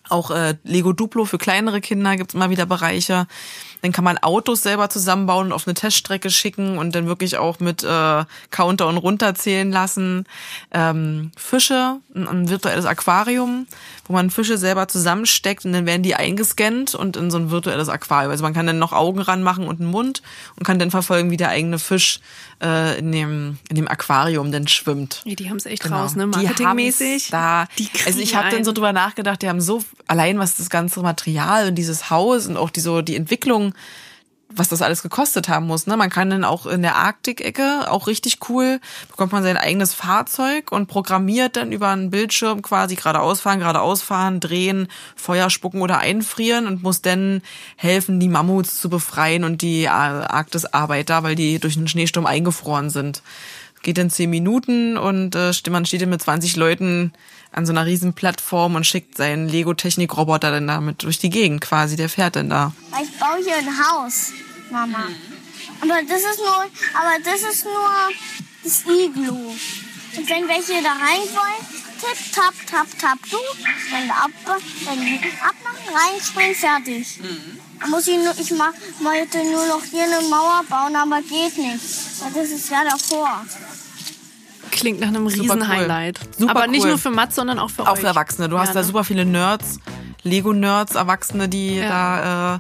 Auch 0.10 0.32
äh, 0.32 0.56
Lego 0.64 0.94
Duplo 0.94 1.26
für 1.26 1.38
kleinere 1.38 1.82
Kinder 1.82 2.16
gibt's 2.16 2.34
immer 2.34 2.50
wieder 2.50 2.66
Bereiche. 2.66 3.28
Dann 3.82 3.92
kann 3.92 4.04
man 4.04 4.18
Autos 4.18 4.64
selber 4.64 4.90
zusammenbauen 4.90 5.48
und 5.48 5.54
auf 5.54 5.68
eine 5.68 5.74
Teststrecke 5.74 6.30
schicken 6.30 6.78
und 6.78 6.96
dann 6.96 7.08
wirklich 7.08 7.38
auch 7.38 7.60
mit 7.60 7.84
äh, 7.84 8.26
Counter 8.52 8.88
und 8.88 8.98
runterzählen 8.98 9.72
lassen. 9.72 10.26
Ähm, 10.72 11.32
Fische, 11.38 11.98
ein, 12.16 12.28
ein 12.28 12.50
virtuelles 12.50 12.86
Aquarium, 12.86 13.68
wo 14.06 14.14
man 14.14 14.30
Fische 14.30 14.58
selber 14.58 14.88
zusammensteckt 14.88 15.66
und 15.66 15.74
dann 15.74 15.86
werden 15.86 16.04
die 16.04 16.16
eingescannt 16.16 16.96
und 16.96 17.18
in 17.18 17.32
so 17.32 17.38
ein 17.38 17.52
virtuelles 17.52 17.90
Aquarium. 17.90 18.32
Also 18.32 18.44
man 18.44 18.54
kann 18.54 18.68
dann 18.68 18.80
noch 18.80 18.94
Augen 18.94 19.20
ranmachen 19.20 19.68
und 19.68 19.80
einen 19.80 19.90
Mund 19.92 20.22
und 20.58 20.66
kann 20.66 20.80
dann 20.80 20.92
verfolgen, 20.92 21.32
wie 21.32 21.38
der 21.38 21.50
eigene 21.50 21.80
Fisch 21.80 22.20
äh, 22.62 22.98
in, 23.00 23.12
dem, 23.12 23.58
in 23.70 23.76
dem 23.76 23.88
Aquarium 23.88 24.52
dann 24.52 24.68
schwimmt. 24.68 25.22
Ja, 25.26 25.36
die 25.36 25.50
haben 25.50 25.58
es 25.58 25.66
echt 25.66 25.84
Genau. 25.84 26.02
raus, 26.02 26.16
ne? 26.16 26.24
Die 26.24 26.44
Marketingmäßig. 26.44 27.32
haben's 27.32 27.68
Da. 27.70 27.76
Die 27.78 27.90
also 28.06 28.20
ich 28.20 28.36
habe 28.36 28.50
dann 28.50 28.64
so 28.64 28.72
drüber 28.72 28.94
nachgedacht, 28.94 29.42
die 29.42 29.50
haben 29.50 29.62
so 29.62 29.84
allein 30.08 30.40
was 30.40 30.56
das 30.56 30.70
ganze 30.70 31.02
Material 31.02 31.68
und 31.68 31.76
dieses 31.76 32.10
Haus 32.10 32.48
und 32.48 32.58
auch 32.58 32.70
die 32.70 32.80
so 32.80 33.02
die 33.02 33.16
Entwicklung, 33.16 33.74
was 34.50 34.70
das 34.70 34.82
alles 34.82 35.04
gekostet 35.04 35.50
haben 35.50 35.68
muss. 35.68 35.88
Ne? 35.88 35.98
Man 35.98 36.10
kann 36.10 36.30
dann 36.30 36.44
auch 36.44 36.66
in 36.66 36.82
der 36.82 36.96
Arktik-Ecke, 36.96 37.92
auch 37.92 38.08
richtig 38.08 38.40
cool, 38.50 38.80
bekommt 39.10 39.32
man 39.32 39.44
sein 39.44 39.58
eigenes 39.58 39.94
Fahrzeug 39.94 40.72
und 40.72 40.88
programmiert 40.88 41.58
dann 41.58 41.72
über 41.72 41.90
einen 41.90 42.10
Bildschirm 42.10 42.62
quasi 42.62 42.96
geradeaus 42.96 43.42
fahren, 43.42 43.60
geradeaus 43.60 44.02
fahren, 44.02 44.40
drehen, 44.40 44.88
Feuer 45.16 45.50
spucken 45.50 45.82
oder 45.82 45.98
einfrieren 45.98 46.66
und 46.66 46.82
muss 46.82 47.02
dann 47.02 47.42
helfen, 47.76 48.20
die 48.20 48.30
Mammuts 48.30 48.80
zu 48.80 48.90
befreien 48.90 49.44
und 49.44 49.62
die 49.62 49.90
Arktisarbeiter, 49.90 51.24
weil 51.24 51.36
die 51.36 51.60
durch 51.60 51.76
einen 51.78 51.88
Schneesturm 51.88 52.26
eingefroren 52.26 52.90
sind. 52.90 53.22
Geht 53.82 53.98
in 53.98 54.10
zehn 54.10 54.30
Minuten 54.30 54.98
und 54.98 55.36
äh, 55.36 55.54
steht- 55.54 55.72
man 55.72 55.86
steht 55.86 56.02
dann 56.02 56.10
mit 56.10 56.22
20 56.22 56.56
Leuten 56.56 57.14
an 57.52 57.66
so 57.66 57.72
einer 57.72 57.86
riesen 57.86 58.14
Plattform 58.14 58.76
und 58.76 58.86
schickt 58.86 59.16
seinen 59.18 59.48
Lego-Technik-Roboter 59.48 60.52
dann 60.52 60.68
damit 60.68 61.04
durch 61.04 61.20
die 61.20 61.30
Gegend 61.30 61.62
quasi. 61.62 61.96
Der 61.96 62.10
fährt 62.10 62.36
dann 62.36 62.50
da. 62.50 62.74
Ich 63.02 63.18
baue 63.20 63.38
hier 63.44 63.58
ein 63.58 63.68
Haus, 63.80 64.32
Mama. 64.72 65.08
Aber 65.82 66.00
das 66.08 66.20
ist 66.22 66.40
nur, 66.40 66.66
aber 66.94 67.24
das 67.24 67.42
ist 67.42 67.64
nur 67.66 67.90
das 68.64 68.82
Iglu. 68.86 69.36
Und 70.18 70.30
wenn 70.30 70.48
welche 70.48 70.82
da 70.84 70.92
rein 70.94 71.28
wollen, 71.34 71.66
tipp, 72.00 72.34
tap, 72.34 72.54
tap, 72.70 72.88
tap, 73.00 73.20
du, 73.30 73.38
dann 73.92 74.10
ab, 74.10 74.32
dann 74.46 75.00
abmachen, 75.42 75.96
reinspringen, 75.96 76.56
fertig. 76.56 77.20
Dann 77.22 77.60
muss 77.90 78.08
ich 78.08 78.18
nur, 78.18 78.34
ich 78.40 78.52
mach, 78.52 78.74
wollte 79.02 79.38
nur 79.44 79.66
noch 79.68 79.84
hier 79.84 80.04
eine 80.04 80.28
Mauer 80.30 80.64
bauen, 80.70 80.96
aber 80.96 81.22
geht 81.22 81.58
nicht. 81.58 81.82
Weil 82.22 82.32
das 82.34 82.50
ist 82.52 82.70
ja 82.70 82.84
davor. 82.84 83.46
Klingt 84.72 85.00
nach 85.00 85.08
einem 85.08 85.28
Super 85.30 85.42
riesen 85.44 85.62
cool. 85.62 85.68
Highlight. 85.68 86.20
Super 86.38 86.52
Aber 86.52 86.68
nicht 86.68 86.84
cool. 86.84 86.90
nur 86.90 86.98
für 87.00 87.10
Mats, 87.10 87.36
sondern 87.36 87.58
auch 87.60 87.70
für 87.70 87.84
Auch 87.84 87.94
euch. 87.94 88.00
für 88.02 88.08
Erwachsene. 88.08 88.50
Du 88.50 88.60
hast 88.60 88.70
Ja, 88.70 88.74
da 88.76 88.80
ne? 88.82 88.86
super 88.86 89.04
viele 89.04 89.26
Nerds, 89.26 89.80
Lego-Nerds, 90.28 90.96
Erwachsene, 90.96 91.50
die 91.50 91.78
Ja. 91.78 91.88
da 91.90 92.56
äh, 92.56 92.60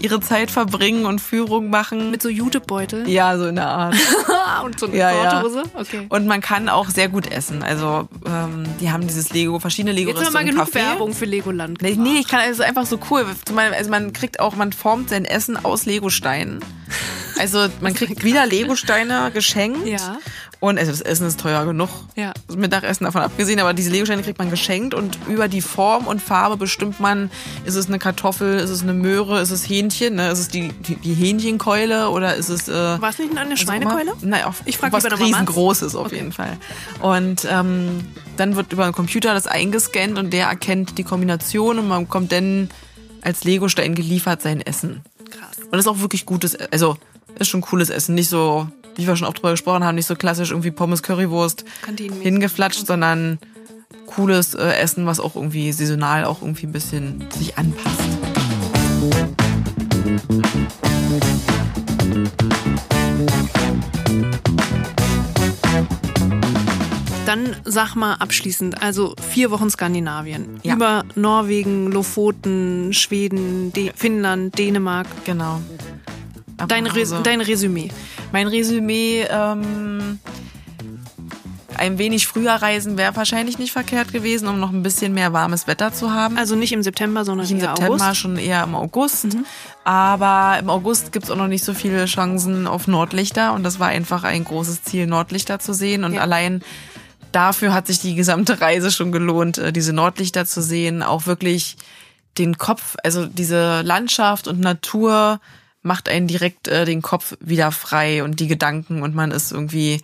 ihre 0.00 0.20
Zeit 0.20 0.50
verbringen 0.50 1.06
und 1.06 1.20
Führung 1.20 1.70
machen. 1.70 2.10
Mit 2.10 2.22
so 2.22 2.28
Jutebeutel 2.28 3.08
ja, 3.08 3.36
so 3.36 3.46
in 3.46 3.56
der 3.56 3.68
Art. 3.68 3.96
und 4.64 4.78
so 4.78 4.86
eine 4.86 4.96
Ja, 4.96 5.10
ja. 5.10 5.44
Okay. 5.74 6.06
Und 6.08 6.26
man 6.26 6.40
kann 6.40 6.68
auch 6.68 6.88
sehr 6.88 7.08
gut 7.08 7.30
essen. 7.30 7.62
Also 7.62 8.08
ähm, 8.26 8.64
die 8.80 8.90
haben 8.90 9.06
dieses 9.06 9.32
Lego, 9.32 9.58
verschiedene 9.58 9.92
lego 9.92 10.10
Jetzt 10.10 10.18
haben 10.18 10.32
wir 10.32 10.40
mal 10.40 10.44
genug 10.44 10.68
Café. 10.68 10.74
Werbung 10.74 11.12
für 11.12 11.24
Legoland. 11.24 11.82
Nee, 11.82 11.96
nee, 11.98 12.18
ich 12.20 12.28
kann 12.28 12.40
also 12.40 12.62
einfach 12.62 12.86
so 12.86 12.98
cool. 13.10 13.26
Also 13.72 13.90
man 13.90 14.12
kriegt 14.12 14.40
auch, 14.40 14.54
man 14.56 14.72
formt 14.72 15.10
sein 15.10 15.24
Essen 15.24 15.62
aus 15.62 15.86
Legosteinen. 15.86 16.60
Also 17.40 17.68
man 17.80 17.94
kriegt 17.94 18.24
wieder 18.24 18.46
Legosteine 18.46 19.30
geschenkt. 19.32 19.86
Ja. 19.86 20.18
Und 20.60 20.76
also 20.76 20.90
das 20.90 21.00
Essen 21.00 21.26
ist 21.26 21.38
teuer 21.38 21.64
genug. 21.64 21.88
Ja. 22.16 22.32
Das 22.48 22.56
Mittagessen 22.56 23.04
davon 23.04 23.22
abgesehen, 23.22 23.60
aber 23.60 23.74
diese 23.74 23.90
Legosteine 23.90 24.22
kriegt 24.22 24.38
man 24.38 24.50
geschenkt 24.50 24.92
und 24.92 25.16
über 25.28 25.46
die 25.46 25.60
Form 25.60 26.08
und 26.08 26.20
Farbe 26.20 26.56
bestimmt 26.56 26.98
man, 26.98 27.30
ist 27.64 27.76
es 27.76 27.86
eine 27.86 28.00
Kartoffel, 28.00 28.58
ist 28.58 28.70
es 28.70 28.82
eine 28.82 28.92
Möhre, 28.92 29.40
ist 29.40 29.52
es 29.52 29.68
Hähnchen, 29.68 30.16
ne? 30.16 30.30
ist 30.30 30.40
es 30.40 30.48
die, 30.48 30.72
die, 30.72 30.96
die 30.96 31.14
Hähnchenkeule 31.14 32.10
oder 32.10 32.34
ist 32.34 32.48
es... 32.48 32.68
Äh, 32.68 32.72
War 32.72 33.10
es 33.10 33.18
nicht 33.18 33.36
eine 33.36 33.56
Schweinekeule? 33.56 34.14
Nein, 34.20 34.44
auf 34.44 34.62
Ich 34.64 34.78
frag 34.78 34.92
was 34.92 35.04
riesengroßes 35.04 35.94
auf 35.94 36.12
jeden 36.12 36.32
Fall. 36.32 36.56
Und 37.00 37.46
ähm, 37.48 38.04
dann 38.36 38.56
wird 38.56 38.72
über 38.72 38.84
den 38.84 38.92
Computer 38.92 39.34
das 39.34 39.46
eingescannt 39.46 40.18
und 40.18 40.32
der 40.32 40.46
erkennt 40.46 40.98
die 40.98 41.04
Kombination 41.04 41.78
und 41.78 41.86
man 41.86 42.06
bekommt 42.06 42.32
dann 42.32 42.68
als 43.22 43.44
Legostein 43.44 43.94
geliefert 43.94 44.42
sein 44.42 44.60
Essen. 44.60 45.02
Krass. 45.30 45.58
Und 45.64 45.72
das 45.72 45.80
ist 45.82 45.88
auch 45.88 46.00
wirklich 46.00 46.26
gutes, 46.26 46.56
also 46.72 46.96
ist 47.38 47.48
schon 47.48 47.60
cooles 47.60 47.90
Essen. 47.90 48.14
Nicht 48.14 48.28
so, 48.28 48.68
wie 48.98 49.06
wir 49.06 49.16
schon 49.16 49.28
oft 49.28 49.38
drüber 49.38 49.52
gesprochen 49.52 49.84
haben, 49.84 49.94
nicht 49.94 50.06
so 50.06 50.16
klassisch 50.16 50.50
irgendwie 50.50 50.72
Pommes, 50.72 51.02
Currywurst 51.04 51.64
hingeflatscht, 52.20 52.84
sondern 52.84 53.38
cooles 54.06 54.54
äh, 54.54 54.72
Essen, 54.72 55.06
was 55.06 55.20
auch 55.20 55.36
irgendwie 55.36 55.70
saisonal 55.70 56.24
auch 56.24 56.42
irgendwie 56.42 56.66
ein 56.66 56.72
bisschen 56.72 57.24
sich 57.30 57.56
anpasst. 57.56 58.00
Dann 67.24 67.54
sag 67.64 67.94
mal 67.94 68.14
abschließend, 68.14 68.82
also 68.82 69.14
vier 69.30 69.52
Wochen 69.52 69.70
Skandinavien. 69.70 70.58
Ja. 70.64 70.74
Über 70.74 71.04
Norwegen, 71.14 71.92
Lofoten, 71.92 72.92
Schweden, 72.92 73.72
De 73.72 73.92
Finnland, 73.94 74.58
Dänemark. 74.58 75.06
Genau. 75.24 75.60
Dein, 76.66 76.86
Res 76.86 77.14
dein 77.22 77.40
Resümee. 77.40 77.90
Mein 78.32 78.48
Resümee, 78.48 79.26
ähm, 79.30 80.18
ein 81.76 81.98
wenig 81.98 82.26
früher 82.26 82.54
reisen 82.54 82.98
wäre 82.98 83.14
wahrscheinlich 83.14 83.58
nicht 83.58 83.70
verkehrt 83.72 84.12
gewesen, 84.12 84.48
um 84.48 84.58
noch 84.58 84.70
ein 84.72 84.82
bisschen 84.82 85.14
mehr 85.14 85.32
warmes 85.32 85.68
Wetter 85.68 85.92
zu 85.92 86.12
haben. 86.12 86.36
Also 86.36 86.56
nicht 86.56 86.72
im 86.72 86.82
September, 86.82 87.24
sondern 87.24 87.44
Nicht 87.46 87.52
im 87.52 87.60
September, 87.60 88.04
August. 88.06 88.16
schon 88.16 88.36
eher 88.36 88.64
im 88.64 88.74
August. 88.74 89.28
Aber 89.84 90.58
im 90.58 90.68
August 90.70 91.12
gibt's 91.12 91.30
auch 91.30 91.36
noch 91.36 91.46
nicht 91.46 91.64
so 91.64 91.74
viele 91.74 92.06
Chancen 92.06 92.66
auf 92.66 92.88
Nordlichter. 92.88 93.52
Und 93.52 93.62
das 93.62 93.78
war 93.78 93.88
einfach 93.88 94.24
ein 94.24 94.42
großes 94.42 94.82
Ziel, 94.82 95.06
Nordlichter 95.06 95.60
zu 95.60 95.72
sehen. 95.72 96.02
Und 96.02 96.14
Ja. 96.14 96.22
allein 96.22 96.62
dafür 97.30 97.72
hat 97.72 97.86
sich 97.86 98.00
die 98.00 98.16
gesamte 98.16 98.60
Reise 98.60 98.90
schon 98.90 99.12
gelohnt, 99.12 99.58
äh, 99.58 99.72
diese 99.72 99.92
Nordlichter 99.92 100.46
zu 100.46 100.60
sehen. 100.60 101.04
Auch 101.04 101.26
wirklich 101.26 101.76
den 102.38 102.58
Kopf, 102.58 102.96
also 103.04 103.24
diese 103.26 103.82
Landschaft 103.82 104.48
und 104.48 104.58
Natur 104.58 105.40
macht 105.88 106.08
einen 106.08 106.28
direkt 106.28 106.68
äh, 106.68 106.84
den 106.84 107.02
Kopf 107.02 107.36
wieder 107.40 107.72
frei 107.72 108.22
und 108.22 108.38
die 108.38 108.46
Gedanken 108.46 109.02
und 109.02 109.16
man 109.16 109.32
ist 109.32 109.50
irgendwie 109.50 110.00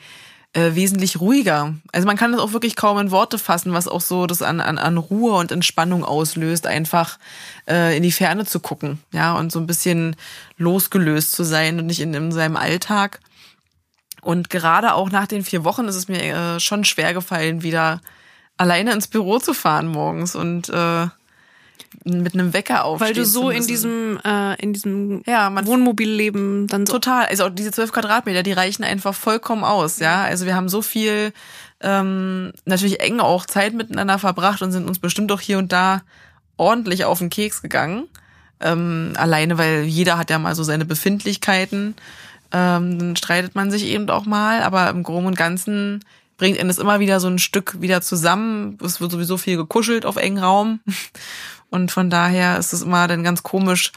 äh, 0.55 0.75
wesentlich 0.75 1.21
ruhiger. 1.21 1.75
Also 1.93 2.07
man 2.07 2.17
kann 2.17 2.33
das 2.33 2.41
auch 2.41 2.53
wirklich 2.53 2.75
kaum 2.75 2.99
in 2.99 3.11
Worte 3.11 3.39
fassen, 3.39 3.73
was 3.73 3.87
auch 3.87 4.01
so 4.01 4.27
das 4.27 4.43
an, 4.43 4.61
an, 4.61 4.79
an 4.79 4.97
Ruhe 4.97 5.35
und 5.35 5.53
Entspannung 5.53 6.05
auslöst, 6.05 6.67
einfach 6.67 7.19
äh, 7.69 7.97
in 7.97 8.03
die 8.03 8.13
Ferne 8.13 8.47
zu 8.47 8.61
gucken, 8.61 9.01
ja, 9.13 9.35
und 9.35 9.53
so 9.53 9.61
ein 9.61 9.67
bisschen 9.67 10.17
losgelöst 10.57 11.33
zu 11.33 11.45
sein 11.45 11.79
und 11.79 11.87
nicht 11.87 12.01
in, 12.01 12.15
in 12.15 12.33
seinem 12.33 12.57
Alltag. 12.57 13.21
Und 14.23 14.49
gerade 14.49 14.95
auch 14.95 15.11
nach 15.11 15.27
den 15.27 15.45
vier 15.45 15.65
Wochen 15.65 15.85
ist 15.87 15.97
es 15.97 16.09
mir 16.09 16.23
äh, 16.23 16.61
schon 16.61 16.85
schwer 16.85 17.13
gefallen, 17.13 17.63
wieder 17.63 18.01
alleine 18.57 18.93
ins 18.93 19.09
Büro 19.09 19.39
zu 19.39 19.53
fahren 19.53 19.89
morgens 19.89 20.35
und 20.35 20.69
äh, 20.71 21.09
mit 22.05 22.35
einem 22.35 22.53
Wecker 22.53 22.85
aufstehen 22.85 23.09
Weil 23.09 23.15
du 23.15 23.25
so 23.25 23.51
in 23.51 23.67
diesem, 23.67 24.19
äh, 24.25 24.55
in 24.61 24.73
diesem 24.73 25.23
Ja, 25.27 25.51
man- 25.51 25.67
Wohnmobilleben 25.67 26.67
dann 26.67 26.87
so. 26.87 26.95
Total. 26.95 27.27
Also 27.27 27.49
diese 27.49 27.71
zwölf 27.73 27.93
Quadratmeter, 27.93 28.43
die 28.43 28.53
reichen 28.53 28.85
einfach 28.85 29.15
vollkommen 29.15 29.65
aus, 29.65 29.99
ja. 29.99 30.23
Also 30.25 30.47
wir 30.47 30.55
haben 30.55 30.69
so 30.69 30.83
viel 30.83 31.33
ähm, 31.81 32.53
natürlich 32.65 33.01
eng 33.01 33.21
auch 33.21 33.47
Zeit 33.47 33.75
miteinander 33.75 34.19
verbracht 34.19 34.63
und 34.63 34.73
sind 34.73 34.89
uns 34.89 34.99
bestimmt 34.99 35.31
auch 35.33 35.41
hier 35.41 35.59
und 35.59 35.73
da 35.73 36.03
ordentlich 36.57 37.05
auf 37.05 37.19
den 37.19 37.31
Keks 37.31 37.63
gegangen. 37.63 38.05
Ähm, 38.61 39.13
alleine, 39.17 39.59
weil 39.59 39.83
jeder 39.83 40.17
hat 40.17 40.31
ja 40.31 40.39
mal 40.39 40.55
so 40.55 40.63
seine 40.63 40.85
Befindlichkeiten. 40.85 41.95
Ähm, 42.53 42.99
dann 42.99 43.17
streitet 43.17 43.55
man 43.55 43.71
sich 43.71 43.85
eben 43.87 44.09
auch 44.11 44.27
mal, 44.27 44.63
aber 44.63 44.89
im 44.91 45.03
Groben 45.03 45.27
und 45.27 45.37
Ganzen 45.37 46.05
bringt 46.37 46.59
einen 46.59 46.69
das 46.69 46.79
immer 46.79 47.01
wieder 47.01 47.21
so 47.21 47.29
ein 47.29 47.39
Stück 47.39 47.81
wieder 47.81 48.01
zusammen. 48.01 48.79
Es 48.83 49.01
wird 49.01 49.11
sowieso 49.11 49.37
viel 49.37 49.57
gekuschelt 49.57 50.07
auf 50.07 50.17
engen 50.17 50.39
Raum. 50.39 50.81
Und 51.75 51.91
von 51.91 52.09
daher 52.09 52.57
ist 52.59 52.73
es 52.73 52.83
immer 52.83 53.09
dann 53.09 53.25
ganz 53.25 53.43
komisch, 53.43 53.91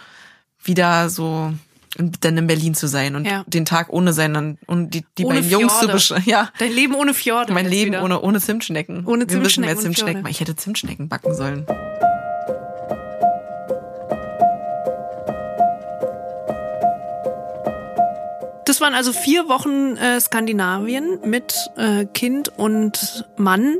wieder 0.64 1.10
so 1.12 1.54
in- 1.96 2.12
dann 2.22 2.36
in 2.38 2.48
Berlin 2.48 2.74
zu 2.74 2.88
sein 2.88 3.16
und 3.16 3.26
Ja. 3.26 3.44
den 3.46 3.66
Tag 3.66 3.90
ohne 3.94 4.14
sein 4.14 4.58
und 4.66 4.94
die, 4.96 5.06
die 5.20 5.26
Ohne 5.26 5.36
beiden 5.36 5.52
Jungs 5.52 5.74
zu 5.74 5.80
Fjorde. 5.82 5.94
beschreiben. 5.94 6.24
Ja. 6.26 6.50
Dein 6.58 6.72
Leben 6.72 6.96
ohne 6.96 7.14
Fjorde. 7.14 7.54
Mein 7.54 7.68
Leben 7.70 7.92
wieder. 7.92 8.04
ohne, 8.04 8.20
ohne 8.22 8.42
Zimtschnecken. 8.42 9.06
Ohne 9.06 9.30
Wir 9.30 9.38
müssen 9.38 9.62
mehr 9.62 9.70
Zimtschnecken 9.76 9.82
Zimtschnecken 9.84 10.22
Fjorde. 10.22 10.30
Ich 10.32 10.40
hätte 10.40 10.56
Zimtschnecken 10.56 11.08
backen 11.08 11.36
sollen. 11.36 11.68
Das 18.66 18.82
waren 18.82 18.94
also 18.94 19.14
vier 19.14 19.48
Wochen 19.48 19.96
äh, 19.98 20.20
Skandinavien 20.20 21.20
mit 21.24 21.70
äh, 21.78 22.06
Kind 22.06 22.50
und 22.58 23.26
Mann 23.38 23.78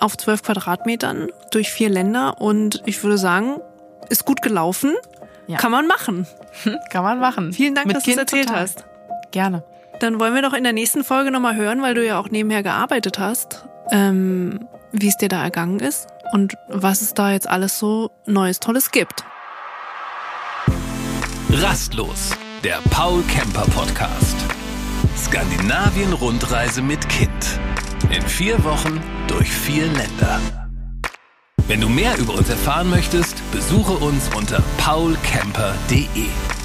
auf 0.00 0.16
zwölf 0.16 0.42
Quadratmetern 0.42 1.28
durch 1.50 1.70
vier 1.70 1.88
Länder 1.88 2.40
und 2.40 2.82
ich 2.86 3.02
würde 3.02 3.18
sagen, 3.18 3.60
ist 4.08 4.24
gut 4.24 4.42
gelaufen. 4.42 4.94
Ja. 5.46 5.58
Kann 5.58 5.70
man 5.70 5.86
machen. 5.86 6.26
Kann 6.90 7.04
man 7.04 7.18
machen. 7.20 7.52
Vielen 7.52 7.74
Dank, 7.74 7.86
Mit 7.86 7.96
dass 7.96 8.04
du 8.04 8.10
es 8.10 8.16
erzählt 8.16 8.46
total. 8.48 8.62
hast. 8.62 8.84
Gerne. 9.30 9.64
Dann 10.00 10.18
wollen 10.20 10.34
wir 10.34 10.42
doch 10.42 10.52
in 10.52 10.64
der 10.64 10.72
nächsten 10.72 11.04
Folge 11.04 11.30
nochmal 11.30 11.56
hören, 11.56 11.82
weil 11.82 11.94
du 11.94 12.04
ja 12.04 12.18
auch 12.18 12.28
nebenher 12.30 12.62
gearbeitet 12.62 13.18
hast, 13.18 13.64
ähm, 13.90 14.68
wie 14.92 15.08
es 15.08 15.16
dir 15.16 15.28
da 15.28 15.42
ergangen 15.42 15.80
ist 15.80 16.08
und 16.32 16.54
was 16.68 17.00
es 17.00 17.14
da 17.14 17.30
jetzt 17.32 17.48
alles 17.48 17.78
so 17.78 18.10
Neues, 18.26 18.60
Tolles 18.60 18.90
gibt. 18.90 19.24
Rastlos, 21.50 22.30
der 22.64 22.80
Paul 22.90 23.22
Kemper 23.24 23.64
Podcast. 23.74 24.36
Skandinavien-Rundreise 25.16 26.82
mit 26.82 27.08
Kind. 27.08 27.58
In 28.10 28.22
vier 28.22 28.62
Wochen 28.64 29.00
durch 29.26 29.50
vier 29.50 29.86
Länder. 29.86 30.40
Wenn 31.66 31.80
du 31.80 31.88
mehr 31.88 32.16
über 32.18 32.34
uns 32.34 32.48
erfahren 32.48 32.88
möchtest, 32.88 33.42
besuche 33.50 33.92
uns 33.92 34.28
unter 34.34 34.62
paulkemper.de. 34.78 36.55